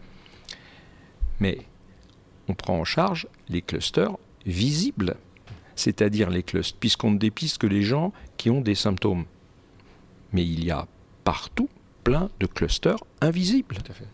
Mais 1.41 1.59
on 2.49 2.55
prend 2.55 2.79
en 2.79 2.85
charge 2.85 3.29
les 3.51 3.61
clusters 3.61 4.17
visibles, 4.49 5.17
c'est-à-dire 5.77 6.31
les 6.31 6.43
clusters, 6.43 6.79
puisqu'on 6.81 7.13
ne 7.13 7.19
dépiste 7.19 7.59
que 7.59 7.67
les 7.67 7.83
gens 7.83 8.13
qui 8.37 8.51
ont 8.51 8.61
des 8.61 8.75
symptômes. 8.75 9.25
Mais 10.33 10.45
il 10.45 10.65
y 10.65 10.71
a 10.71 10.87
partout 11.25 11.69
plein 12.03 12.31
de 12.41 12.47
clusters 12.47 13.03
invisibles. 13.21 13.77
Tout 13.77 13.93
à 13.93 13.95
fait. 13.95 14.09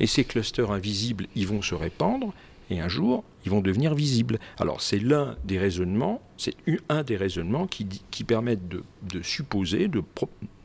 Et 0.00 0.06
ces 0.06 0.24
clusters 0.24 0.70
invisibles, 0.70 1.26
ils 1.34 1.46
vont 1.46 1.62
se 1.62 1.74
répandre 1.74 2.32
et 2.70 2.80
un 2.80 2.88
jour, 2.88 3.24
ils 3.44 3.50
vont 3.50 3.60
devenir 3.60 3.94
visibles. 3.94 4.38
Alors 4.58 4.80
c'est 4.80 4.98
l'un 4.98 5.36
des 5.44 5.58
raisonnements, 5.58 6.22
c'est 6.36 6.54
un 6.88 7.02
des 7.02 7.16
raisonnements 7.16 7.66
qui, 7.66 7.84
permettent 8.24 8.68
de, 8.68 8.82
de 9.02 9.22
supposer, 9.22 9.88
de 9.88 10.02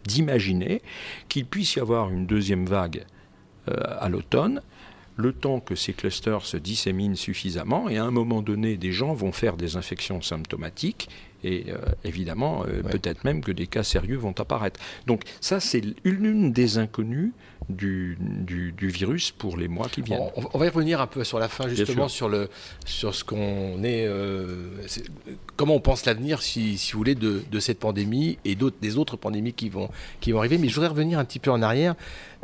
d'imaginer 0.06 0.82
qu'il 1.28 1.46
puisse 1.46 1.76
y 1.76 1.80
avoir 1.80 2.10
une 2.10 2.26
deuxième 2.26 2.66
vague 2.66 3.06
euh, 3.68 3.74
à 4.00 4.10
l'automne, 4.10 4.62
le 5.20 5.34
temps 5.34 5.60
que 5.60 5.76
ces 5.76 5.92
clusters 5.92 6.46
se 6.46 6.56
disséminent 6.56 7.16
suffisamment, 7.16 7.90
et 7.90 7.98
à 7.98 8.06
un 8.06 8.12
moment 8.12 8.42
donné, 8.42 8.78
des 8.78 8.94
gens 8.94 9.14
vont 9.14 9.34
faire 9.34 9.58
des 9.58 9.76
infections 9.76 10.22
symptomatiques, 10.22 11.10
et 11.44 11.66
euh, 11.70 11.78
évidemment, 12.04 12.64
euh, 12.68 12.82
Ouais. 12.84 12.92
peut-être 12.92 13.24
même 13.24 13.42
que 13.42 13.52
des 13.52 13.68
cas 13.68 13.84
sérieux 13.84 14.18
vont 14.18 14.34
apparaître. 14.38 14.80
Donc 15.08 15.24
ça, 15.42 15.60
c'est 15.60 15.82
l'une 16.04 16.52
des 16.52 16.78
inconnues 16.78 17.32
du, 17.70 18.18
du- 18.20 18.72
du 18.72 18.88
virus 18.88 19.32
pour 19.32 19.58
les 19.58 19.68
mois 19.68 19.88
qui 19.90 20.02
viennent. 20.02 20.22
On, 20.36 20.44
on 20.54 20.58
va 20.58 20.66
y 20.66 20.70
revenir 20.70 21.02
un 21.02 21.08
peu 21.08 21.24
sur 21.24 21.40
la 21.40 21.48
fin, 21.48 21.68
justement, 21.68 22.08
sur, 22.08 22.28
le, 22.30 22.50
sur 22.86 23.14
ce 23.14 23.24
qu'on 23.24 23.84
est, 23.84 24.06
euh, 24.08 24.70
Comment 25.56 25.76
on 25.76 25.80
pense 25.82 26.06
l'avenir, 26.06 26.42
si, 26.42 26.78
si 26.78 26.94
vous 26.94 27.00
voulez, 27.00 27.16
de, 27.16 27.44
de 27.52 27.60
cette 27.60 27.80
pandémie 27.80 28.38
et 28.46 28.56
d'autres, 28.56 28.78
des 28.82 28.98
autres 28.98 29.18
pandémies 29.18 29.54
qui 29.54 29.70
vont, 29.70 29.90
qui 30.22 30.32
vont 30.32 30.40
arriver. 30.40 30.58
Mais 30.58 30.70
je 30.70 30.74
voudrais 30.76 30.88
revenir 30.90 31.20
un 31.20 31.26
petit 31.26 31.40
peu 31.40 31.52
en 31.52 31.62
arrière. 31.62 31.96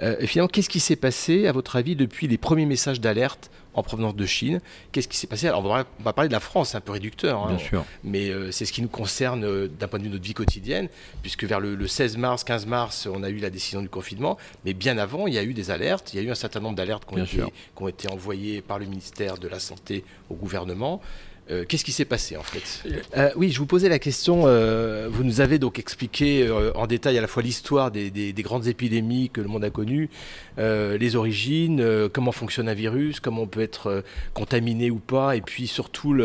Euh, 0.03 0.17
finalement, 0.27 0.49
qu'est-ce 0.49 0.69
qui 0.69 0.81
s'est 0.81 0.97
passé, 0.97 1.47
à 1.47 1.53
votre 1.53 1.77
avis, 1.77 1.95
depuis 1.95 2.27
les 2.27 2.38
premiers 2.38 2.65
messages 2.65 2.99
d'alerte 2.99 3.49
en 3.75 3.83
provenance 3.83 4.15
de 4.15 4.25
Chine 4.25 4.61
Qu'est-ce 4.91 5.07
qui 5.07 5.17
s'est 5.17 5.27
passé? 5.27 5.47
Alors, 5.47 5.63
on 5.65 5.69
va, 6.03 6.13
parler 6.13 6.27
de 6.29 6.33
la 6.33 6.39
France, 6.39 6.69
c'est 6.69 6.77
un 6.77 6.81
peu 6.81 6.93
réducteur. 6.93 7.43
hein. 7.43 7.55
Bien 7.55 7.57
sûr. 7.57 7.85
mais 8.03 8.29
euh, 8.29 8.51
c'est 8.51 8.65
ce 8.65 8.71
qui 8.73 8.81
nous 8.81 8.88
concerne 8.88 9.43
euh, 9.43 9.67
d'un 9.67 9.88
point 9.88 9.99
de 9.99 10.03
vue 10.05 10.09
de 10.09 10.15
notre 10.15 10.25
vie 10.25 10.33
quotidienne, 10.33 10.88
puisque 11.21 11.43
vers 11.43 11.59
le, 11.59 11.75
le 11.75 11.88
16 11.88 12.17
mars, 12.17 12.43
15 12.43 12.65
mars, 12.65 13.07
on 13.11 13.21
a 13.23 13.29
eu 13.29 13.38
la 13.38 13.49
décision 13.49 13.81
du 13.81 13.89
confinement, 13.89 14.38
mais 14.63 14.73
bien 14.73 14.97
avant, 14.97 15.27
il 15.27 15.33
y 15.33 15.38
a 15.38 15.43
eu 15.43 15.53
des 15.53 15.71
alertes, 15.71 16.13
il 16.13 16.17
y 16.17 16.19
a 16.19 16.23
eu 16.27 16.31
un 16.31 16.35
certain 16.35 16.59
nombre 16.61 16.75
d'alertes 16.75 17.05
qui, 17.05 17.13
ont 17.13 17.15
Bien 17.15 17.25
été- 17.25 17.35
sûr. 17.38 17.47
qui 17.75 17.83
ont 17.83 17.88
été 17.88 18.09
envoyées 18.11 18.61
par 18.61 18.79
le 18.79 18.85
ministère 18.85 19.38
de 19.38 19.47
la 19.47 19.59
Santé 19.59 20.03
au 20.29 20.35
gouvernement. 20.35 21.01
Euh, 21.51 21.63
Qu'est-ce 21.67 21.86
qui 21.86 21.91
s'est 21.91 22.05
passé 22.05 22.38
en 22.38 22.41
fait 22.43 22.84
Euh, 23.15 23.29
Oui, 23.36 23.51
je 23.51 23.60
vous 23.60 23.67
posais 23.67 23.88
la 23.88 23.99
question. 23.99 24.43
euh, 24.47 25.08
vous 25.12 25.23
nous 25.23 25.41
avez 25.41 25.60
donc 25.60 25.77
expliqué 25.77 26.49
en 26.73 26.88
détail 26.88 27.17
à 27.19 27.21
la 27.21 27.27
fois 27.27 27.43
l'histoire 27.43 27.91
des, 27.91 28.10
des- 28.10 28.34
des 28.34 28.41
grandes 28.41 28.65
épidémies 28.67 29.29
que 29.29 29.41
le 29.41 29.47
monde 29.47 29.63
a 29.63 29.69
connues, 29.69 30.10
les 30.58 31.15
origines, 31.15 32.10
comment 32.12 32.31
fonctionne 32.31 32.67
un 32.69 32.73
virus, 32.73 33.19
comment 33.19 33.43
on 33.43 33.47
peut 33.47 33.62
être 33.62 34.03
contaminé 34.34 34.89
ou 34.89 34.97
pas, 34.97 35.36
et 35.36 35.41
puis 35.41 35.67
surtout 35.67 36.15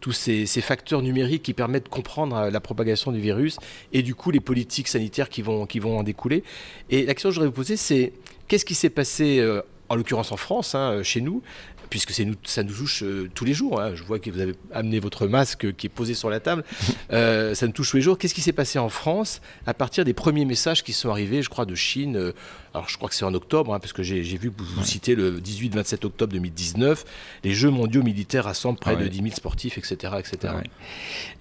tous 0.00 0.12
ces, 0.12 0.46
facteurs 0.46 1.02
numériques 1.02 1.42
qui 1.42 1.52
permettent 1.54 1.84
de 1.84 1.88
comprendre 1.90 2.48
la 2.50 2.60
propagation 2.60 3.12
du 3.12 3.20
virus 3.20 3.58
et 3.92 4.02
du 4.02 4.14
coup 4.14 4.30
les 4.30 4.40
politiques 4.40 4.88
sanitaires 4.88 5.28
qui 5.28 5.42
vont, 5.42 5.66
en 5.98 6.02
découler. 6.02 6.42
Et 6.88 7.04
la 7.04 7.14
question 7.14 7.28
que 7.28 7.34
je 7.34 7.40
voudrais 7.40 7.48
vous 7.48 7.54
poser, 7.54 7.76
c'est 7.76 8.12
qu'est-ce 8.48 8.64
qui 8.64 8.74
s'est 8.74 8.90
passé, 8.90 9.46
en 9.88 9.94
l'occurrence 9.96 10.32
en 10.32 10.36
France, 10.36 10.74
hein, 10.74 11.02
chez 11.02 11.20
nous, 11.20 11.42
puisque 11.90 12.12
c'est 12.12 12.24
nous, 12.24 12.36
ça 12.44 12.62
nous 12.62 12.72
touche 12.72 13.02
euh, 13.02 13.28
tous 13.34 13.44
les 13.44 13.52
jours. 13.52 13.80
hein. 13.80 13.92
Je 13.94 14.02
vois 14.04 14.18
que 14.18 14.30
vous 14.30 14.40
avez 14.40 14.54
amené 14.72 15.00
votre 15.00 15.26
masque 15.26 15.74
qui 15.76 15.86
est 15.88 15.90
posé 15.90 16.14
sur 16.14 16.30
la 16.30 16.40
table. 16.40 16.64
Euh, 17.12 17.54
ça 17.54 17.66
nous 17.66 17.72
touche 17.72 17.90
tous 17.90 17.96
les 17.96 18.02
jours. 18.02 18.18
Qu'est-ce 18.18 18.34
qui 18.34 18.40
s'est 18.40 18.52
passé 18.52 18.78
en 18.78 18.88
France 18.88 19.40
à 19.66 19.74
partir 19.74 20.04
des 20.04 20.12
premiers 20.14 20.44
messages 20.44 20.84
qui 20.84 20.92
sont 20.92 21.10
arrivés, 21.10 21.42
je 21.42 21.48
crois, 21.48 21.64
de 21.66 21.74
Chine 21.74 22.16
euh, 22.16 22.32
Alors, 22.72 22.88
je 22.88 22.96
crois 22.96 23.08
que 23.08 23.16
c'est 23.16 23.24
en 23.24 23.34
octobre, 23.34 23.74
hein, 23.74 23.80
parce 23.80 23.92
que 23.92 24.02
j'ai 24.04 24.22
vu 24.22 24.50
que 24.52 24.62
vous, 24.62 24.64
vous 24.76 24.84
citez 24.84 25.16
le 25.16 25.40
18-27 25.40 26.06
octobre 26.06 26.32
2019. 26.32 27.04
Les 27.42 27.52
Jeux 27.52 27.70
mondiaux 27.70 28.04
militaires 28.04 28.44
rassemblent 28.44 28.78
près 28.78 28.94
Ouais. 28.94 29.02
de 29.04 29.08
10 29.08 29.16
000 29.22 29.30
sportifs, 29.34 29.76
etc. 29.76 30.14
etc. 30.18 30.54
Ouais. 30.54 30.70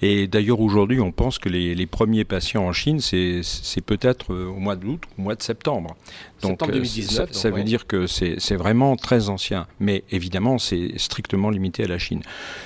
Et 0.01 0.27
d'ailleurs, 0.27 0.59
aujourd'hui, 0.59 0.99
on 0.99 1.11
pense 1.11 1.38
que 1.38 1.47
les, 1.49 1.75
les 1.75 1.86
premiers 1.86 2.23
patients 2.25 2.63
en 2.65 2.73
Chine, 2.73 2.99
c'est 2.99 3.41
peut-être 3.86 4.34
euh, 4.34 4.47
au 4.47 4.55
mois 4.57 4.75
d'août 4.75 5.01
ou 5.17 5.21
au 5.21 5.23
mois 5.25 5.36
de 5.36 5.43
septembre. 5.43 5.95
Septembre 6.39 6.71
euh, 6.71 6.75
2019, 6.75 7.11
ça, 7.15 7.25
donc, 7.25 7.36
ça 7.36 7.49
veut 7.49 7.55
ouais. 7.57 7.63
dire 7.63 7.86
que 7.86 8.07
c'est 8.07 8.55
vraiment 8.55 8.95
très 8.95 9.30
ancien. 9.30 9.67
Mais 9.80 10.03
évidemment, 10.09 10.57
c'est 10.57 10.93
strictement 10.97 11.51
limité 11.51 11.84
à 11.84 11.88
la 11.88 11.99
Chine. 11.99 12.21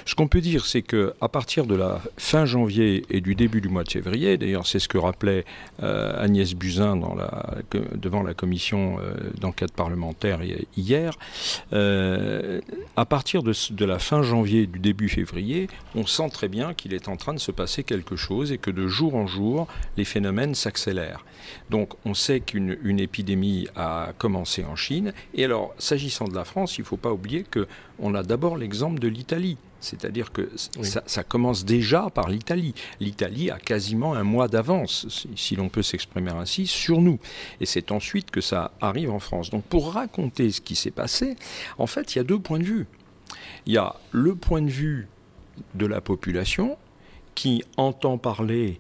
Ce 0.05 0.15
qu'on 0.15 0.27
peut 0.27 0.41
dire, 0.41 0.65
c'est 0.65 0.83
que 0.83 1.13
à 1.19 1.27
partir 1.27 1.65
de 1.65 1.75
la 1.75 2.01
fin 2.17 2.45
janvier 2.45 3.03
et 3.09 3.19
du 3.19 3.35
début 3.35 3.59
du 3.59 3.67
mois 3.67 3.83
de 3.83 3.91
février, 3.91 4.37
d'ailleurs, 4.37 4.67
c'est 4.67 4.79
ce 4.79 4.87
que 4.87 4.97
rappelait 4.97 5.43
euh, 5.81 6.23
Agnès 6.23 6.53
Buzyn 6.53 6.95
dans 6.95 7.15
la, 7.15 7.55
que- 7.69 7.97
devant 7.97 8.23
la 8.23 8.33
commission 8.33 8.52
euh, 8.99 9.15
d'enquête 9.39 9.73
parlementaire 9.73 10.43
hi- 10.43 10.67
hier, 10.77 11.17
euh, 11.73 12.61
à 12.95 13.05
partir 13.05 13.43
de, 13.43 13.53
la 13.85 13.99
fin 13.99 14.21
janvier, 14.23 14.67
du 14.67 14.79
début 14.79 15.09
février, 15.09 15.67
on 15.95 16.05
sent 16.05 16.29
très 16.31 16.47
bien 16.47 16.73
qu'il 16.73 16.93
est 16.93 17.07
en 17.07 17.15
train 17.17 17.33
de 17.33 17.39
se 17.39 17.51
passer 17.51 17.83
quelque 17.83 18.15
chose 18.15 18.51
et 18.51 18.57
que 18.57 18.71
de 18.71 18.87
jour 18.87 19.15
en 19.15 19.27
jour, 19.27 19.67
les 19.97 20.05
phénomènes 20.05 20.55
s'accélèrent. 20.55 21.25
Donc 21.69 21.93
on 22.05 22.13
sait 22.13 22.39
qu'une 22.39 22.77
une 22.83 22.99
épidémie 22.99 23.67
a 23.75 24.11
commencé 24.17 24.63
en 24.63 24.75
Chine. 24.75 25.13
Et 25.33 25.45
alors, 25.45 25.73
s'agissant 25.77 26.27
de 26.27 26.35
la 26.35 26.45
France, 26.45 26.77
il 26.77 26.81
ne 26.81 26.85
faut 26.85 26.97
pas 26.97 27.11
oublier 27.11 27.43
qu'on 27.43 28.15
a 28.15 28.23
d'abord 28.23 28.57
l'exemple 28.57 28.99
de 28.99 29.07
l'Italie. 29.07 29.57
C'est-à-dire 29.83 30.31
que 30.31 30.49
Oui. 30.79 30.85
ça, 30.87 31.03
ça 31.05 31.23
commence 31.23 31.65
déjà 31.65 32.09
par 32.09 32.29
l'Italie. 32.29 32.73
L'Italie 32.99 33.51
a 33.51 33.59
quasiment 33.59 34.13
un 34.15 34.23
mois 34.23 34.47
d'avance, 34.47 35.05
si, 35.09 35.29
si 35.35 35.55
l'on 35.55 35.69
peut 35.69 35.83
s'exprimer 35.83 36.31
ainsi, 36.31 36.65
sur 36.67 37.01
nous. 37.01 37.19
Et 37.59 37.65
c'est 37.65 37.91
ensuite 37.91 38.31
que 38.31 38.41
ça 38.41 38.71
arrive 38.81 39.11
en 39.11 39.19
France. 39.19 39.49
Donc 39.49 39.63
pour 39.65 39.93
raconter 39.93 40.51
ce 40.51 40.61
qui 40.61 40.75
s'est 40.75 40.91
passé, 40.91 41.35
en 41.77 41.87
fait, 41.87 42.15
il 42.15 42.19
y 42.19 42.21
a 42.21 42.23
deux 42.23 42.39
points 42.39 42.59
de 42.59 42.63
vue. 42.63 42.87
Il 43.65 43.73
y 43.73 43.77
a 43.77 43.95
le 44.11 44.35
point 44.35 44.61
de 44.61 44.69
vue 44.69 45.07
de 45.75 45.85
la 45.85 46.01
population 46.01 46.77
qui 47.35 47.63
entend 47.77 48.17
parler 48.17 48.79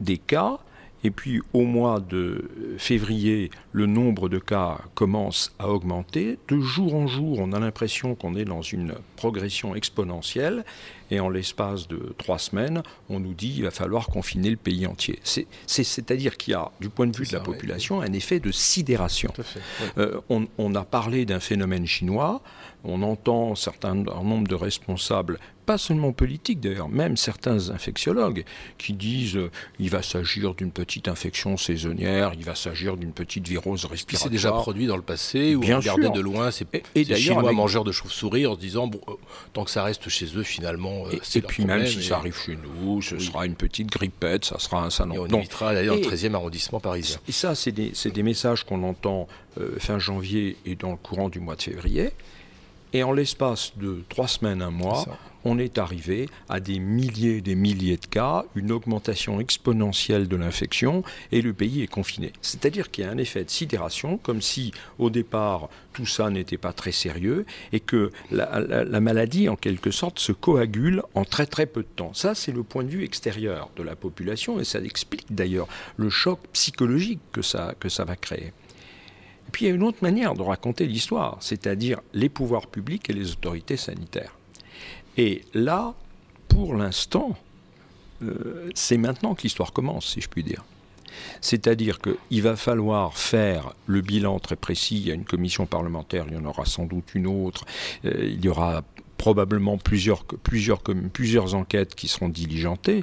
des 0.00 0.18
cas, 0.18 0.58
et 1.04 1.10
puis 1.10 1.40
au 1.52 1.62
mois 1.62 2.00
de 2.00 2.50
février, 2.78 3.50
le 3.72 3.86
nombre 3.86 4.28
de 4.28 4.38
cas 4.38 4.78
commence 4.94 5.54
à 5.58 5.68
augmenter. 5.68 6.38
De 6.48 6.60
jour 6.60 6.94
en 6.94 7.06
jour, 7.06 7.38
on 7.40 7.52
a 7.52 7.60
l'impression 7.60 8.14
qu'on 8.14 8.34
est 8.34 8.44
dans 8.44 8.62
une 8.62 8.94
progression 9.16 9.74
exponentielle, 9.74 10.64
et 11.10 11.20
en 11.20 11.28
l'espace 11.28 11.88
de 11.88 12.14
trois 12.18 12.38
semaines, 12.38 12.82
on 13.08 13.20
nous 13.20 13.34
dit 13.34 13.52
qu'il 13.54 13.62
va 13.64 13.70
falloir 13.70 14.06
confiner 14.08 14.50
le 14.50 14.56
pays 14.56 14.86
entier. 14.86 15.18
C'est- 15.24 15.46
c'est- 15.66 15.84
C'est-à-dire 15.84 16.36
qu'il 16.36 16.52
y 16.52 16.54
a, 16.54 16.70
du 16.80 16.88
point 16.88 17.06
de 17.06 17.16
vue 17.16 17.26
de 17.26 17.32
la 17.32 17.40
population, 17.40 18.00
un 18.00 18.12
effet 18.12 18.40
de 18.40 18.50
sidération. 18.50 19.32
Fait. 19.34 19.60
ouais. 19.80 19.90
Euh, 19.98 20.20
on, 20.28 20.46
on 20.58 20.74
a 20.74 20.84
parlé 20.84 21.24
d'un 21.24 21.40
phénomène 21.40 21.86
chinois, 21.86 22.40
on 22.84 23.02
entend 23.02 23.54
certains, 23.54 23.90
un 23.92 24.22
nombre 24.22 24.46
de 24.48 24.54
responsables, 24.54 25.38
pas 25.64 25.78
seulement 25.78 26.12
politiques 26.12 26.60
d'ailleurs, 26.60 26.88
même 26.88 27.16
certains 27.16 27.70
infectiologues, 27.70 28.44
qui 28.78 28.92
disent 28.92 29.36
euh, 29.36 29.50
il 29.80 29.90
va 29.90 30.00
s'agir 30.02 30.54
d'une 30.54 30.70
petite 30.70 31.08
infection 31.08 31.56
saisonnière, 31.56 32.32
il 32.38 32.44
va 32.44 32.54
s'agir 32.54 32.96
d'une 32.96 33.10
petite 33.12 33.48
virose 33.48 33.84
respiratoire. 33.86 34.22
c'est 34.22 34.30
déjà 34.30 34.52
produit 34.52 34.86
dans 34.86 34.94
le 34.96 35.02
passé, 35.02 35.56
où 35.56 35.60
Bien 35.60 35.76
on 35.76 35.80
regardait 35.80 36.02
sûr. 36.04 36.12
de 36.12 36.20
loin 36.20 36.52
ces, 36.52 36.66
Et- 36.72 36.82
et 36.94 37.04
ces 37.04 37.16
Chinois 37.16 37.42
avec- 37.42 37.56
mangeurs 37.56 37.82
de 37.82 37.90
chauves-souris 37.90 38.46
en 38.46 38.54
se 38.54 38.60
disant, 38.60 38.86
bon, 38.86 39.00
euh, 39.08 39.14
tant 39.52 39.64
que 39.64 39.70
ça 39.72 39.82
reste 39.82 40.08
chez 40.08 40.26
eux, 40.36 40.44
finalement, 40.44 40.95
euh, 41.06 41.18
Et, 41.34 41.40
puis 41.42 41.64
même 41.64 41.86
si 41.86 41.98
et- 41.98 42.02
ça 42.02 42.16
arrive 42.16 42.36
chez 42.36 42.56
nous, 42.56 43.02
ce 43.02 43.16
Oui. 43.16 43.24
sera 43.24 43.44
une 43.46 43.54
petite 43.54 43.88
grippette, 43.88 44.44
ça 44.46 44.58
sera 44.58 44.84
un 44.84 44.90
salon. 44.90 45.14
Et 45.14 45.18
on 45.18 45.26
évitera 45.26 45.74
d'aller 45.74 45.88
dans 45.88 45.94
le 45.94 46.00
et- 46.00 46.04
13e 46.04 46.34
arrondissement 46.34 46.80
parisien. 46.80 47.18
Et 47.28 47.32
ça, 47.32 47.54
c'est 47.54 47.72
des, 47.72 48.22
messages 48.22 48.64
qu'on 48.64 48.82
entend 48.82 49.28
euh, 49.60 49.76
fin 49.78 49.98
janvier 49.98 50.56
et 50.64 50.74
dans 50.74 50.90
le 50.92 50.96
courant 50.96 51.28
du 51.28 51.40
mois 51.40 51.56
de 51.56 51.62
février. 51.62 52.10
Et 52.92 53.02
en 53.02 53.12
l'espace 53.12 53.72
de 53.76 54.02
trois 54.08 54.28
semaines, 54.28 54.62
un 54.62 54.70
mois. 54.70 55.04
On 55.46 55.58
est 55.58 55.78
arrivé 55.78 56.28
à 56.48 56.58
des 56.60 56.78
milliers 56.80 57.36
et 57.36 57.40
des 57.40 57.54
milliers 57.54 57.96
de 57.96 58.06
cas, 58.06 58.44
une 58.56 58.72
augmentation 58.72 59.38
exponentielle 59.40 60.26
de 60.28 60.36
l'infection, 60.36 61.04
et 61.32 61.40
le 61.40 61.52
pays 61.52 61.82
est 61.82 61.86
confiné. 61.86 62.32
C'est-à-dire 62.42 62.90
qu'il 62.90 63.04
y 63.04 63.06
a 63.06 63.10
un 63.10 63.18
effet 63.18 63.44
de 63.44 63.50
sidération, 63.50 64.18
comme 64.18 64.42
si 64.42 64.72
au 64.98 65.08
départ 65.08 65.68
tout 65.92 66.04
ça 66.04 66.28
n'était 66.30 66.58
pas 66.58 66.72
très 66.74 66.92
sérieux, 66.92 67.46
et 67.72 67.80
que 67.80 68.10
la, 68.30 68.60
la- 68.60 68.84
la 68.84 69.00
maladie, 69.00 69.48
en 69.48 69.56
quelque 69.56 69.90
sorte, 69.90 70.18
se 70.18 70.32
coagule 70.32 71.02
en 71.14 71.24
très 71.24 71.46
très 71.46 71.64
peu 71.66 71.82
de 71.82 71.88
temps. 71.94 72.12
Ça, 72.12 72.34
c'est 72.34 72.52
le 72.52 72.62
point 72.62 72.84
de 72.84 72.90
vue 72.90 73.04
extérieur 73.04 73.70
de 73.76 73.82
la 73.82 73.96
population, 73.96 74.60
et 74.60 74.64
ça 74.64 74.80
explique 74.80 75.32
d'ailleurs 75.32 75.68
le 75.96 76.10
choc 76.10 76.40
psychologique 76.52 77.20
que 77.32 77.40
ça, 77.42 77.74
que 77.80 77.88
ça 77.88 78.04
va 78.04 78.16
créer. 78.16 78.52
Puis 79.52 79.64
il 79.64 79.68
y 79.68 79.70
a 79.70 79.74
une 79.74 79.84
autre 79.84 79.98
manière 80.02 80.34
de 80.34 80.42
raconter 80.42 80.86
l'histoire, 80.86 81.38
c'est-à-dire 81.40 82.00
les 82.12 82.28
pouvoirs 82.28 82.66
publics 82.66 83.08
et 83.08 83.12
les 83.14 83.30
autorités 83.30 83.76
sanitaires. 83.76 84.35
Et 85.16 85.42
là, 85.54 85.94
pour 86.48 86.74
l'instant, 86.74 87.36
euh, 88.22 88.70
c'est 88.74 88.96
maintenant 88.96 89.34
que 89.34 89.42
l'histoire 89.42 89.72
commence, 89.72 90.06
si 90.06 90.20
je 90.20 90.28
puis 90.28 90.42
dire. 90.42 90.64
C'est-à-dire 91.40 91.98
qu'il 92.00 92.42
va 92.42 92.56
falloir 92.56 93.16
faire 93.16 93.74
le 93.86 94.00
bilan 94.00 94.38
très 94.38 94.56
précis. 94.56 94.96
Il 94.96 95.06
y 95.06 95.10
a 95.10 95.14
une 95.14 95.24
commission 95.24 95.66
parlementaire, 95.66 96.26
il 96.28 96.34
y 96.34 96.36
en 96.36 96.44
aura 96.44 96.66
sans 96.66 96.84
doute 96.84 97.14
une 97.14 97.26
autre. 97.26 97.64
Euh, 98.04 98.26
il 98.26 98.44
y 98.44 98.48
aura 98.48 98.82
probablement 99.16 99.78
plusieurs, 99.78 100.24
plusieurs, 100.24 100.80
plusieurs 100.80 101.54
enquêtes 101.54 101.94
qui 101.94 102.06
seront 102.08 102.28
diligentées 102.28 103.02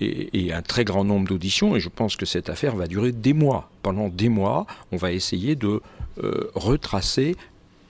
et, 0.00 0.46
et 0.46 0.52
un 0.52 0.62
très 0.62 0.84
grand 0.84 1.04
nombre 1.04 1.28
d'auditions. 1.28 1.74
Et 1.74 1.80
je 1.80 1.88
pense 1.88 2.16
que 2.16 2.26
cette 2.26 2.48
affaire 2.48 2.76
va 2.76 2.86
durer 2.86 3.10
des 3.10 3.32
mois. 3.32 3.70
Pendant 3.82 4.08
des 4.08 4.28
mois, 4.28 4.66
on 4.92 4.96
va 4.96 5.12
essayer 5.12 5.56
de 5.56 5.80
euh, 6.22 6.50
retracer 6.54 7.36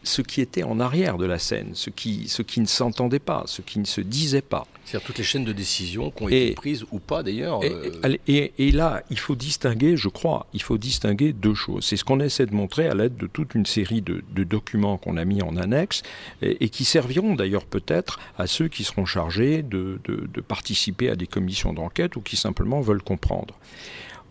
ce 0.05 0.22
qui 0.22 0.40
était 0.40 0.62
en 0.62 0.78
arrière 0.80 1.18
de 1.18 1.26
la 1.26 1.38
scène, 1.38 1.70
ce 1.74 1.90
qui, 1.90 2.28
ce 2.28 2.42
qui 2.42 2.61
ne 2.61 2.66
s'entendait 2.66 3.18
pas, 3.18 3.42
ce 3.46 3.62
qui 3.62 3.78
ne 3.78 3.84
se 3.84 4.01
disait 4.01 4.42
pas. 4.42 4.66
C'est-à-dire 4.84 5.07
toutes 5.07 5.18
les 5.18 5.24
chaînes 5.24 5.44
de 5.44 5.53
décision 5.53 6.11
qui 6.11 6.22
ont 6.22 6.28
Et- 6.28 6.46
été 6.46 6.55
prises 6.55 6.84
ou 6.92 6.99
pas 6.99 7.22
d'ailleurs. 7.22 7.62
Et, 7.64 7.70
euh, 7.72 8.16
et- 8.26 8.53
et 8.59 8.70
là, 8.70 9.03
il 9.11 9.18
faut 9.18 9.34
distinguer, 9.34 9.96
je 9.96 10.09
crois, 10.09 10.46
il 10.55 10.62
faut 10.62 10.78
distinguer 10.78 11.32
deux 11.32 11.55
choses. 11.55 11.84
C'est 11.84 11.96
ce 11.96 12.05
qu'on 12.05 12.20
essaie 12.20 12.46
de 12.46 12.55
montrer 12.55 12.86
à 12.88 12.94
l'aide 12.94 13.16
de 13.16 13.26
toute 13.26 13.55
une 13.55 13.66
série 13.66 14.01
de, 14.01 14.22
de 14.34 14.44
documents 14.44 14.96
qu'on 14.96 15.16
a 15.16 15.24
mis 15.24 15.42
en 15.42 15.57
annexe 15.57 16.03
et, 16.42 16.64
et 16.64 16.68
qui 16.70 16.84
serviront 16.84 17.34
d'ailleurs 17.34 17.66
peut-être 17.66 18.18
à 18.38 18.46
ceux 18.46 18.68
qui 18.68 18.84
seront 18.84 19.05
chargés 19.05 19.62
de, 19.62 20.01
de- 20.05 20.28
de 20.32 20.40
participer 20.40 21.11
à 21.11 21.16
des 21.16 21.26
commissions 21.26 21.72
d'enquête 21.74 22.16
ou 22.16 22.20
qui 22.22 22.36
simplement 22.36 22.80
veulent 22.80 23.03
comprendre. 23.03 23.55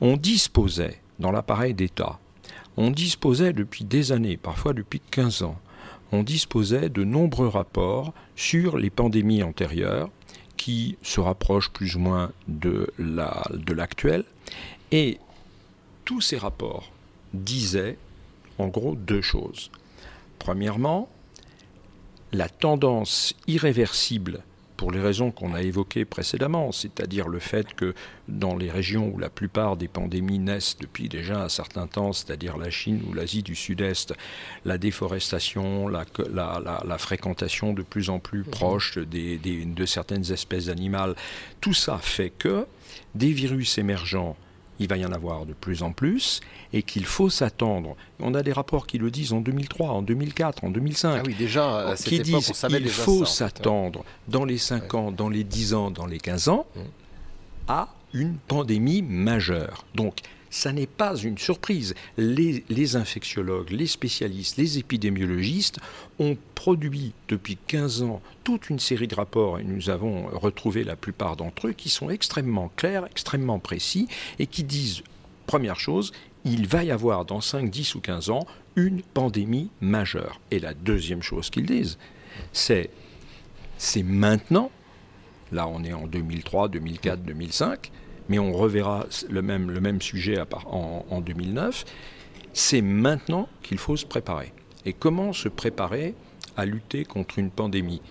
On 0.02 0.18
disposait, 0.18 1.00
dans 1.20 1.32
l'appareil 1.32 1.74
d'État, 1.74 2.20
on 2.78 2.92
disposait 2.92 3.54
depuis 3.54 3.84
des 3.84 4.12
années, 4.12 4.38
parfois 4.38 4.74
depuis 4.74 5.02
15 5.12 5.44
ans, 5.44 5.60
on 6.12 6.24
disposait 6.24 6.90
de 6.90 7.04
nombreux 7.04 7.48
rapports 7.48 8.14
sur 8.36 8.78
les 8.78 8.90
pandémies 8.90 9.44
antérieures 9.44 10.10
qui 10.56 10.98
se 11.02 11.20
rapprochent 11.20 11.70
plus 11.72 11.96
ou 11.96 12.00
moins 12.00 12.32
de 12.48 12.88
la- 12.98 13.46
de 13.54 13.74
l'actuel. 13.74 14.24
et 14.92 15.20
tous 16.06 16.22
ces 16.22 16.38
rapports 16.38 16.90
disaient 17.34 17.98
en 18.58 18.68
gros 18.68 18.96
deux 18.96 19.22
choses. 19.22 19.70
Premièrement, 20.40 21.10
la 22.32 22.48
tendance 22.48 23.34
irréversible 23.48 24.44
pour 24.78 24.92
les 24.92 25.02
raisons 25.02 25.32
qu'on 25.32 25.54
a 25.56 25.62
évoquées 25.64 26.06
précédemment, 26.06 26.72
c'est-à-dire 26.72 27.28
le 27.28 27.40
fait 27.40 27.74
que 27.74 27.94
dans 28.28 28.56
les 28.56 28.70
régions 28.70 29.12
où 29.14 29.18
la 29.18 29.30
plupart 29.30 29.76
des 29.76 29.88
pandémies 29.88 30.38
naissent 30.40 30.78
depuis 30.80 31.10
déjà 31.10 31.44
un 31.44 31.50
certain 31.50 31.88
temps, 31.88 32.14
c'est-à-dire 32.14 32.58
la 32.58 32.70
Chine 32.70 33.02
ou 33.10 33.14
l'Asie 33.14 33.42
du 33.44 33.56
Sud-Est, 33.56 34.14
la 34.66 34.78
déforestation, 34.78 35.88
la, 35.88 36.06
la- 36.32 36.62
la- 36.64 36.84
la 36.88 36.98
fréquentation 36.98 37.74
de 37.74 37.82
plus 37.82 38.10
en 38.10 38.20
plus 38.20 38.44
proche 38.44 38.98
des- 39.00 39.38
des- 39.38 39.66
de 39.66 39.86
certaines 39.86 40.32
espèces 40.32 40.70
animales, 40.70 41.16
tout 41.60 41.74
ça 41.74 41.98
fait 41.98 42.30
que 42.30 42.66
des 43.16 43.32
virus 43.32 43.78
émergents 43.80 44.38
il 44.80 44.88
va 44.88 44.98
y 44.98 45.06
en 45.06 45.12
avoir 45.12 45.46
de 45.46 45.54
plus 45.54 45.84
en 45.84 45.92
plus 45.92 46.42
et 46.74 46.84
qu'il 46.84 47.06
faut 47.06 47.30
s'attendre. 47.30 47.96
On 48.20 48.34
a 48.34 48.44
des 48.44 48.54
rapports 48.54 48.88
qui 48.88 48.98
le 48.98 49.10
disent 49.12 49.34
en 49.34 49.42
2003, 49.42 49.90
en 49.90 50.02
2004, 50.02 50.64
en 50.64 50.70
2005 50.70 51.18
Ah 51.20 51.24
oui, 51.26 51.36
déjà, 51.36 51.90
à 51.90 51.96
cette 51.96 52.08
qui 52.08 52.16
époque, 52.16 52.26
disent 52.26 52.50
on 52.52 52.54
savait 52.54 52.78
il 52.78 52.84
déjà 52.84 53.02
faut 53.04 53.26
s'attendre 53.26 54.04
dans 54.28 54.46
les 54.46 54.58
5 54.58 54.94
ans, 54.94 55.12
dans 55.12 55.30
les 55.30 55.44
10 55.44 55.74
ans, 55.74 55.92
dans 55.92 56.06
les 56.06 56.20
15 56.20 56.50
ans 56.50 56.66
Mm. 56.76 56.80
à 57.68 57.90
une 58.14 58.36
pandémie 58.48 59.02
majeure. 59.02 59.86
Donc, 59.96 60.20
ça 60.50 60.72
n'est 60.72 60.88
pas 60.88 61.16
une 61.16 61.38
surprise. 61.38 61.94
Les, 62.18 62.96
infectiologues, 62.96 63.72
les 63.72 63.88
spécialistes, 63.88 64.58
les 64.58 64.78
épidémiologistes 64.78 65.80
ont 66.20 66.38
produit 66.56 67.14
depuis 67.28 67.58
15 67.68 68.04
ans 68.04 68.22
toute 68.44 68.70
une 68.70 68.80
série 68.80 69.08
de 69.08 69.16
rapports, 69.16 69.60
et 69.60 69.64
nous 69.64 69.90
avons 69.90 70.28
retrouvé 70.28 70.84
la 70.84 70.96
plupart 70.96 71.36
d'entre 71.36 71.68
eux, 71.68 71.74
qui 71.74 71.90
sont 71.90 72.10
extrêmement 72.10 72.72
clairs, 72.76 73.06
extrêmement 73.10 73.60
précis, 73.60 74.08
et 74.40 74.48
qui 74.48 74.64
disent, 74.64 75.04
première 75.46 75.80
chose, 75.80 76.12
il 76.46 76.68
va 76.68 76.84
y 76.84 76.92
avoir 76.92 77.26
dans 77.26 77.42
5, 77.42 77.70
10 77.70 77.96
ou 77.96 78.00
15 78.00 78.30
ans 78.30 78.48
une 78.76 79.02
pandémie 79.02 79.70
majeure. 79.82 80.40
Et 80.52 80.60
la 80.60 80.74
deuxième 80.74 81.24
chose 81.24 81.50
qu'ils 81.50 81.66
disent, 81.66 81.98
C'est 82.54 82.90
c'est 83.78 84.04
maintenant, 84.04 84.72
là 85.52 85.68
on 85.68 85.84
est 85.84 85.94
en 85.94 86.08
2003, 86.08 86.70
2004, 86.70 87.22
2005, 87.24 87.92
mais 88.30 88.40
on 88.40 88.54
reverra 88.54 89.06
le 89.30 89.42
même, 89.42 89.72
le 89.72 89.80
même 89.80 90.02
sujet 90.02 90.38
en, 90.66 91.06
en 91.10 91.22
2009, 91.22 91.86
c'est 92.54 92.82
maintenant 92.82 93.48
qu'il 93.62 93.78
faut 93.78 93.96
se 93.96 94.06
préparer. 94.06 94.54
Et 94.86 94.94
comment 94.94 95.34
se 95.34 95.50
préparer 95.50 96.16
à 96.56 96.66
lutter 96.66 97.06
contre 97.06 97.40
une 97.40 97.52
pandémie? 97.52 98.02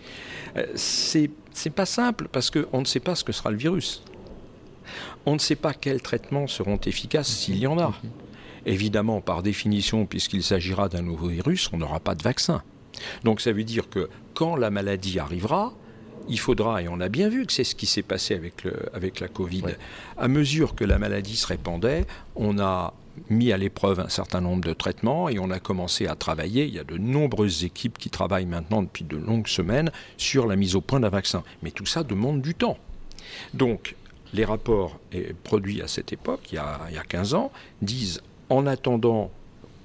Euh, 0.56 0.66
c'est 0.74 1.30
pas 1.74 1.86
simple 1.86 2.28
parce 2.30 2.50
qu'on 2.50 2.80
ne 2.80 2.84
sait 2.84 3.00
pas 3.00 3.14
ce 3.14 3.24
que 3.24 3.32
sera 3.32 3.50
le 3.50 3.56
virus. 3.56 4.02
On 5.24 5.34
ne 5.34 5.38
sait 5.38 5.56
pas 5.56 5.74
quels 5.74 6.00
traitements 6.00 6.46
seront 6.46 6.78
efficaces 6.78 7.28
s'il 7.28 7.58
y 7.58 7.66
en 7.66 7.78
a. 7.78 7.92
Évidemment, 8.66 9.20
par 9.20 9.42
définition, 9.42 10.06
puisqu'il 10.06 10.42
s'agira 10.42 10.88
d'un 10.88 11.02
nouveau 11.02 11.28
virus, 11.28 11.70
on 11.72 11.78
n'aura 11.78 12.00
pas 12.00 12.14
de 12.14 12.22
vaccin. 12.22 12.62
Donc 13.24 13.40
ça 13.40 13.52
veut 13.52 13.64
dire 13.64 13.88
que 13.88 14.08
quand 14.34 14.56
la 14.56 14.70
maladie 14.70 15.18
arrivera, 15.18 15.72
il 16.28 16.38
faudra, 16.38 16.82
et 16.82 16.88
on 16.88 17.00
a 17.00 17.08
bien 17.08 17.28
vu 17.28 17.46
que 17.46 17.52
c'est 17.52 17.64
ce 17.64 17.74
qui 17.74 17.86
s'est 17.86 18.02
passé 18.02 18.34
avec, 18.34 18.64
le, 18.64 18.74
avec 18.94 19.20
la 19.20 19.28
Covid, 19.28 19.62
Ouais. 19.62 19.78
à 20.18 20.28
mesure 20.28 20.74
que 20.74 20.84
la 20.84 20.98
maladie 20.98 21.36
se 21.36 21.46
répandait, 21.46 22.06
on 22.34 22.58
a 22.58 22.92
mis 23.30 23.50
à 23.52 23.56
l'épreuve 23.56 24.00
un 24.00 24.08
certain 24.10 24.40
nombre 24.42 24.62
de 24.64 24.74
traitements 24.74 25.28
et 25.30 25.38
on 25.38 25.50
a 25.50 25.58
commencé 25.58 26.06
à 26.06 26.14
travailler. 26.16 26.66
Il 26.66 26.74
y 26.74 26.78
a 26.78 26.84
de 26.84 26.98
nombreuses 26.98 27.64
équipes 27.64 27.96
qui 27.96 28.10
travaillent 28.10 28.44
maintenant 28.46 28.82
depuis 28.82 29.04
de 29.04 29.16
longues 29.16 29.46
semaines 29.48 29.90
sur 30.18 30.46
la 30.46 30.54
mise 30.56 30.76
au 30.76 30.82
point 30.82 31.00
d'un 31.00 31.08
vaccin. 31.08 31.42
Mais 31.62 31.70
tout 31.70 31.86
ça 31.86 32.02
demande 32.02 32.42
du 32.42 32.54
temps. 32.54 32.76
Donc, 33.54 33.94
les 34.34 34.44
rapports 34.44 34.98
produits 35.44 35.80
à 35.80 35.88
cette 35.88 36.12
époque, 36.12 36.40
il 36.52 36.56
y, 36.56 36.58
a, 36.58 36.80
il 36.90 36.94
y 36.94 36.98
a 36.98 37.02
15 37.04 37.32
ans, 37.34 37.50
disent 37.80 38.20
en 38.50 38.66
attendant, 38.66 39.30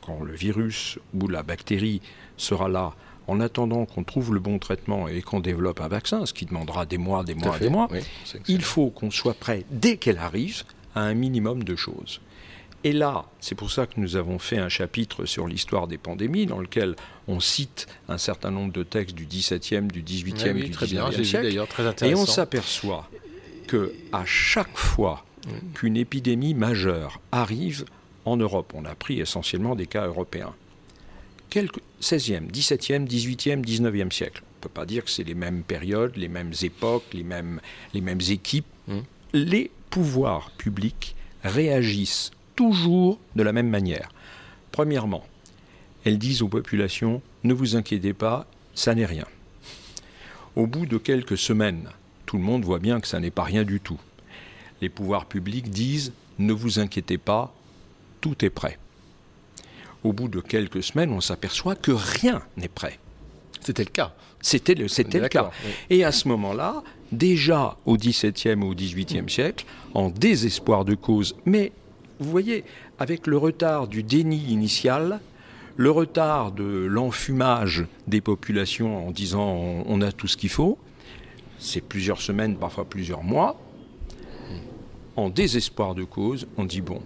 quand 0.06 0.22
le 0.24 0.34
virus 0.34 1.00
ou 1.14 1.28
la 1.30 1.42
bactérie 1.44 2.02
sera 2.36 2.68
là, 2.68 2.94
en 3.28 3.40
attendant 3.40 3.86
qu'on 3.86 4.04
trouve 4.04 4.34
le 4.34 4.40
bon 4.40 4.60
traitement 4.60 5.08
et 5.08 5.22
qu'on 5.22 5.40
développe 5.40 5.82
un 5.82 5.88
vaccin, 5.88 6.26
ce 6.26 6.34
qui 6.34 6.46
demandera 6.46 6.86
des 6.86 6.98
mois, 6.98 7.24
des 7.24 7.36
mois, 7.36 7.54
fait. 7.54 7.66
des 7.66 7.70
mois, 7.70 7.88
Oui, 7.92 8.00
il 8.48 8.62
faut 8.62 8.90
qu'on 8.90 9.12
soit 9.12 9.34
prêt 9.34 9.66
dès 9.70 9.98
qu'elle 9.98 10.18
arrive 10.18 10.64
à 10.96 11.02
un 11.02 11.14
minimum 11.14 11.64
de 11.64 11.76
choses. 11.76 12.20
Et 12.84 12.94
là, 12.94 13.26
c'est 13.40 13.54
pour 13.54 13.72
ça 13.72 13.86
que 13.86 14.00
nous 14.00 14.16
avons 14.16 14.40
fait 14.40 14.58
un 14.58 14.70
chapitre 14.70 15.26
sur 15.26 15.48
l'histoire 15.48 15.88
des 15.88 16.00
pandémies 16.00 16.48
dans 16.48 16.60
lequel 16.60 16.96
on 17.28 17.40
cite 17.40 17.88
un 18.10 18.18
certain 18.18 18.50
nombre 18.50 18.74
de 18.74 18.82
textes 18.82 19.16
du 19.16 19.28
XVIIe, 19.28 19.88
du 19.88 20.02
XVIIIe, 20.02 20.54
oui, 20.54 20.64
du 20.64 20.72
XIXe 20.72 21.28
siècle. 21.28 21.66
très 21.68 22.10
Et 22.10 22.16
on 22.16 22.26
s'aperçoit 22.26 23.08
que 23.68 23.94
à 24.12 24.26
chaque 24.26 24.76
fois 24.76 25.24
qu'une 25.76 25.96
épidémie 25.96 26.54
majeure 26.54 27.20
arrive 27.32 27.86
en 28.26 28.38
Europe, 28.38 28.74
on 28.76 28.86
a 28.86 28.96
pris 28.96 29.20
essentiellement 29.20 29.76
des 29.76 29.88
cas 29.88 30.08
européens. 30.08 30.54
Quelques 31.52 31.82
16e, 32.02 32.50
17e, 32.50 33.06
18e, 33.06 33.62
19e 33.62 34.10
siècle. 34.10 34.42
On 34.42 34.56
ne 34.56 34.62
peut 34.62 34.70
pas 34.70 34.86
dire 34.86 35.04
que 35.04 35.10
c'est 35.10 35.26
les 35.26 35.34
mêmes 35.34 35.64
périodes, 35.64 36.16
les 36.16 36.30
mêmes 36.30 36.54
époques, 36.62 37.04
les 37.12 37.26
mêmes, 37.26 37.60
les 37.94 38.00
mêmes 38.00 38.22
équipes. 38.30 38.66
Mm. 38.88 39.00
Les 39.34 39.70
pouvoirs 39.90 40.52
publics 40.52 41.14
réagissent 41.44 42.32
toujours 42.56 43.20
de 43.36 43.44
la 43.44 43.52
même 43.52 43.68
manière. 43.68 44.14
Premièrement, 44.72 45.26
elles 46.06 46.18
disent 46.18 46.42
aux 46.42 46.48
populations 46.48 47.22
ne 47.44 47.54
vous 47.54 47.76
inquiétez 47.76 48.14
pas, 48.14 48.48
ça 48.74 48.96
n'est 48.96 49.06
rien. 49.06 49.26
Au 50.56 50.68
bout 50.68 50.86
de 50.86 50.98
quelques 50.98 51.38
semaines, 51.38 51.90
tout 52.26 52.38
le 52.38 52.44
monde 52.44 52.64
voit 52.64 52.80
bien 52.80 53.02
que 53.02 53.10
ça 53.10 53.20
n'est 53.20 53.30
pas 53.30 53.44
rien 53.44 53.66
du 53.66 53.82
tout. 53.82 54.00
Les 54.80 54.88
pouvoirs 54.88 55.26
publics 55.26 55.70
disent 55.70 56.14
ne 56.40 56.54
vous 56.54 56.80
inquiétez 56.80 57.18
pas, 57.18 57.54
tout 58.22 58.46
est 58.46 58.50
prêt. 58.50 58.80
Au 60.04 60.14
bout 60.14 60.28
de 60.28 60.40
quelques 60.40 60.84
semaines, 60.84 61.12
on 61.12 61.22
s'aperçoit 61.22 61.76
que 61.76 61.92
rien 61.92 62.42
n'est 62.58 62.68
prêt. 62.68 63.00
C'était 63.60 63.84
le 63.84 63.92
cas. 63.92 64.14
C'était 64.42 64.74
le, 64.74 64.88
c'était 64.88 65.20
le 65.20 65.28
cas. 65.28 65.52
Oui. 65.64 65.72
Et 65.92 66.04
à 66.04 66.12
ce 66.12 66.28
moment-là, 66.30 66.82
déjà 67.12 67.78
au 67.86 67.96
XVIIe 67.96 68.56
ou 68.56 68.72
au 68.72 68.76
XVIIIe 68.76 69.30
siècle, 69.30 69.66
en 69.94 70.10
désespoir 70.10 70.84
de 70.86 70.96
cause, 70.96 71.36
mais 71.46 71.72
vous 72.20 72.32
voyez, 72.32 72.64
avec 72.98 73.28
le 73.28 73.38
retard 73.38 73.88
du 73.88 74.02
déni 74.02 74.38
initial, 74.50 75.20
le 75.78 75.92
retard 75.92 76.52
de 76.52 76.64
l'enfumage 76.64 77.86
des 78.08 78.22
populations 78.22 79.08
en 79.08 79.12
disant 79.12 79.48
on, 79.48 79.84
on 79.88 80.02
a 80.02 80.12
tout 80.12 80.28
ce 80.28 80.38
qu'il 80.38 80.50
faut, 80.50 80.78
c'est 81.60 81.82
plusieurs 81.82 82.22
semaines, 82.22 82.58
parfois 82.58 82.86
plusieurs 82.86 83.24
mois, 83.24 83.60
en 85.16 85.30
désespoir 85.30 85.94
de 85.94 86.04
cause, 86.04 86.48
on 86.58 86.66
dit 86.66 86.82
bon, 86.82 87.02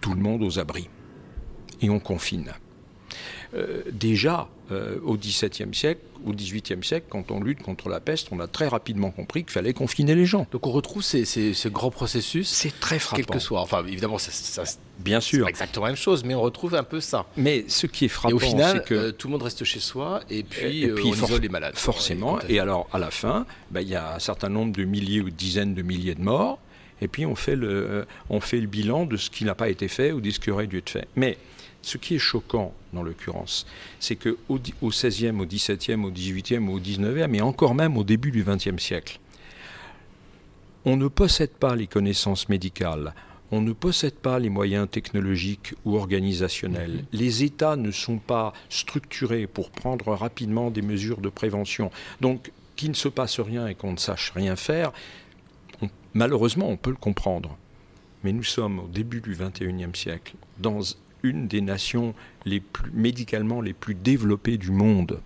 tout 0.00 0.14
le 0.14 0.20
monde 0.20 0.42
aux 0.42 0.58
abris. 0.58 0.88
Et 1.84 1.90
on 1.90 1.98
confine. 1.98 2.50
Euh, 3.54 3.82
déjà, 3.92 4.48
euh, 4.72 4.96
au 5.04 5.16
XVIIe 5.16 5.72
siècle, 5.72 6.00
au 6.26 6.32
XVIIIe 6.32 6.82
siècle, 6.82 7.06
quand 7.08 7.30
on 7.30 7.40
lutte 7.40 7.62
contre 7.62 7.88
la 7.88 8.00
peste, 8.00 8.28
on 8.32 8.40
a 8.40 8.46
très 8.48 8.66
rapidement 8.66 9.10
compris 9.10 9.44
qu'il 9.44 9.52
fallait 9.52 9.74
confiner 9.74 10.14
les 10.16 10.24
gens. 10.26 10.46
Donc 10.50 10.66
on 10.66 10.72
retrouve 10.72 11.02
ces, 11.02 11.24
ces- 11.24 11.52
ce 11.54 11.68
grand 11.68 11.90
processus, 11.90 12.48
C'est 12.48 12.80
très 12.80 12.96
quel 12.96 13.00
frappant. 13.00 13.34
que 13.34 13.38
soit. 13.38 13.60
Enfin, 13.60 13.84
évidemment, 13.86 14.18
ça, 14.18 14.32
ça, 14.32 14.64
Bien 14.98 15.20
sûr. 15.20 15.44
pas 15.44 15.50
exactement 15.50 15.84
la 15.86 15.92
même 15.92 15.96
chose, 16.00 16.24
mais 16.24 16.34
on 16.34 16.40
retrouve 16.40 16.74
un 16.74 16.82
peu 16.82 17.00
ça. 17.00 17.26
Mais 17.36 17.64
ce 17.68 17.86
qui 17.86 18.06
est 18.06 18.08
frappant, 18.08 18.38
c'est 18.40 18.84
que 18.84 18.94
euh, 18.94 19.12
tout 19.12 19.28
le 19.28 19.32
monde 19.32 19.42
reste 19.42 19.62
chez 19.64 19.78
soi 19.80 20.20
et 20.30 20.42
puis, 20.42 20.82
Et 20.84 20.88
puis, 20.88 21.04
on 21.06 21.12
isole 21.24 21.40
les 21.42 21.48
malades. 21.48 21.76
forcément, 21.76 22.40
et 22.48 22.58
alors 22.58 22.88
à 22.92 22.98
la 22.98 23.10
fin, 23.12 23.46
ben, 23.70 23.82
il 23.82 23.88
y 23.88 23.94
a 23.94 24.14
un 24.16 24.18
certain 24.18 24.48
nombre 24.48 24.72
de 24.72 24.82
milliers 24.84 25.20
ou 25.20 25.30
de 25.30 25.36
dizaines 25.36 25.74
de 25.74 25.82
milliers 25.82 26.14
de 26.16 26.22
morts, 26.22 26.58
et 27.00 27.06
puis 27.06 27.24
on 27.26 27.36
fait 27.36 27.54
le, 27.56 28.06
on 28.30 28.40
fait 28.40 28.58
le 28.60 28.66
bilan 28.66 29.04
de 29.04 29.16
ce 29.16 29.28
qui 29.30 29.44
n'a 29.44 29.54
pas 29.54 29.68
été 29.68 29.86
fait 29.86 30.10
ou 30.10 30.20
de 30.20 30.30
ce 30.30 30.40
qui 30.40 30.50
aurait 30.50 30.66
dû 30.66 30.78
être 30.78 30.90
fait. 30.90 31.06
Mais 31.16 31.36
ce 31.86 31.98
qui 31.98 32.14
est 32.16 32.18
choquant 32.18 32.72
dans 32.92 33.02
l'occurrence, 33.02 33.66
c'est 34.00 34.16
qu'au 34.16 34.36
au 34.48 34.90
16e, 34.90 35.40
au 35.40 35.46
17e, 35.46 36.02
au 36.04 36.10
18e, 36.10 36.68
au 36.68 36.80
19e, 36.80 37.34
et 37.34 37.40
encore 37.42 37.74
même 37.74 37.96
au 37.96 38.04
début 38.04 38.30
du 38.30 38.42
20e 38.44 38.78
siècle, 38.78 39.18
on 40.84 40.96
ne 40.96 41.08
possède 41.08 41.50
pas 41.52 41.74
les 41.76 41.86
connaissances 41.86 42.48
médicales, 42.48 43.14
on 43.50 43.60
ne 43.60 43.72
possède 43.72 44.14
pas 44.14 44.38
les 44.38 44.50
moyens 44.50 44.88
technologiques 44.90 45.74
ou 45.84 45.96
organisationnels. 45.96 47.04
Les 47.12 47.44
États 47.44 47.76
ne 47.76 47.90
sont 47.90 48.18
pas 48.18 48.52
structurés 48.68 49.46
pour 49.46 49.70
prendre 49.70 50.12
rapidement 50.12 50.70
des 50.70 50.82
mesures 50.82 51.18
de 51.20 51.28
prévention. 51.28 51.90
Donc, 52.20 52.50
qu'il 52.76 52.90
ne 52.90 52.94
se 52.94 53.08
passe 53.08 53.38
rien 53.40 53.68
et 53.68 53.74
qu'on 53.74 53.92
ne 53.92 53.98
sache 53.98 54.32
rien 54.34 54.56
faire, 54.56 54.92
on- 55.82 55.88
malheureusement, 56.14 56.68
on 56.68 56.76
peut 56.76 56.90
le 56.90 56.96
comprendre. 56.96 57.56
Mais 58.24 58.32
nous 58.32 58.42
sommes 58.42 58.80
au 58.80 58.88
début 58.88 59.20
du 59.20 59.34
21e 59.34 59.94
siècle, 59.94 60.34
dans 60.58 60.80
une 61.24 61.48
des 61.48 61.60
nations 61.60 62.14
les 62.44 62.60
plus, 62.60 62.90
médicalement 62.92 63.60
les 63.60 63.72
plus 63.72 63.94
développées 63.96 64.58
du 64.58 64.70
monde. 64.70 65.20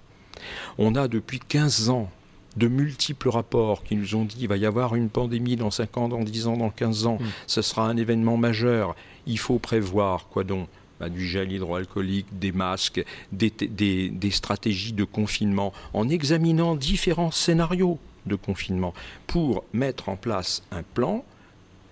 On 0.79 0.95
a 0.95 1.09
depuis 1.09 1.41
15 1.41 1.91
ans 1.91 2.09
de 2.57 2.69
multiples 2.69 3.29
rapports 3.29 3.83
qui 3.85 3.97
nous 3.97 4.15
ont 4.15 4.25
dit 4.25 4.37
il 4.41 4.49
va 4.49 4.57
y 4.57 4.65
avoir 4.65 4.95
une 4.95 5.11
pandémie 5.11 5.57
dans 5.57 5.71
5 5.71 5.97
ans, 5.99 6.09
dans 6.09 6.23
10 6.23 6.47
ans, 6.47 6.57
dans 6.57 6.71
15 6.71 7.07
ans, 7.07 7.19
Mm. 7.21 7.27
ce 7.47 7.63
sera 7.63 7.89
un 7.89 7.97
événement 7.97 8.37
majeur. 8.37 8.97
Il 9.27 9.39
faut 9.39 9.59
prévoir 9.59 10.29
quoi 10.29 10.45
donc? 10.45 10.69
Bah, 11.01 11.09
Du 11.09 11.27
gel 11.29 11.53
hydroalcoolique, 11.53 12.27
des 12.39 12.51
masques, 12.53 13.05
des, 13.33 13.51
des- 13.51 14.09
des 14.09 14.31
stratégies 14.31 14.93
de 14.93 15.05
confinement, 15.05 15.73
en 15.95 16.09
examinant 16.09 16.75
différents 16.75 17.31
scénarios 17.31 17.99
de 18.27 18.35
confinement 18.35 18.95
pour 19.29 19.65
mettre 19.73 20.09
en 20.09 20.17
place 20.17 20.63
un 20.73 20.83
plan 20.83 21.25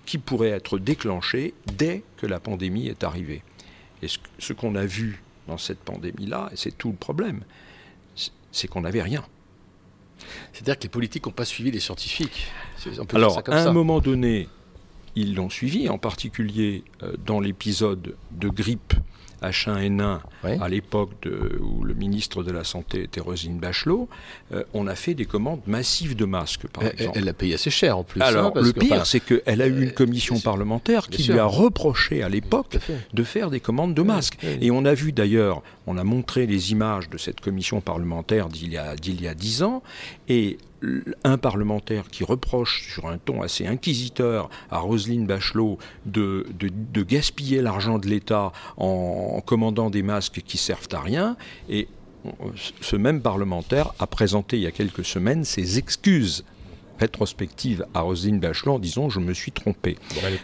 qui 0.06 0.18
pourrait 0.18 0.50
être 0.50 0.78
déclenché 0.78 1.54
dès 1.78 2.02
que 2.16 2.26
la 2.26 2.38
pandémie 2.40 2.86
est 2.88 3.04
arrivée. 3.04 3.42
Et 4.02 4.08
ce, 4.08 4.18
ce 4.38 4.52
qu'on 4.52 4.74
a 4.74 4.84
vu 4.84 5.22
dans 5.48 5.58
cette 5.58 5.78
pandémie-là, 5.80 6.50
et 6.52 6.56
c'est 6.56 6.76
tout 6.76 6.90
le 6.90 6.96
problème, 6.96 7.42
c'est- 8.52 8.68
qu'on 8.68 8.80
n'avait 8.82 9.02
rien. 9.02 9.24
C'est-à-dire 10.52 10.78
que 10.78 10.84
les 10.84 10.88
politiques 10.88 11.26
n'ont 11.26 11.32
pas 11.32 11.44
suivi 11.44 11.70
les 11.70 11.80
scientifiques. 11.80 12.46
C'est- 12.78 12.98
On 12.98 13.04
peut 13.04 13.16
dire 13.16 13.24
Alors, 13.26 13.34
ça 13.34 13.42
comme 13.42 13.54
à 13.54 13.62
ça. 13.64 13.70
un 13.70 13.72
moment 13.72 14.00
donné, 14.00 14.48
ils 15.14 15.34
l'ont 15.34 15.50
suivi, 15.50 15.88
en 15.88 15.98
particulier 15.98 16.84
euh, 17.02 17.14
dans 17.24 17.38
l'épisode 17.40 18.14
de 18.32 18.48
grippe 18.48 18.94
H1N1, 19.50 20.20
Ouais. 20.44 20.58
à 20.60 20.68
l'époque 20.68 21.26
où 21.60 21.82
le 21.84 21.94
ministre 21.94 22.42
de 22.42 22.52
la 22.52 22.62
Santé 22.64 23.02
était 23.04 23.20
Roselyne 23.20 23.58
Bachelot, 23.58 24.08
euh, 24.52 24.62
on 24.74 24.86
a 24.86 24.94
fait 24.94 25.14
des 25.14 25.24
commandes 25.24 25.60
massives 25.66 26.14
de 26.16 26.24
masques, 26.24 26.66
par 26.68 26.84
Elle- 26.84 26.92
exemple. 26.92 27.18
Elle 27.18 27.24
l'a 27.24 27.32
payé 27.32 27.54
assez 27.54 27.70
cher 27.70 27.98
en 27.98 28.04
plus. 28.04 28.20
hein, 28.22 28.26
Alors, 28.26 28.52
parce 28.52 28.66
le 28.66 28.72
que, 28.72 28.80
pire, 28.80 28.92
enfin, 28.94 29.04
c'est 29.04 29.20
qu'elle 29.20 29.62
a 29.62 29.66
eu 29.66 29.82
une 29.82 29.88
euh, 29.88 29.92
commission 29.92 30.38
parlementaire 30.40 31.08
qui 31.08 31.22
lui 31.30 31.38
a 31.38 31.44
reproché 31.46 32.22
à 32.22 32.28
l'époque 32.28 32.78
de 33.12 33.22
faire 33.24 33.50
des 33.50 33.60
commandes 33.60 33.94
de 33.94 34.02
masques. 34.02 34.38
Et 34.60 34.70
on 34.70 34.84
a 34.84 34.94
vu 34.94 35.12
d'ailleurs, 35.12 35.62
on 35.86 35.96
a 35.98 36.04
montré 36.04 36.46
les 36.46 36.72
images 36.72 37.08
de 37.08 37.18
cette 37.18 37.40
commission 37.40 37.80
parlementaire 37.80 38.48
d'il 38.48 38.72
y 38.72 38.76
a 38.78 38.96
d'il 38.96 39.20
y 39.20 39.28
a 39.28 39.34
dix 39.34 39.62
ans, 39.62 39.82
et 40.28 40.58
un 41.24 41.38
parlementaire 41.38 42.08
qui 42.08 42.22
reproche 42.24 42.88
sur 42.92 43.06
un 43.08 43.18
ton 43.18 43.42
assez 43.42 43.66
inquisiteur 43.66 44.50
à 44.70 44.78
Roselyne 44.78 45.26
Bachelot 45.26 45.78
de, 46.04 46.46
de- 46.58 46.70
de 46.70 47.02
gaspiller 47.02 47.62
l'argent 47.62 47.98
de 47.98 48.06
l'État 48.08 48.52
en, 48.76 49.34
en 49.36 49.40
commandant 49.40 49.90
des 49.90 50.02
masques 50.02 50.42
qui 50.44 50.58
servent 50.58 50.88
à 50.92 51.00
rien, 51.00 51.36
et 51.68 51.88
ce 52.80 52.96
même 52.96 53.22
parlementaire 53.22 53.92
a 54.00 54.06
présenté 54.06 54.56
il 54.56 54.62
y 54.64 54.66
a 54.66 54.72
quelques 54.72 55.04
semaines 55.04 55.44
ses 55.44 55.78
excuses 55.78 56.44
rétrospectives 56.98 57.86
à 57.94 58.00
Roselyne 58.00 58.40
Bachelot 58.40 58.74
en 58.74 58.78
disant 58.78 59.08
je 59.10 59.20
me 59.20 59.32
suis 59.34 59.52
trompé. 59.52 59.96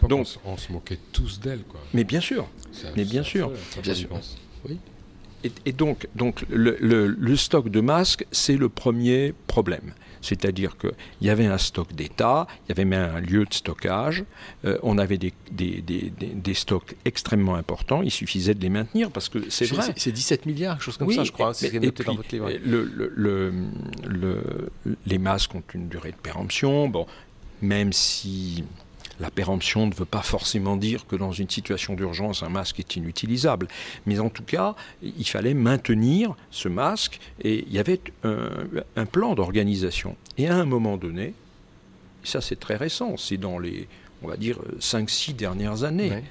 Donc- 0.07 0.27
on, 0.45 0.55
se- 0.57 0.71
moquait 0.71 0.99
tous 1.11 1.39
d'elle, 1.39 1.63
quoi. 1.63 1.79
Mais 1.93 2.03
bien 2.03 2.21
sûr, 2.21 2.47
Mais 2.95 3.05
bien 3.05 3.23
sûr. 3.23 3.51
Bien 3.81 3.93
sûr. 3.93 4.09
pense. 4.09 4.37
Et, 5.43 5.51
et 5.65 5.71
donc, 5.71 6.07
donc 6.15 6.45
le, 6.49 6.77
le- 6.79 7.07
le 7.07 7.35
stock 7.35 7.69
de 7.69 7.81
masques, 7.81 8.25
c'est 8.31 8.57
le 8.57 8.69
premier 8.69 9.33
problème. 9.47 9.93
C'est-à-dire 10.21 10.77
qu'il 10.77 10.93
y 11.21 11.29
avait 11.29 11.47
un 11.47 11.57
stock 11.57 11.93
d'État, 11.93 12.47
il 12.65 12.69
y 12.69 12.71
avait 12.71 12.85
même 12.85 13.15
un 13.15 13.19
lieu 13.19 13.43
de 13.43 13.53
stockage, 13.53 14.23
euh, 14.63 14.77
on 14.81 14.97
avait 14.97 15.17
des, 15.17 15.33
des- 15.51 15.81
des- 15.81 16.13
des- 16.17 16.53
stocks 16.53 16.95
extrêmement 17.03 17.55
importants, 17.55 18.01
il 18.01 18.09
suffisait 18.11 18.53
de 18.53 18.61
les 18.61 18.69
maintenir 18.69 19.11
parce 19.11 19.27
que 19.27 19.49
c'est 19.49 19.65
vrai. 19.65 19.93
C'est 19.97 20.13
17 20.13 20.45
milliards, 20.45 20.75
quelque 20.77 20.83
chose 20.85 20.95
comme 20.97 21.09
Oui, 21.09 21.15
ça, 21.15 21.25
je 21.25 21.33
crois. 21.33 21.51
et 21.61 21.69
dans 21.79 22.15
votre 22.15 22.33
livre. 22.33 22.49
le- 22.65 22.83
le- 22.85 23.11
le- 23.13 23.53
le- 24.07 24.69
les 25.05 25.17
masques 25.17 25.55
ont 25.55 25.63
une 25.73 25.89
durée 25.89 26.11
de 26.11 26.15
péremption. 26.17 26.87
Bon, 26.87 27.05
même 27.61 27.91
si 27.91 28.63
la 29.19 29.29
péremption 29.31 29.85
ne 29.87 29.93
veut 29.93 30.05
pas 30.05 30.21
forcément 30.23 30.75
dire 30.75 31.05
que 31.07 31.15
dans 31.15 31.31
une 31.31 31.49
situation 31.49 31.93
d'urgence, 31.93 32.41
un 32.43 32.49
masque 32.49 32.79
est 32.79 32.95
inutilisable. 32.95 33.67
Mais 34.05 34.19
en 34.19 34.29
tout 34.29 34.43
cas, 34.43 34.75
il 35.01 35.27
fallait 35.27 35.53
maintenir 35.53 36.35
ce 36.51 36.67
masque 36.67 37.19
et 37.41 37.63
il 37.67 37.73
y 37.73 37.79
avait 37.79 38.01
un, 38.23 38.49
un 38.95 39.05
plan 39.05 39.35
d'organisation. 39.35 40.15
Et 40.37 40.47
à 40.47 40.55
un 40.55 40.65
moment 40.65 40.97
donné, 40.97 41.25
et 42.23 42.27
ça 42.27 42.41
c'est 42.41 42.59
très 42.59 42.75
récent, 42.75 43.15
c'est 43.17 43.37
dans 43.37 43.59
les, 43.59 43.87
on 44.23 44.27
va 44.27 44.37
dire, 44.37 44.57
5-6 44.79 45.35
dernières 45.35 45.83
années, 45.83 46.09
Ouais. 46.09 46.23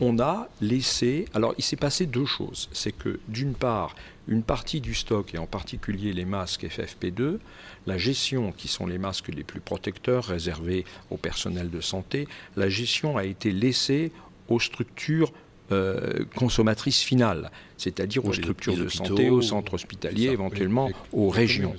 on 0.00 0.18
a 0.18 0.48
laissé. 0.60 1.26
Alors, 1.34 1.54
il 1.58 1.62
s'est 1.62 1.76
passé 1.76 2.06
deux 2.06 2.26
choses. 2.26 2.68
C'est 2.72 2.90
que, 2.92 3.20
d'une 3.28 3.54
part, 3.54 3.94
une 4.28 4.42
partie 4.42 4.80
du 4.80 4.94
stock, 4.94 5.34
et 5.34 5.38
en 5.38 5.46
particulier 5.46 6.12
les 6.12 6.24
masques 6.24 6.64
FFP2, 6.64 7.38
la 7.86 7.98
gestion, 7.98 8.52
qui 8.52 8.68
sont 8.68 8.86
les 8.86 8.98
masques 8.98 9.28
les 9.28 9.42
plus 9.42 9.60
protecteurs 9.60 10.24
réservés 10.24 10.84
au 11.10 11.16
personnel 11.16 11.70
de 11.70 11.80
santé, 11.80 12.28
la 12.56 12.68
gestion 12.68 13.16
a 13.16 13.24
été 13.24 13.50
laissée 13.50 14.12
aux 14.48 14.60
structures 14.60 15.32
euh, 15.70 16.24
consommatrices 16.36 17.00
finales, 17.00 17.50
c'est-à-dire 17.78 18.24
aux 18.26 18.32
structures 18.32 18.76
de 18.76 18.82
hôpitaux, 18.84 19.04
santé, 19.06 19.30
aux 19.30 19.40
centres 19.42 19.74
hospitaliers, 19.74 20.26
Ça, 20.26 20.32
éventuellement 20.32 20.88
les- 20.88 20.92
les- 20.92 20.98
aux 21.18 21.32
les 21.32 21.36
régions. 21.38 21.74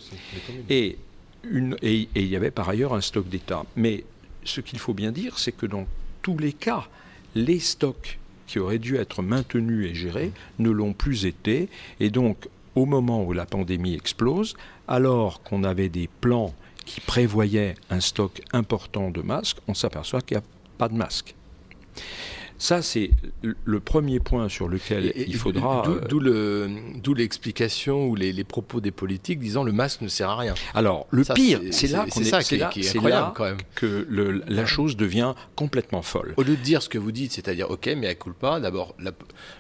une, 1.44 1.78
et 1.82 2.08
il 2.16 2.26
y 2.28 2.36
avait 2.36 2.52
par 2.52 2.70
ailleurs 2.70 2.94
un 2.94 3.02
stock 3.02 3.28
d'État. 3.30 3.66
Mais 3.76 4.04
ce 4.44 4.62
qu'il 4.62 4.80
faut 4.80 4.94
bien 4.94 5.12
dire, 5.12 5.38
c'est 5.40 5.52
que 5.52 5.66
dans 5.66 5.86
tous 6.22 6.38
les 6.38 6.54
cas, 6.54 6.88
les 7.36 7.60
stocks 7.60 8.18
qui 8.54 8.60
auraient 8.60 8.78
dû 8.78 8.98
être 8.98 9.24
maintenus 9.24 9.90
et 9.90 9.96
gérés 9.96 10.32
ne 10.60 10.70
l'ont 10.70 10.94
plus 10.94 11.26
été. 11.26 11.70
Et 12.00 12.12
donc, 12.12 12.48
au 12.76 12.86
moment 12.86 13.24
où 13.24 13.34
la 13.34 13.48
pandémie 13.48 13.96
explose, 13.96 14.54
alors 14.88 15.42
qu'on 15.42 15.64
avait 15.64 15.90
des 15.90 16.08
plans 16.22 16.54
qui 16.86 17.02
prévoyaient 17.02 17.74
un 17.90 18.00
stock 18.00 18.44
important 18.52 19.10
de 19.10 19.22
masques, 19.22 19.58
on 19.68 19.74
s'aperçoit 19.74 20.22
qu'il 20.22 20.38
n'y 20.38 20.44
a 20.44 20.46
pas 20.78 20.88
de 20.88 20.94
masques. 20.94 21.34
Ça, 22.64 22.82
c'est 22.82 23.12
le- 23.42 23.80
premier 23.82 24.22
point 24.22 24.48
sur 24.48 24.70
lequel 24.70 25.08
Et- 25.08 25.10
et 25.10 25.26
il 25.28 25.36
faudra... 25.36 25.84
D'où 26.08 26.22
euh, 26.26 26.70
le- 27.06 27.14
l'explication 27.14 28.08
ou 28.08 28.16
les, 28.16 28.32
les 28.32 28.46
propos 28.46 28.80
des 28.80 28.92
politiques 28.92 29.40
disant 29.40 29.64
le 29.66 29.74
masque 29.74 30.00
ne 30.00 30.08
sert 30.08 30.30
à 30.30 30.38
rien. 30.38 30.54
Alors, 30.74 31.06
le 31.12 31.26
Ça, 31.26 31.34
pire, 31.34 31.60
c'est- 31.72 31.88
là 31.88 32.06
qu'on 32.10 32.22
est, 32.22 32.24
ça 32.24 32.42
qui 32.42 32.56
est- 32.56 32.70
qui 32.70 32.88
incroyable, 32.88 33.22
là 33.22 33.34
quand 33.36 33.44
même. 33.44 33.58
que 33.76 34.06
le- 34.10 34.44
la 34.48 34.66
chose 34.66 34.96
devient 34.96 35.34
complètement 35.58 36.02
folle. 36.02 36.34
Au 36.38 36.44
lieu 36.44 36.56
de 36.56 36.62
dire 36.62 36.82
ce 36.82 36.88
que 36.88 36.98
vous 36.98 37.12
dites, 37.12 37.34
c'est-à-dire, 37.34 37.70
ok, 37.70 37.90
mais 37.98 38.08
à 38.08 38.16
culpa, 38.16 38.62
d'abord, 38.62 38.96
la- 38.98 39.12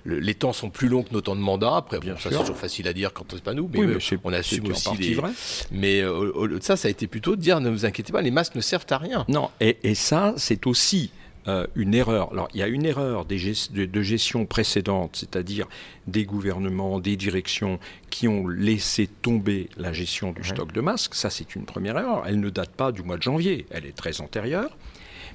le- 0.06 0.20
les 0.20 0.34
temps 0.36 0.54
sont 0.54 0.70
plus 0.70 0.88
longs 0.88 1.04
que 1.04 1.12
nos 1.14 1.20
temps 1.20 1.36
de 1.36 1.41
mandat. 1.41 1.76
Après, 1.76 1.97
bon, 1.97 2.06
Bien 2.06 2.14
ça 2.16 2.22
sûr. 2.22 2.32
c'est 2.32 2.38
toujours 2.39 2.58
facile 2.58 2.88
à 2.88 2.93
dire 2.93 3.12
quand 3.12 3.26
c'est 3.32 3.43
pas 3.43 3.54
nous, 3.54 3.70
mais, 3.74 3.80
Oui, 3.80 3.88
mais 3.88 4.18
on 4.24 4.32
assume 4.32 4.68
aussi 4.68 4.95
les. 4.97 5.14
vrai. 5.16 5.32
Mais 5.72 5.99
euh, 5.99 6.14
au, 6.14 6.43
au 6.43 6.45
lieu 6.45 6.58
de 6.58 6.64
ça, 6.64 6.78
ça 6.78 6.88
a 6.88 6.91
été 6.91 7.08
plutôt 7.08 7.36
de 7.36 7.41
dire, 7.41 7.60
ne 7.60 7.70
vous 7.70 7.86
inquiétez 7.86 8.14
pas, 8.14 8.22
les 8.22 8.32
masques 8.32 8.56
ne 8.56 8.62
servent 8.62 8.86
à 8.91 8.97
rien. 8.97 9.26
Non, 9.28 9.49
et, 9.60 9.78
et 9.84 9.93
ça, 9.95 10.34
c'est 10.38 10.66
aussi 10.68 11.12
euh, 11.48 11.68
une 11.76 11.94
erreur. 11.94 12.32
Alors, 12.32 12.48
il 12.54 12.60
y 12.60 12.64
a 12.64 12.68
une 12.68 12.86
erreur 12.86 13.26
des 13.26 13.38
de, 13.72 13.86
de 13.86 14.02
gestion 14.02 14.46
précédente, 14.46 15.16
c'est-à-dire 15.16 15.68
des 16.08 16.26
gouvernements, 16.26 17.00
des 17.00 17.16
directions 17.18 17.80
qui 18.10 18.28
ont 18.28 18.48
laissé 18.48 19.08
tomber 19.08 19.70
la 19.78 19.91
gestion 19.94 20.32
du 20.32 20.44
stock 20.44 20.72
de 20.72 20.82
masques. 20.82 21.16
Ça, 21.16 21.30
c'est 21.30 21.56
une 21.56 21.66
première 21.66 21.98
erreur. 21.98 22.24
Elle 22.26 22.39
ne 22.39 22.50
date 22.50 22.72
pas 22.72 22.91
du 22.91 23.04
mois 23.04 23.18
de 23.18 23.24
janvier, 23.24 23.66
elle 23.72 23.86
est 23.86 23.96
très 23.96 24.22
antérieure. 24.22 24.78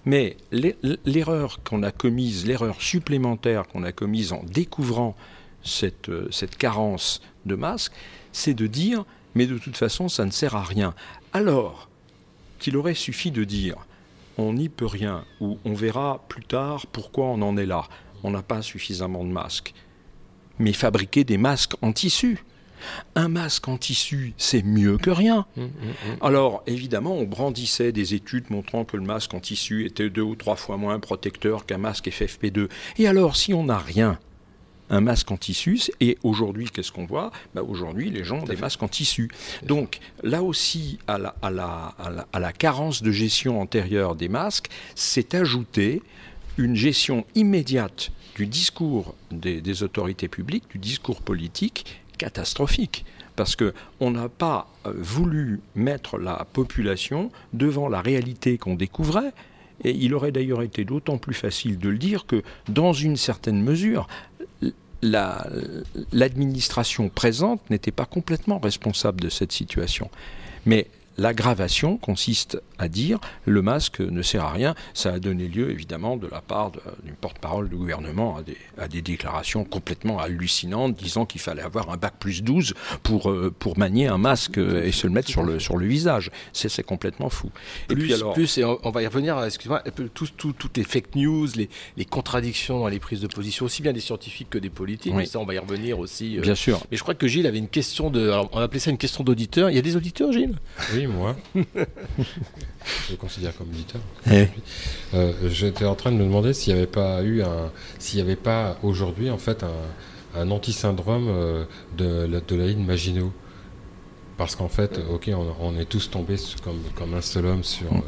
Mais 0.05 0.37
l'e- 0.53 0.77
l'erreur 1.05 1.61
qu'on 1.65 1.83
a 1.83 1.91
commise, 1.91 2.47
l'erreur 2.47 2.81
supplémentaire 2.81 3.67
qu'on 3.67 3.83
a 3.83 3.93
commise 3.93 4.33
en 4.33 4.43
découvrant 4.45 5.17
cette, 5.63 6.09
euh, 6.09 6.29
cette 6.31 6.57
carence 6.57 7.21
de 7.47 7.55
masques, 7.57 7.93
c'est 8.33 8.55
de 8.55 8.67
dire, 8.67 9.05
mais 9.35 9.47
de 9.47 9.59
toute 9.59 9.77
façon, 9.77 10.09
ça 10.09 10.25
ne 10.25 10.31
sert 10.31 10.55
à 10.55 10.63
rien. 10.63 10.95
Alors 11.33 11.89
qu'il 12.59 12.77
aurait 12.77 12.95
suffi 12.95 13.31
de 13.31 13.45
dire, 13.45 13.77
on 14.39 14.53
n'y 14.55 14.69
peut 14.69 14.87
rien, 14.87 15.25
ou 15.41 15.59
on 15.65 15.75
verra 15.75 16.25
plus 16.29 16.45
tard 16.45 16.87
pourquoi 16.87 17.27
on 17.27 17.43
en 17.43 17.57
est 17.57 17.67
là. 17.67 17.85
On 18.23 18.31
n'a 18.31 18.43
pas 18.43 18.63
suffisamment 18.63 19.25
de 19.25 19.31
masques. 19.31 19.75
Mais 20.59 20.73
fabriquer 20.73 21.25
des 21.25 21.39
masques 21.39 21.75
en 21.83 21.93
tissu. 21.93 22.45
Un 23.17 23.29
masque 23.29 23.67
en 23.67 23.77
tissu, 23.77 24.35
c'est 24.37 24.63
mieux 24.63 24.99
que 24.99 25.11
rien. 25.11 25.47
Alors, 26.21 26.63
évidemment, 26.67 27.15
on 27.15 27.25
brandissait 27.25 27.91
des 27.91 28.15
études 28.15 28.51
montrant 28.51 28.85
que 28.85 28.97
le 28.97 29.03
masque 29.03 29.35
en 29.35 29.41
tissu 29.41 29.85
était 29.85 30.11
deux 30.11 30.23
ou 30.23 30.37
trois 30.37 30.57
fois 30.57 30.77
moins 30.77 31.01
protecteur 31.01 31.67
qu'un 31.67 31.79
masque 31.79 32.07
FFP2. 32.07 32.69
Et 32.99 33.09
alors, 33.09 33.37
si 33.37 33.53
on 33.53 33.65
n'a 33.65 33.79
rien, 33.79 34.19
un 34.91 35.01
masque 35.01 35.31
en 35.31 35.37
tissu, 35.37 35.81
et 36.01 36.19
aujourd'hui, 36.23 36.69
qu'est-ce 36.73 36.93
qu'on 36.93 37.07
voit? 37.07 37.31
Bah, 37.55 37.63
Aujourd'hui, 37.63 38.11
les 38.11 38.25
gens 38.25 38.39
ont 38.41 38.45
des 38.45 38.57
masques 38.57 38.83
en 38.83 38.89
tissu. 38.89 39.31
Donc, 39.65 40.01
là 40.23 40.43
aussi, 40.43 40.99
à 41.07 41.19
la, 41.19 41.35
à 41.43 41.51
la- 41.51 41.95
à 41.99 42.11
la- 42.11 42.27
à 42.33 42.39
la 42.39 42.53
carence 42.53 43.03
de 43.03 43.11
gestion 43.11 43.61
antérieure 43.61 44.15
des 44.15 44.29
masques, 44.29 44.69
s'est 44.95 45.35
ajoutée 45.37 46.03
une 46.57 46.75
gestion 46.75 47.25
immédiate 47.35 48.11
du 48.35 48.47
discours 48.47 49.15
des, 49.31 49.61
des 49.61 49.83
autorités 49.83 50.29
publiques, 50.29 50.65
du 50.71 50.79
discours 50.79 51.23
politique, 51.23 52.01
catastrophique. 52.19 53.05
Parce 53.37 53.55
qu'on 53.57 54.11
n'a 54.11 54.29
pas 54.29 54.69
euh, 54.87 54.93
voulu 54.97 55.61
mettre 55.77 56.19
la 56.19 56.45
population 56.53 57.31
devant 57.53 57.89
la 57.89 58.01
réalité 58.01 58.59
qu'on 58.59 58.75
découvrait. 58.75 59.33
Et 59.85 59.93
il 59.93 60.13
aurait 60.15 60.33
d'ailleurs 60.33 60.63
été 60.63 60.85
d'autant 60.85 61.19
plus 61.19 61.35
facile 61.35 61.79
de 61.79 61.89
le 61.89 61.99
dire 61.99 62.27
que, 62.27 62.43
dans 62.69 62.93
une 62.93 63.17
certaine 63.17 63.63
mesure, 63.63 64.09
la- 65.03 65.47
l'administration 66.13 67.09
présente 67.09 67.61
n'était 67.71 67.93
pas 67.93 68.05
complètement 68.07 68.59
responsable 68.59 69.21
de 69.21 69.29
cette 69.29 69.53
situation. 69.53 70.11
Mais 70.67 70.87
l'aggravation 71.19 71.97
consiste 71.99 72.61
à 72.79 72.89
dire 72.89 73.19
le 73.45 73.61
masque 73.61 74.01
ne 74.01 74.23
sert 74.23 74.45
à 74.45 74.53
rien. 74.53 74.75
Ça 74.95 75.13
a 75.15 75.19
donné 75.19 75.49
lieu, 75.49 75.71
évidemment, 75.71 76.17
de 76.17 76.29
la 76.29 76.41
part 76.41 76.71
de- 76.71 76.81
du 77.05 77.13
porte-parole 77.13 77.69
du 77.69 77.77
gouvernement 77.77 78.37
à 78.37 78.43
des, 78.43 78.57
à 78.79 78.89
des 78.89 79.03
déclarations 79.03 79.65
complètement 79.65 80.19
hallucinantes 80.21 80.95
disant 80.97 81.27
qu'il 81.27 81.41
fallait 81.41 81.63
avoir 81.63 81.91
un 81.91 81.97
bac 81.97 82.15
plus 82.19 82.43
12 82.43 82.75
pour, 83.03 83.31
euh, 83.31 83.53
pour 83.59 83.79
manier 83.79 84.07
un 84.07 84.19
masque 84.19 84.59
et 84.59 84.93
se 84.93 85.07
le 85.07 85.13
mettre 85.13 85.29
sur 85.29 85.43
le, 85.43 85.59
sur 85.59 85.77
le 85.77 85.87
visage. 85.87 86.31
C'est 86.53 86.69
c'est 86.69 86.83
complètement 86.83 87.29
fou. 87.31 87.51
Et 87.91 87.95
plus, 87.95 88.05
puis 88.05 88.15
alors, 88.15 88.33
plus, 88.35 88.59
et 88.59 88.65
on, 88.65 88.79
on 88.85 88.91
va 88.91 89.03
y 89.03 89.07
revenir, 89.07 89.43
excuse-moi, 89.43 89.83
tout- 90.15 90.29
tout- 90.37 90.53
toutes 90.53 90.77
les 90.77 90.85
fake 90.85 91.15
news, 91.17 91.49
les, 91.57 91.69
les 91.97 92.05
contradictions 92.05 92.79
dans 92.79 92.89
les 92.89 93.01
prises 93.01 93.21
de 93.21 93.27
position, 93.27 93.67
aussi 93.67 93.83
bien 93.83 93.93
des 93.93 94.01
scientifiques 94.01 94.51
que 94.51 94.59
des 94.59 94.71
politiques, 94.71 95.13
Oui. 95.13 95.19
mais 95.23 95.27
ça 95.27 95.41
on 95.41 95.45
va 95.45 95.55
y 95.55 95.59
revenir 95.59 95.99
aussi. 95.99 96.39
euh. 96.39 96.43
bien 96.43 96.55
sûr, 96.55 96.81
Mais 96.91 96.97
je 96.97 97.03
crois 97.03 97.15
que 97.15 97.27
Gilles 97.27 97.47
avait 97.47 97.59
une 97.59 97.69
question 97.69 98.11
de. 98.11 98.29
Alors, 98.29 98.49
on 98.53 98.61
appelait 98.61 98.79
ça 98.81 98.91
une 98.91 98.99
question 98.99 99.25
d'auditeur. 99.25 99.71
Il 99.71 99.77
y 99.77 99.79
a 99.79 99.83
des 99.83 99.97
auditeurs, 99.97 100.31
Gilles? 100.33 100.57
Oui, 100.95 101.07
moi. 101.09 101.37
je 101.55 103.11
le 103.13 103.17
considère 103.17 103.57
comme 103.57 103.69
auditeur. 103.69 104.01
Eh. 104.31 104.47
Euh, 105.15 105.33
J'étais 105.49 105.85
en 105.85 105.95
train 105.95 106.13
de 106.13 106.17
me 106.17 106.25
demander 106.25 106.53
s'il 106.53 106.73
n'y 106.75 106.79
avait 106.81 106.89
pas 106.89 107.23
eu 107.23 107.43
un, 107.43 107.71
s'il 107.99 108.17
n'y 108.17 108.23
avait 108.23 108.37
pas 108.37 108.79
aujourd'hui 108.83 109.31
en 109.31 109.39
fait 109.39 109.63
un, 109.65 110.41
un 110.41 110.51
anti-syndrome 110.51 111.27
euh, 111.29 111.65
de, 111.97 112.27
la- 112.31 112.41
de 112.41 112.57
la 112.57 112.67
ligne 112.67 112.85
Maginot. 112.85 113.33
Parce 114.37 114.55
qu'en 114.55 114.69
fait, 114.69 115.01
ok, 115.11 115.31
on, 115.35 115.55
on 115.61 115.79
est 115.79 115.85
tous 115.87 116.11
tombés 116.11 116.37
sur- 116.37 116.61
comme, 116.61 116.81
comme 116.95 117.15
un 117.15 117.21
seul 117.21 117.47
homme 117.47 117.65
sur 117.65 117.93
euh, 117.93 118.01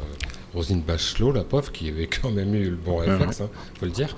Rosine 0.53 0.81
Bachelot, 0.81 1.31
la 1.33 1.43
pauvre, 1.43 1.71
qui 1.71 1.89
avait 1.89 2.07
quand 2.07 2.31
même 2.31 2.53
eu 2.55 2.69
le 2.69 2.75
bon 2.77 2.97
réflexe, 2.97 3.41
hein, 3.41 3.49
faut 3.79 3.85
le 3.85 3.91
dire. 3.91 4.15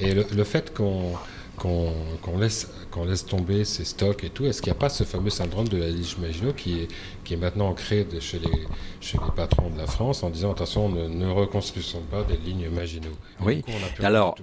Et 0.00 0.12
le, 0.14 0.24
le 0.34 0.44
fait 0.44 0.74
qu'on 0.74 1.12
qu'on 1.62 2.38
laisse, 2.38 2.68
qu'on 2.90 3.04
laisse 3.04 3.24
tomber 3.24 3.64
ces 3.64 3.84
stocks 3.84 4.24
et 4.24 4.30
tout, 4.30 4.44
est-ce 4.46 4.60
qu'il 4.60 4.72
n'y 4.72 4.76
a 4.76 4.80
pas 4.80 4.88
ce 4.88 5.04
fameux 5.04 5.30
syndrome 5.30 5.68
de 5.68 5.76
la 5.76 5.88
ligne 5.88 6.02
Maginot 6.20 6.52
qui 6.52 6.80
est, 6.80 6.88
qui 7.24 7.34
est 7.34 7.36
maintenant 7.36 7.68
ancré 7.68 8.04
de- 8.04 8.18
chez, 8.20 8.38
les, 8.40 8.66
chez 9.00 9.18
les 9.18 9.30
patrons 9.36 9.70
de 9.70 9.78
la 9.78 9.86
France 9.86 10.22
en 10.22 10.30
disant 10.30 10.52
attention, 10.52 10.88
ne, 10.88 11.06
ne 11.08 11.28
reconstruisons 11.30 12.02
pas 12.10 12.24
des 12.24 12.36
lignes 12.36 12.68
Maginot 12.68 13.10
Et 13.10 13.44
Oui. 13.44 13.62
coup, 13.62 13.70
Alors, 14.02 14.36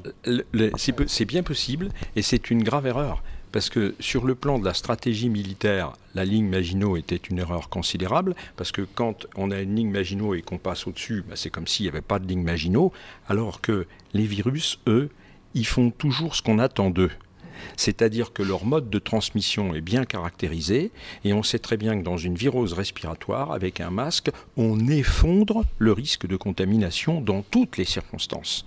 c'est 1.08 1.26
bien 1.26 1.44
possible 1.44 1.90
et 2.16 2.22
c'est 2.22 2.50
une 2.50 2.64
grave 2.64 2.88
erreur. 2.88 3.24
Parce 3.52 3.70
que 3.72 3.96
sur 4.00 4.26
le 4.26 4.36
plan 4.36 4.60
de 4.60 4.66
la 4.66 4.76
stratégie 4.76 5.28
militaire, 5.28 5.94
la 6.14 6.24
ligne 6.24 6.48
Maginot 6.48 6.98
était 6.98 7.16
une 7.16 7.40
erreur 7.40 7.70
considérable, 7.70 8.36
parce 8.58 8.72
que 8.72 8.84
quand 8.94 9.26
on 9.36 9.50
a 9.50 9.60
une 9.60 9.76
ligne 9.76 9.90
Maginot 9.90 10.36
et 10.36 10.44
qu'on 10.44 10.60
passe 10.60 10.86
au-dessus, 10.86 11.24
bah, 11.28 11.34
c'est 11.36 11.50
comme 11.50 11.66
s'il 11.66 11.86
n'y 11.86 11.90
avait 11.90 12.02
pas 12.02 12.20
de 12.20 12.28
ligne 12.28 12.44
Maginot, 12.44 12.94
alors 13.28 13.60
que 13.60 13.88
les 14.14 14.26
virus, 14.28 14.78
eux, 14.86 15.10
ils 15.54 15.66
font 15.66 15.92
toujours 15.92 16.36
ce 16.36 16.42
qu'on 16.42 16.60
attend 16.60 16.90
d'eux. 16.90 17.12
C'est-à-dire 17.76 18.34
que 18.34 18.44
leur 18.44 18.66
mode 18.66 18.90
de 18.90 19.00
transmission 19.00 19.76
est 19.76 19.82
bien 19.82 20.06
caractérisé, 20.06 20.92
et 21.24 21.34
on 21.34 21.44
sait 21.44 21.60
très 21.60 21.78
bien 21.78 21.98
que 21.98 22.04
dans 22.04 22.18
une 22.18 22.36
virose 22.36 22.74
respiratoire, 22.74 23.52
avec 23.52 23.82
un 23.82 23.90
masque, 23.90 24.30
on 24.58 24.88
effondre 24.88 25.64
le 25.78 25.92
risque 25.92 26.28
de 26.28 26.38
contamination 26.38 27.22
dans 27.22 27.42
toutes 27.42 27.78
les 27.78 27.86
circonstances. 27.86 28.66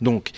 Donc, 0.00 0.32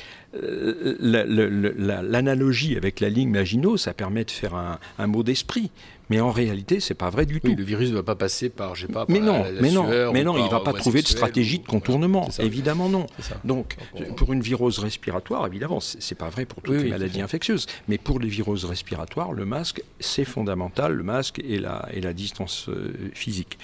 l'analogie 1.01 2.77
avec 2.77 3.01
la 3.01 3.09
ligne 3.09 3.31
Maginot, 3.31 3.77
ça 3.77 3.95
permet 3.95 4.25
de 4.25 4.31
faire 4.31 4.55
un, 4.55 5.07
mot 5.07 5.23
d'esprit. 5.23 5.71
Mais 6.11 6.21
en 6.21 6.31
réalité, 6.31 6.81
c'est 6.81 6.95
pas 6.95 7.11
vrai 7.11 7.27
du 7.27 7.41
tout. 7.41 7.55
le 7.55 7.65
virus 7.65 7.91
ne 7.91 7.97
va 7.97 8.03
pas 8.03 8.15
passer 8.15 8.49
par, 8.49 8.75
je 8.75 8.87
sais 8.87 8.93
pas, 8.93 9.07
mais 9.09 9.21
non, 9.21 9.45
mais 9.61 9.71
non, 9.71 10.13
mais 10.13 10.25
non, 10.25 10.37
il 10.45 10.51
va 10.51 10.61
pas 10.61 10.73
trouver 10.73 11.03
de 11.03 11.09
stratégie 11.09 11.59
de 11.59 11.67
contournement. 11.67 12.29
Évidemment 12.39 12.89
non. 12.89 13.07
Donc, 13.45 13.77
pour 14.17 14.33
une 14.33 14.41
virose 14.41 14.79
respiratoire, 14.79 15.47
évidemment, 15.47 15.81
c'est 15.81 16.15
pas 16.15 16.29
vrai 16.29 16.45
pour 16.45 16.63
toutes 16.63 16.77
les 16.77 16.91
maladies 16.91 17.21
infectieuses, 17.21 17.67
mais 17.89 17.99
pour 17.99 18.19
les 18.21 18.29
viroses 18.29 18.65
respiratoires, 18.65 19.33
le 19.33 19.45
masque, 19.45 19.83
c'est 20.01 20.25
fondamental, 20.25 20.93
le 20.93 21.03
masque 21.03 21.41
et 21.47 21.59
la, 21.59 21.89
et 21.93 22.01
la 22.01 22.13
distance 22.13 22.69
euh, 22.69 22.93
physique. 23.15 23.59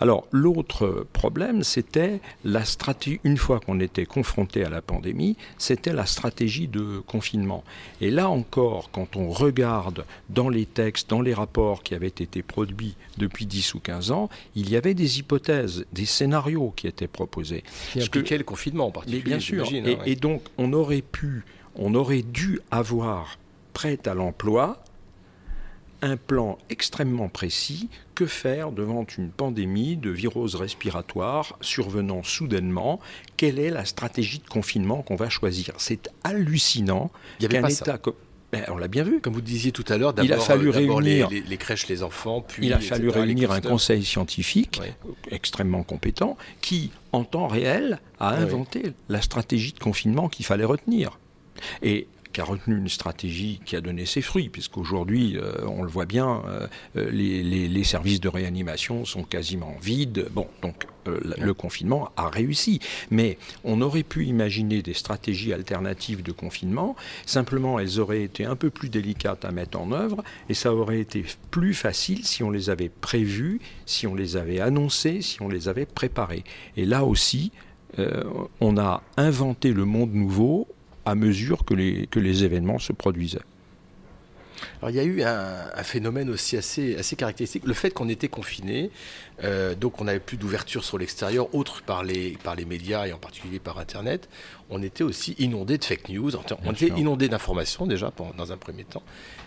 Alors 0.00 0.26
l'autre 0.30 1.06
problème, 1.12 1.62
c'était 1.62 2.20
la 2.44 2.64
stratégie, 2.64 3.20
une 3.24 3.38
fois 3.38 3.60
qu'on 3.60 3.80
était 3.80 4.04
confronté 4.04 4.64
à 4.64 4.68
la 4.68 4.82
pandémie, 4.82 5.36
c'était 5.56 5.94
la 5.94 6.04
stratégie 6.04 6.68
de 6.68 7.00
confinement. 7.06 7.64
Et 8.00 8.10
là 8.10 8.28
encore, 8.28 8.90
quand 8.92 9.16
on 9.16 9.30
regarde 9.30 10.04
dans 10.28 10.50
les 10.50 10.66
textes, 10.66 11.08
dans 11.08 11.22
les 11.22 11.32
rapports 11.32 11.65
qui 11.74 11.94
avaient 11.94 12.06
été 12.06 12.42
produits 12.42 12.96
depuis 13.18 13.46
10 13.46 13.74
ou 13.74 13.80
15 13.80 14.10
ans, 14.10 14.28
il 14.54 14.70
y 14.70 14.76
avait 14.76 14.94
des 14.94 15.18
hypothèses, 15.18 15.84
des 15.92 16.06
scénarios 16.06 16.72
qui 16.76 16.86
étaient 16.86 17.08
proposés. 17.08 17.64
Qui 17.92 18.02
impliquaient 18.02 18.38
le 18.38 18.44
confinement 18.44 18.86
en 18.86 18.90
particulier. 18.90 19.22
bien 19.22 19.40
sûr. 19.40 19.70
Et, 19.72 19.94
hein, 19.94 19.98
et 20.06 20.16
donc 20.16 20.42
on 20.58 20.72
aurait 20.72 21.02
pu, 21.02 21.44
on 21.74 21.94
aurait 21.94 22.22
dû 22.22 22.60
avoir 22.70 23.38
prêt 23.72 23.98
à 24.06 24.14
l'emploi 24.14 24.82
un 26.02 26.16
plan 26.16 26.58
extrêmement 26.70 27.28
précis 27.28 27.88
que 28.14 28.26
faire 28.26 28.72
devant 28.72 29.04
une 29.18 29.30
pandémie 29.30 29.96
de 29.96 30.10
virose 30.10 30.54
respiratoire 30.54 31.56
survenant 31.60 32.22
soudainement? 32.22 33.00
Quelle 33.36 33.58
est 33.58 33.70
la 33.70 33.84
stratégie 33.84 34.38
de 34.38 34.48
confinement 34.48 35.02
qu'on 35.02 35.16
va 35.16 35.28
choisir? 35.28 35.74
C'est 35.78 36.10
hallucinant 36.24 37.10
qu'un 37.40 37.66
État 37.66 37.98
ben, 38.52 38.64
on 38.68 38.76
l'a 38.76 38.88
bien 38.88 39.02
vu. 39.02 39.20
Comme 39.20 39.34
vous 39.34 39.40
disiez 39.40 39.72
tout 39.72 39.84
à 39.88 39.96
l'heure, 39.96 40.14
il 40.22 40.32
a 40.32 40.38
fallu 40.38 40.70
réunir 40.70 41.28
les, 41.30 41.56
crèches, 41.56 41.88
les 41.88 42.02
enfants, 42.02 42.44
puis 42.46 42.66
il 42.66 42.72
a 42.72 42.80
fallu 42.80 43.08
réunir 43.08 43.50
un 43.52 43.60
conseil 43.60 44.04
scientifique 44.04 44.80
extrêmement 45.30 45.82
compétent 45.82 46.36
qui, 46.60 46.90
en 47.12 47.24
temps 47.24 47.48
réel, 47.48 48.00
a 48.20 48.30
inventé 48.30 48.92
la 49.08 49.20
stratégie 49.20 49.72
de 49.72 49.78
confinement 49.78 50.28
qu'il 50.28 50.46
fallait 50.46 50.64
retenir. 50.64 51.18
Et 51.82 52.06
qui 52.36 52.42
a 52.42 52.44
retenu 52.44 52.76
une 52.76 52.90
stratégie 52.90 53.62
qui 53.64 53.76
a 53.76 53.80
donné 53.80 54.04
ses 54.04 54.20
fruits, 54.20 54.50
puisqu'aujourd'hui, 54.50 55.38
euh, 55.38 55.54
on 55.66 55.82
le 55.82 55.88
voit 55.88 56.04
bien, 56.04 56.42
euh, 56.46 56.66
euh, 56.98 57.10
les, 57.10 57.82
services 57.84 58.20
de 58.20 58.28
réanimation 58.28 59.06
sont 59.06 59.22
quasiment 59.22 59.74
vides. 59.80 60.28
Bon, 60.32 60.46
donc 60.60 60.86
le 61.06 61.54
confinement 61.54 62.10
a 62.18 62.28
réussi. 62.28 62.80
Mais 63.10 63.38
on 63.64 63.80
aurait 63.80 64.02
pu 64.02 64.26
imaginer 64.26 64.82
des 64.82 64.92
stratégies 64.92 65.54
alternatives 65.54 66.22
de 66.22 66.32
confinement, 66.32 66.94
simplement 67.24 67.78
elles 67.78 68.00
auraient 68.00 68.24
été 68.24 68.44
un 68.44 68.56
peu 68.56 68.68
plus 68.68 68.90
délicates 68.90 69.46
à 69.46 69.50
mettre 69.50 69.80
en 69.80 69.92
œuvre, 69.92 70.22
et 70.50 70.54
ça 70.54 70.74
aurait 70.74 71.00
été 71.00 71.24
plus 71.50 71.72
facile 71.72 72.26
si 72.26 72.42
on 72.42 72.50
les 72.50 72.68
avait 72.68 72.90
prévues, 72.90 73.62
si 73.86 74.06
on 74.06 74.14
les 74.14 74.36
avait 74.36 74.60
annoncées, 74.60 75.22
si 75.22 75.40
on 75.40 75.48
les 75.48 75.68
avait 75.68 75.86
préparées. 75.86 76.44
Et 76.76 76.84
là 76.84 77.04
aussi, 77.04 77.50
on 78.60 78.76
a 78.76 79.02
inventé 79.16 79.72
le 79.72 79.86
monde 79.86 80.12
nouveau 80.12 80.68
à 81.06 81.14
mesure 81.14 81.64
que 81.64 81.72
les, 81.72 82.06
que 82.08 82.20
les 82.20 82.44
événements 82.44 82.78
se 82.78 82.92
produisaient. 82.92 83.46
Alors 84.80 84.90
il 84.90 84.96
y 84.96 85.00
a 85.00 85.04
eu 85.04 85.22
un, 85.22 85.82
phénomène 85.82 86.30
aussi 86.30 86.56
assez, 86.56 86.96
assez 86.96 87.14
caractéristique, 87.14 87.64
le 87.66 87.74
fait 87.74 87.90
qu'on 87.90 88.08
était 88.08 88.28
confiné, 88.28 88.90
euh, 89.44 89.74
donc 89.74 90.00
on 90.00 90.04
n'avait 90.04 90.20
plus 90.20 90.36
d'ouverture 90.36 90.82
sur 90.84 90.98
l'extérieur, 90.98 91.54
autre 91.54 91.82
par 91.82 92.02
les, 92.02 92.38
par 92.42 92.56
les 92.56 92.64
médias 92.64 93.06
et 93.06 93.12
en 93.12 93.18
particulier 93.18 93.58
par 93.58 93.78
Internet, 93.78 94.28
on 94.70 94.82
était 94.82 95.04
aussi 95.04 95.34
inondé 95.38 95.78
de 95.78 95.84
fake 95.84 96.08
news, 96.08 96.32
on 96.36 96.72
était 96.72 96.88
inondé 96.88 97.28
d'informations 97.28 97.86
déjà 97.86 98.12
dans 98.36 98.52
un 98.52 98.56
premier 98.56 98.84
temps, 98.84 99.02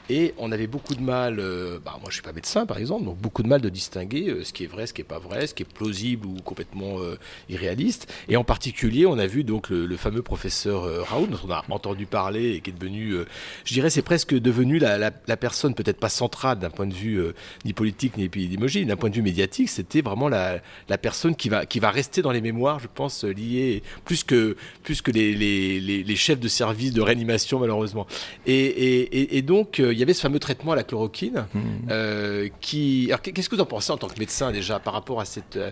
et 0.10 0.34
on 0.39 0.51
avait 0.51 0.66
beaucoup 0.66 0.95
de 0.95 1.01
mal, 1.01 1.39
euh, 1.39 1.78
bah, 1.84 1.97
moi 2.01 2.10
je 2.10 2.16
suis 2.16 2.24
pas 2.24 2.34
médecin 2.34 2.66
par 2.66 2.80
exemple, 2.80 3.05
donc 3.05 3.18
beaucoup 3.18 3.43
de 3.43 3.47
mal 3.47 3.62
de 3.62 3.70
distinguer 3.70 4.30
euh, 4.30 4.43
ce 4.43 4.51
qui 4.51 4.64
est 4.64 4.68
vrai, 4.68 4.88
ce 4.88 4.93
qui 4.93 5.01
est 5.01 5.05
pas 5.05 5.20
vrai, 5.20 5.45
ce 5.45 5.53
qui 5.53 5.62
est 5.62 5.72
plausible 5.72 6.26
ou 6.26 6.38
complètement 6.43 6.99
euh, 6.99 7.20
irréaliste. 7.47 8.12
Et 8.28 8.36
en 8.36 8.43
particulier, 8.43 9.05
on 9.05 9.20
a 9.20 9.28
vu 9.28 9.43
donc 9.43 9.70
le, 9.70 9.97
fameux 9.97 10.24
professeur 10.24 10.84
Raoult, 11.07 11.28
dont 11.28 11.39
on 11.45 11.51
a 11.51 11.64
entendu 11.70 12.05
parler 12.05 12.53
et 12.53 12.62
qui 12.62 12.70
est 12.70 12.74
devenu, 12.74 13.18
je 13.66 13.74
dirais, 13.74 13.89
c'est 13.89 14.01
presque 14.01 14.34
devenu 14.34 14.80
la, 14.80 14.97
la, 14.97 15.38
personne 15.38 15.76
peut-être 15.76 15.99
pas 15.99 16.10
centrale 16.10 16.57
d'un 16.57 16.70
point 16.70 16.88
de 16.88 16.93
vue 16.93 17.22
ni 17.66 17.74
politique 17.74 18.16
ni 18.18 18.24
épidémiologique, 18.24 18.88
d'un 18.88 18.95
point 18.95 19.10
de 19.10 19.16
vue 19.16 19.22
médiatique, 19.22 19.68
c'était 19.68 20.01
vraiment 20.01 20.30
la, 20.30 20.60
la, 20.88 20.97
personne 20.97 21.36
qui 21.36 21.49
va, 21.49 21.66
qui 21.66 21.80
va 21.80 21.91
rester 21.91 22.22
dans 22.22 22.32
les 22.32 22.39
mémoires, 22.39 22.80
je 22.80 22.88
pense, 22.93 23.26
liée 23.26 23.84
plus 24.05 24.24
que, 24.24 24.55
plus 24.84 25.01
que 25.01 25.12
les, 25.12 25.36
les, 25.36 25.80
les, 25.80 26.16
chefs 26.16 26.39
de 26.39 26.47
service 26.47 26.93
de 26.93 27.01
réanimation 27.01 27.60
malheureusement. 27.60 28.07
Et, 28.45 28.55
et, 28.55 29.38
et 29.38 29.41
donc, 29.41 29.80
il 29.80 29.99
y 30.00 30.04
avait 30.04 30.14
ce 30.14 30.22
fameux 30.22 30.39
traitement 30.39 30.74
à 30.74 30.76
la 30.76 30.84
chloroquine. 30.84 31.45
Mmh. 31.54 31.60
Euh, 31.89 32.50
qui... 32.62 33.12
qu'est-ce 33.24 33.50
que 33.50 33.56
vous 33.56 33.62
en 33.62 33.66
pensez 33.66 33.91
en 33.91 33.97
tant 33.97 34.08
que 34.08 34.20
médecin 34.20 34.52
déjà 34.52 34.80
par 34.80 34.93
rapport 34.93 35.20
à, 35.20 35.26
cette, 35.26 35.58
euh, 35.58 35.72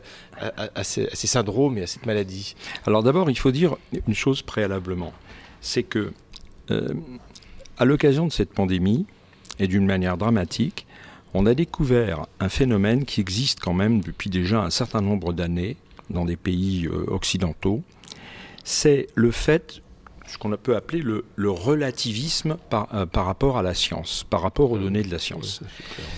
à, 0.76 0.84
ces, 0.84 1.08
syndromes 1.14 1.78
et 1.78 1.84
à 1.84 1.88
cette 1.88 2.06
maladie? 2.06 2.56
Alors 2.86 3.04
d'abord, 3.04 3.30
il 3.30 3.38
faut 3.38 3.52
dire 3.52 3.76
une 4.08 4.16
chose 4.16 4.42
préalablement. 4.42 5.14
C'est 5.62 5.84
que, 5.84 6.12
euh, 6.72 6.94
à 7.78 7.86
l'occasion 7.86 8.28
de 8.28 8.32
cette 8.32 8.54
pandémie, 8.54 9.06
et 9.60 9.68
d'une 9.68 9.86
manière 9.86 10.18
dramatique, 10.18 10.86
on 11.34 11.46
a 11.46 11.56
découvert 11.56 12.28
un 12.40 12.50
phénomène 12.50 13.06
qui 13.06 13.22
existe 13.22 13.60
quand 13.60 13.74
même 13.74 14.02
depuis 14.02 14.30
déjà 14.30 14.62
un 14.62 14.70
certain 14.70 15.02
nombre 15.02 15.34
d'années 15.34 15.78
dans 16.10 16.26
des 16.26 16.38
pays 16.38 16.88
occidentaux. 17.08 17.82
C'est 18.64 19.08
le 19.16 19.32
fait 19.32 19.82
ce 20.28 20.38
qu'on 20.38 20.52
peut 20.58 20.76
appeler 20.76 21.02
le, 21.02 21.24
relativisme 21.50 22.58
euh, 22.74 23.06
par, 23.06 23.26
rapport 23.26 23.58
à 23.58 23.64
la 23.64 23.74
science, 23.74 24.26
par 24.30 24.42
rapport 24.42 24.72
aux 24.72 24.78
données 24.78 25.04
de 25.04 25.12
la 25.12 25.20
science. 25.20 25.62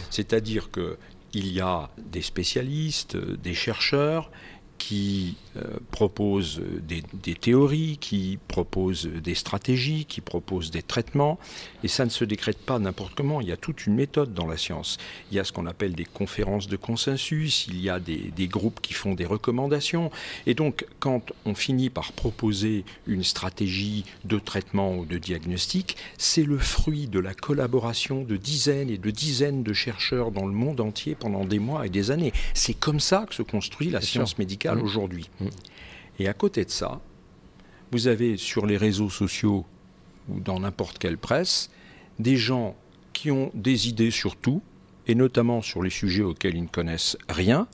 C'est-à-dire 0.10 0.70
qu'il 0.72 1.48
y 1.48 1.62
a 1.62 1.90
des 1.98 2.22
spécialistes, 2.22 3.16
des 3.16 3.54
chercheurs 3.54 4.32
qui 4.78 5.38
euh, 5.49 5.49
propose 5.92 6.62
des, 6.82 7.36
théories, 7.36 7.98
qui 8.00 8.38
propose 8.48 9.06
des 9.06 9.36
stratégies, 9.36 10.06
qui 10.06 10.22
propose 10.22 10.72
des 10.72 10.82
traitements, 10.82 11.40
et 11.84 11.88
ça 11.88 12.06
ne 12.06 12.10
se 12.10 12.26
décrète 12.26 12.58
pas 12.58 12.80
n'importe 12.80 13.16
comment. 13.16 13.42
Il 13.42 13.48
y 13.48 13.52
a 13.52 13.58
toute 13.58 13.86
une 13.86 13.96
méthode 13.96 14.34
dans 14.34 14.48
la 14.48 14.58
science. 14.58 14.98
Il 15.32 15.38
y 15.38 15.40
a 15.40 15.44
ce 15.44 15.52
qu'on 15.52 15.66
appelle 15.66 15.94
des 15.94 16.06
conférences 16.06 16.68
de 16.68 16.78
consensus, 16.78 17.68
il 17.68 17.82
y 17.82 17.90
a 17.90 18.00
des, 18.00 18.32
des, 18.36 18.48
groupes 18.48 18.82
qui 18.82 18.94
font 18.94 19.14
des 19.14 19.26
recommandations, 19.26 20.12
et 20.46 20.54
donc 20.54 20.86
quand 21.00 21.32
on 21.46 21.56
finit 21.56 21.90
par 21.90 22.12
proposer 22.14 22.84
une 23.08 23.24
stratégie 23.24 24.06
de 24.26 24.40
traitement 24.40 24.96
ou 24.96 25.06
de 25.06 25.18
diagnostic, 25.18 25.98
c'est 26.18 26.44
le 26.44 26.58
fruit 26.58 27.08
de 27.08 27.20
la 27.20 27.34
collaboration 27.34 28.24
de 28.24 28.38
dizaines 28.38 28.90
et 28.90 28.98
de 28.98 29.12
dizaines 29.12 29.64
de 29.64 29.74
chercheurs 29.74 30.32
dans 30.32 30.46
le 30.46 30.54
monde 30.54 30.80
entier 30.80 31.16
pendant 31.16 31.46
des 31.46 31.60
mois 31.60 31.86
et 31.86 31.90
des 31.90 32.12
années. 32.12 32.34
C'est 32.54 32.74
comme 32.74 33.00
ça 33.00 33.26
que 33.28 33.36
se 33.36 33.44
construit 33.44 33.90
la 33.90 34.02
science 34.02 34.38
médicale 34.38 34.78
mmh. 34.78 34.84
aujourd'hui. 34.84 35.30
Mmh. 35.40 35.48
Et 36.20 36.28
à 36.28 36.34
côté 36.34 36.66
de 36.66 36.70
ça, 36.70 37.00
vous 37.92 38.08
avez 38.08 38.38
sur 38.38 38.66
les 38.66 38.78
réseaux 38.78 39.10
sociaux 39.10 39.66
ou 40.28 40.40
dans 40.40 40.60
n'importe 40.60 41.00
quelle 41.00 41.18
presse 41.18 41.70
des 42.20 42.38
gens 42.38 42.76
qui 43.14 43.32
ont 43.32 43.52
des 43.54 43.88
idées 43.88 44.12
sur 44.12 44.36
tout, 44.36 44.62
et 45.08 45.16
notamment 45.16 45.62
sur 45.62 45.82
les 45.82 45.90
sujets 45.90 46.24
auxquels 46.24 46.56
ils 46.56 46.64
ne 46.64 46.68
connaissent 46.68 47.18
rien, 47.28 47.68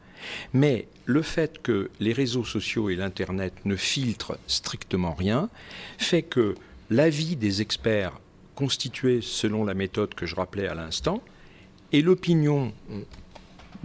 mais 0.53 0.87
le 1.05 1.21
fait 1.21 1.61
que 1.61 1.89
les 1.99 2.13
réseaux 2.13 2.45
sociaux 2.45 2.89
et 2.89 2.95
l'Internet 2.95 3.53
ne 3.65 3.75
filtrent 3.75 4.37
strictement 4.47 5.13
rien 5.13 5.49
fait 5.97 6.23
que 6.23 6.55
l'avis 6.89 7.35
des 7.35 7.61
experts 7.61 8.19
constitué 8.55 9.19
selon 9.21 9.65
la 9.65 9.73
méthode 9.73 10.15
que 10.15 10.25
je 10.25 10.35
rappelais 10.35 10.67
à 10.67 10.75
l'instant 10.75 11.21
et 11.91 12.01
l'opinion 12.01 12.73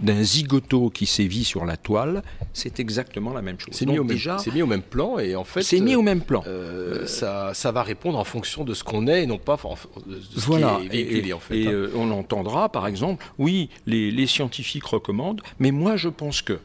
d'un 0.01 0.23
zigoto 0.23 0.89
qui 0.89 1.05
sévit 1.05 1.43
sur 1.43 1.65
la 1.65 1.77
toile, 1.77 2.23
c'est 2.53 2.79
exactement 2.79 3.33
la 3.33 3.41
même 3.41 3.59
chose. 3.59 3.73
C'est 3.73 3.85
mis, 3.85 3.99
au 3.99 4.03
même, 4.03 4.17
mis 4.53 4.61
au 4.61 4.67
même 4.67 4.81
plan 4.81 5.19
et 5.19 5.35
en 5.35 5.43
fait. 5.43 5.61
C'est 5.61 5.79
mis 5.79 5.95
au 5.95 6.01
même 6.01 6.21
plan. 6.21 6.43
Euh, 6.47 7.05
ça, 7.05 7.53
ça, 7.53 7.71
va 7.71 7.83
répondre 7.83 8.17
en 8.17 8.23
fonction 8.23 8.63
de 8.63 8.73
ce 8.73 8.83
qu'on 8.83 9.07
est 9.07 9.23
et 9.23 9.25
non 9.25 9.37
pas 9.37 9.57
de 10.05 10.19
ce 10.19 10.45
voilà. 10.45 10.79
qui 10.79 10.87
est 10.87 10.89
véhiculé 10.89 11.29
et, 11.29 11.33
en 11.33 11.39
fait. 11.39 11.57
Et 11.57 11.67
hein. 11.67 11.71
euh, 11.71 11.91
on 11.95 12.11
entendra 12.11 12.69
par 12.69 12.87
exemple, 12.87 13.25
oui, 13.37 13.69
les, 13.85 14.27
scientifiques 14.27 14.85
recommandent, 14.85 15.41
mais 15.59 15.71
moi 15.71 15.95
je 15.95 16.09
pense 16.09 16.41
que. 16.41 16.59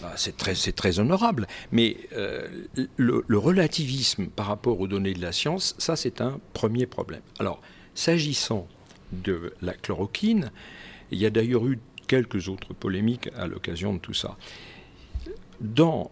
Bah, 0.00 0.12
c'est 0.16 0.36
très, 0.36 0.54
très, 0.54 0.98
honorable, 1.00 1.48
mais 1.72 1.96
euh, 2.16 2.48
le, 2.96 3.24
le 3.26 3.38
relativisme 3.38 4.28
par 4.28 4.46
rapport 4.46 4.80
aux 4.80 4.86
données 4.86 5.14
de 5.14 5.20
la 5.20 5.32
science, 5.32 5.74
ça 5.78 5.96
c'est 5.96 6.20
un 6.20 6.38
premier 6.52 6.86
problème. 6.86 7.22
Alors, 7.38 7.60
s'agissant 7.94 8.66
de 9.12 9.52
la 9.60 9.74
chloroquine, 9.74 10.52
il 11.10 11.18
y 11.18 11.26
a 11.26 11.30
d'ailleurs 11.30 11.66
eu 11.66 11.78
quelques 12.10 12.48
autres 12.48 12.74
polémiques 12.74 13.28
à 13.36 13.46
l'occasion 13.46 13.94
de 13.94 14.00
tout 14.00 14.14
ça. 14.14 14.36
Dans 15.60 16.10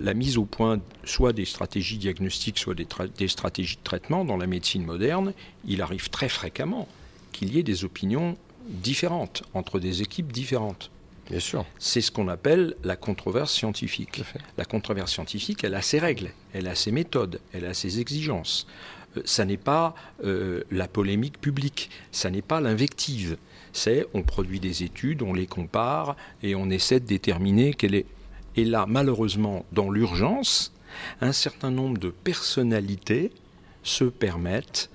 la 0.00 0.14
mise 0.14 0.38
au 0.38 0.44
point 0.44 0.80
soit 1.04 1.32
des 1.32 1.44
stratégies 1.44 1.98
diagnostiques, 1.98 2.58
soit 2.58 2.74
des, 2.74 3.28
stratégies 3.28 3.76
de 3.76 3.84
traitement 3.84 4.24
dans 4.24 4.36
la 4.36 4.48
médecine 4.48 4.84
moderne, 4.84 5.34
il 5.68 5.82
arrive 5.82 6.10
très 6.10 6.28
fréquemment 6.28 6.88
qu'il 7.30 7.54
y 7.54 7.60
ait 7.60 7.62
des 7.62 7.84
opinions 7.84 8.36
différentes 8.66 9.44
entre 9.54 9.78
des 9.78 10.02
équipes 10.02 10.32
différentes. 10.32 10.90
Bien 11.30 11.38
sûr. 11.38 11.64
C'est 11.78 12.00
ce 12.00 12.10
qu'on 12.10 12.26
appelle 12.26 12.74
la 12.82 12.96
controverse 12.96 13.52
scientifique. 13.52 14.20
La 14.58 14.64
controverse 14.64 15.12
scientifique, 15.12 15.62
elle 15.62 15.76
a 15.76 15.82
ses 15.82 16.00
règles, 16.00 16.30
elle 16.54 16.66
a 16.66 16.74
ses 16.74 16.90
méthodes, 16.90 17.38
elle 17.52 17.66
a 17.66 17.74
ses 17.74 18.00
exigences. 18.00 18.66
Euh, 19.16 19.22
ça 19.24 19.44
n'est 19.44 19.56
pas 19.56 19.94
euh, 20.24 20.64
la 20.72 20.88
polémique 20.88 21.40
publique, 21.40 21.90
ça 22.10 22.30
n'est 22.30 22.42
pas 22.42 22.60
l'invective. 22.60 23.36
C'est 23.72 24.06
on 24.14 24.22
produit 24.22 24.60
des 24.60 24.82
études, 24.82 25.22
on 25.22 25.32
les 25.32 25.46
compare 25.46 26.16
et 26.42 26.54
on 26.54 26.70
essaie 26.70 27.00
de 27.00 27.06
déterminer 27.06 27.74
quelle 27.74 27.94
est. 27.94 28.06
Et 28.56 28.64
là, 28.64 28.84
malheureusement, 28.86 29.64
dans 29.72 29.90
l'urgence, 29.90 30.72
un 31.20 31.32
certain 31.32 31.70
nombre 31.70 31.98
de 31.98 32.10
personnalités 32.10 33.32
se 33.82 34.04
permettent 34.04 34.90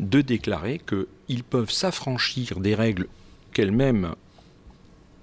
de 0.00 0.20
déclarer 0.20 0.80
qu'ils 0.80 1.44
peuvent 1.44 1.70
s'affranchir 1.70 2.60
des 2.60 2.74
règles 2.74 3.08
qu'elles-mêmes 3.52 4.14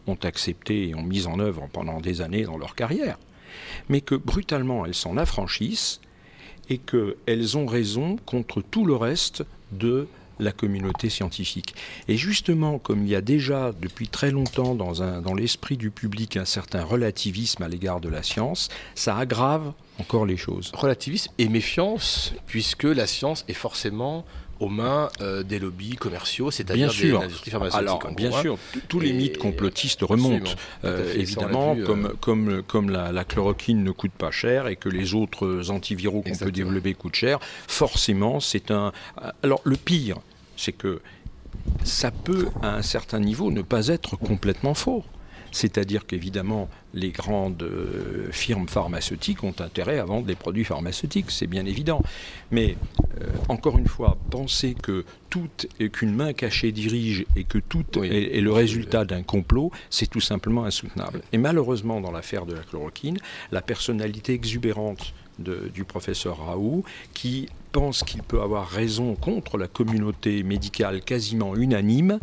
ont 0.07 0.17
acceptées 0.23 0.89
et 0.89 0.95
ont 0.95 1.03
mises 1.03 1.27
en 1.27 1.39
œuvre 1.39 1.67
pendant 1.71 1.99
des 1.99 2.21
années 2.21 2.43
dans 2.43 2.57
leur 2.57 2.75
carrière, 2.75 3.17
mais 3.89 4.01
que 4.01 4.15
brutalement 4.15 4.85
elles 4.85 4.95
s'en 4.95 5.17
affranchissent 5.17 6.01
et 6.69 6.77
qu'elles 6.77 7.57
ont 7.57 7.65
raison 7.65 8.17
contre 8.25 8.61
tout 8.61 8.85
le 8.85 8.95
reste 8.95 9.43
de 9.71 10.07
la 10.39 10.51
communauté 10.51 11.09
scientifique. 11.09 11.75
Et 12.07 12.17
justement, 12.17 12.79
comme 12.79 13.03
il 13.03 13.09
y 13.09 13.15
a 13.15 13.21
déjà 13.21 13.71
depuis 13.81 14.07
très 14.07 14.31
longtemps 14.31 14.75
dans, 14.75 15.21
dans 15.21 15.33
l'esprit 15.33 15.77
du 15.77 15.91
public 15.91 16.37
un 16.37 16.45
certain 16.45 16.83
relativisme 16.83 17.63
à 17.63 17.67
l'égard 17.67 18.01
de 18.01 18.09
la 18.09 18.23
science, 18.23 18.69
ça 18.95 19.17
aggrave 19.17 19.73
encore 19.99 20.25
les 20.25 20.37
choses. 20.37 20.71
Relativisme 20.73 21.31
et 21.37 21.47
méfiance, 21.47 22.33
puisque 22.47 22.83
la 22.83 23.07
science 23.07 23.45
est 23.47 23.53
forcément 23.53 24.25
aux 24.59 24.69
mains 24.69 25.09
euh, 25.21 25.43
des 25.43 25.59
lobbies 25.59 25.95
commerciaux, 25.95 26.51
c'est-à-dire 26.51 26.91
des 26.91 27.13
industries 27.13 27.51
pharmaceutiques. 27.51 27.79
Alors, 27.79 28.07
bien 28.15 28.31
sûr, 28.31 28.57
tous 28.87 28.99
les 28.99 29.13
mythes 29.13 29.37
complotistes 29.37 30.01
remontent, 30.01 30.51
euh, 30.83 31.13
évidemment, 31.13 31.75
euh, 31.77 32.13
comme, 32.19 32.63
comme 32.63 32.89
la, 32.89 33.23
chloroquine 33.23 33.83
ne 33.83 33.91
coûte 33.91 34.11
pas 34.11 34.31
cher 34.31 34.67
et 34.67 34.75
que 34.75 34.89
les 34.89 35.13
autres 35.13 35.69
antiviraux 35.69 36.21
qu'on 36.21 36.35
peut 36.35 36.51
développer 36.51 36.93
coûtent 36.93 37.15
cher, 37.15 37.39
forcément, 37.67 38.39
c'est 38.39 38.71
un... 38.71 38.91
Alors, 39.43 39.61
le 39.63 39.75
pire, 39.75 40.17
c'est 40.57 40.71
que 40.71 41.01
ça 41.83 42.11
peut, 42.11 42.47
à 42.61 42.75
un 42.75 42.81
certain 42.81 43.19
niveau, 43.19 43.51
ne 43.51 43.61
pas 43.61 43.87
être 43.87 44.15
complètement 44.15 44.73
faux. 44.73 45.03
C'est-à-dire 45.55 46.05
qu'évidemment, 46.05 46.67
les 46.93 47.11
grandes 47.11 47.63
euh, 47.63 48.27
firmes 48.31 48.67
pharmaceutiques 48.67 49.41
ont 49.45 49.55
intérêt 49.59 49.99
à 49.99 50.03
vendre 50.03 50.25
des 50.25 50.35
produits 50.35 50.65
pharmaceutiques, 50.65 51.31
c'est 51.31 51.47
bien 51.47 51.65
évident. 51.65 52.01
Mais 52.51 52.75
euh, 53.21 53.27
encore 53.47 53.77
une 53.77 53.87
fois, 53.87 54.17
penser 54.29 54.75
que 54.75 55.05
tout 55.29 55.47
qu'une 55.93 56.13
main 56.13 56.33
cachée 56.33 56.73
dirige 56.73 57.25
et 57.37 57.45
que 57.45 57.57
tout 57.57 57.85
est, 58.03 58.41
le 58.41 58.51
résultat 58.51 59.05
d'un 59.05 59.23
complot, 59.23 59.71
c'est 59.89 60.09
tout 60.09 60.19
simplement 60.19 60.65
insoutenable. 60.65 61.21
Et 61.31 61.37
malheureusement, 61.37 62.01
dans 62.01 62.11
l'affaire 62.11 62.45
de 62.45 62.53
la 62.53 62.61
chloroquine, 62.61 63.17
la 63.53 63.61
personnalité 63.61 64.33
exubérante 64.33 65.13
du 65.39 65.85
professeur 65.85 66.45
Raoult, 66.45 66.83
qui 67.13 67.47
pense 67.71 68.03
qu'il 68.03 68.23
peut 68.23 68.41
avoir 68.41 68.67
raison 68.67 69.15
contre 69.15 69.57
la 69.57 69.67
communauté 69.67 70.43
médicale 70.43 71.01
quasiment 71.01 71.55
unanime, 71.55 72.19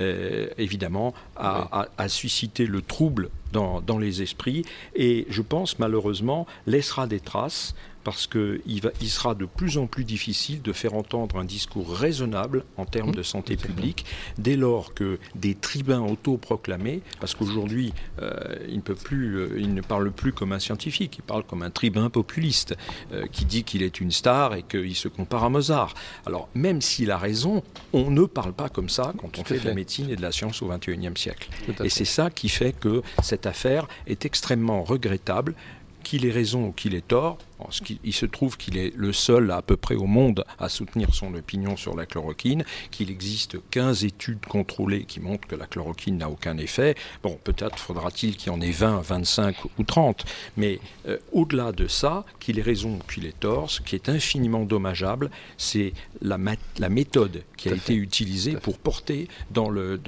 euh, 0.00 0.48
évidemment, 0.58 1.14
a, 1.36 1.88
suscité 2.08 2.66
le 2.66 2.82
trouble 2.82 3.30
dans, 3.52 3.80
dans, 3.80 3.98
les 3.98 4.22
esprits. 4.22 4.64
Et 4.94 5.26
je 5.28 5.42
pense 5.42 5.78
malheureusement 5.78 6.46
laissera 6.66 7.06
des 7.06 7.20
traces 7.20 7.74
parce 8.04 8.26
qu'il 8.26 8.62
il 9.00 9.10
sera 9.10 9.34
de 9.34 9.44
plus 9.44 9.78
en 9.78 9.86
plus 9.86 10.04
difficile 10.04 10.62
de 10.62 10.72
faire 10.72 10.94
entendre 10.94 11.36
un 11.36 11.44
discours 11.44 11.94
raisonnable 11.94 12.64
en 12.76 12.84
termes 12.84 13.14
de 13.14 13.22
santé 13.22 13.56
publique 13.56 14.04
dès 14.38 14.56
lors 14.56 14.94
que 14.94 15.18
des 15.34 15.54
tribuns 15.54 16.00
autoproclamés, 16.00 17.02
parce 17.20 17.34
qu'aujourd'hui 17.34 17.92
euh, 18.20 18.56
il, 18.68 18.76
ne 18.76 18.80
peut 18.80 18.94
plus, 18.94 19.36
euh, 19.36 19.56
il 19.58 19.74
ne 19.74 19.80
parle 19.80 20.10
plus 20.10 20.32
comme 20.32 20.52
un 20.52 20.58
scientifique, 20.58 21.18
il 21.18 21.22
parle 21.22 21.44
comme 21.44 21.62
un 21.62 21.70
tribun 21.70 22.10
populiste 22.10 22.76
euh, 23.12 23.26
qui 23.30 23.44
dit 23.44 23.64
qu'il 23.64 23.82
est 23.82 24.00
une 24.00 24.10
star 24.10 24.54
et 24.54 24.62
qu'il 24.62 24.96
se 24.96 25.08
compare 25.08 25.44
à 25.44 25.50
Mozart. 25.50 25.94
Alors 26.26 26.48
même 26.54 26.80
s'il 26.80 27.10
a 27.10 27.18
raison, 27.18 27.62
on 27.92 28.10
ne 28.10 28.24
parle 28.24 28.52
pas 28.52 28.68
comme 28.68 28.88
ça 28.88 29.12
quand 29.18 29.38
on 29.38 29.44
fait, 29.44 29.60
de 29.60 29.66
la 29.66 29.74
médecine 29.74 30.10
et 30.10 30.16
de 30.16 30.22
la 30.22 30.32
science 30.32 30.62
au 30.62 30.68
XXIe 30.68 31.10
siècle. 31.16 31.48
Et 31.84 31.88
c'est 31.88 32.04
ça 32.04 32.30
qui 32.30 32.48
fait 32.48 32.72
que 32.72 33.02
cette 33.22 33.46
affaire 33.46 33.86
est 34.06 34.24
extrêmement 34.24 34.82
regrettable 34.82 35.54
qu'il 36.02 36.24
ait 36.26 36.30
raison 36.30 36.68
ou 36.68 36.72
qu'il 36.72 36.94
ait 36.94 37.00
tort, 37.00 37.38
il 38.04 38.12
se 38.12 38.26
trouve 38.26 38.56
qu'il 38.56 38.76
est 38.76 38.94
le 38.96 39.12
seul 39.12 39.50
à, 39.50 39.62
peu 39.62 39.76
près 39.76 39.94
au 39.94 40.06
monde 40.06 40.44
à 40.58 40.68
soutenir 40.68 41.14
son 41.14 41.34
opinion 41.34 41.76
sur 41.76 41.96
la 41.96 42.06
chloroquine, 42.06 42.64
qu'il 42.90 43.10
existe 43.10 43.58
15 43.70 44.04
études 44.04 44.44
contrôlées 44.46 45.04
qui 45.04 45.20
montrent 45.20 45.46
que 45.46 45.56
la 45.56 45.66
chloroquine 45.66 46.18
n'a 46.18 46.28
aucun 46.28 46.58
effet. 46.58 46.94
Bon, 47.22 47.38
peut-être 47.42 47.78
faudra-t-il 47.78 48.36
qu'il 48.36 48.52
y 48.52 48.54
en 48.54 48.60
ait 48.60 48.70
20, 48.70 49.00
25 49.00 49.56
ou 49.78 49.84
30, 49.84 50.24
mais 50.56 50.80
euh, 51.06 51.18
au-delà 51.32 51.72
de 51.72 51.86
ça, 51.86 52.24
qu'il 52.38 52.58
ait 52.58 52.62
raison 52.62 52.96
ou 52.96 53.12
qu'il 53.12 53.26
ait 53.26 53.34
tort, 53.38 53.70
ce 53.70 53.80
qui 53.80 53.94
est 53.94 54.08
infiniment 54.08 54.64
dommageable, 54.64 55.30
c'est 55.58 55.92
la, 56.22 56.38
la, 56.78 56.88
méthode 56.88 57.42
qui 57.56 57.68
a 57.68 57.74
été 57.74 57.94
utilisée 57.94 58.56
pour 58.56 58.78
porter 58.78 59.28
dans 59.50 59.70
le, 59.70 60.00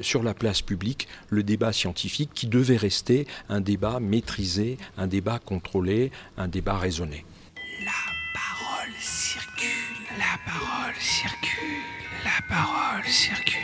sur 0.00 0.22
la 0.22 0.34
place 0.34 0.62
publique 0.62 1.08
le 1.28 1.42
débat 1.42 1.72
scientifique 1.72 2.30
qui 2.34 2.46
devait 2.46 2.76
rester 2.76 3.26
un 3.48 3.60
débat 3.60 4.00
maîtrisé, 4.00 4.78
un 4.96 5.06
débat 5.06 5.38
contrôlé, 5.38 6.10
un 6.36 6.48
débat 6.48 6.61
débat 6.62 6.78
raisonné. 6.78 7.26
La 7.84 7.90
parole 8.32 8.94
circule, 9.00 10.06
la 10.16 10.38
parole 10.46 10.94
circule, 11.00 11.82
la 12.22 12.54
parole 12.54 13.04
circule. 13.04 13.58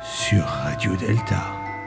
Sur 0.00 0.44
Radio 0.44 0.94
Delta. 0.94 1.77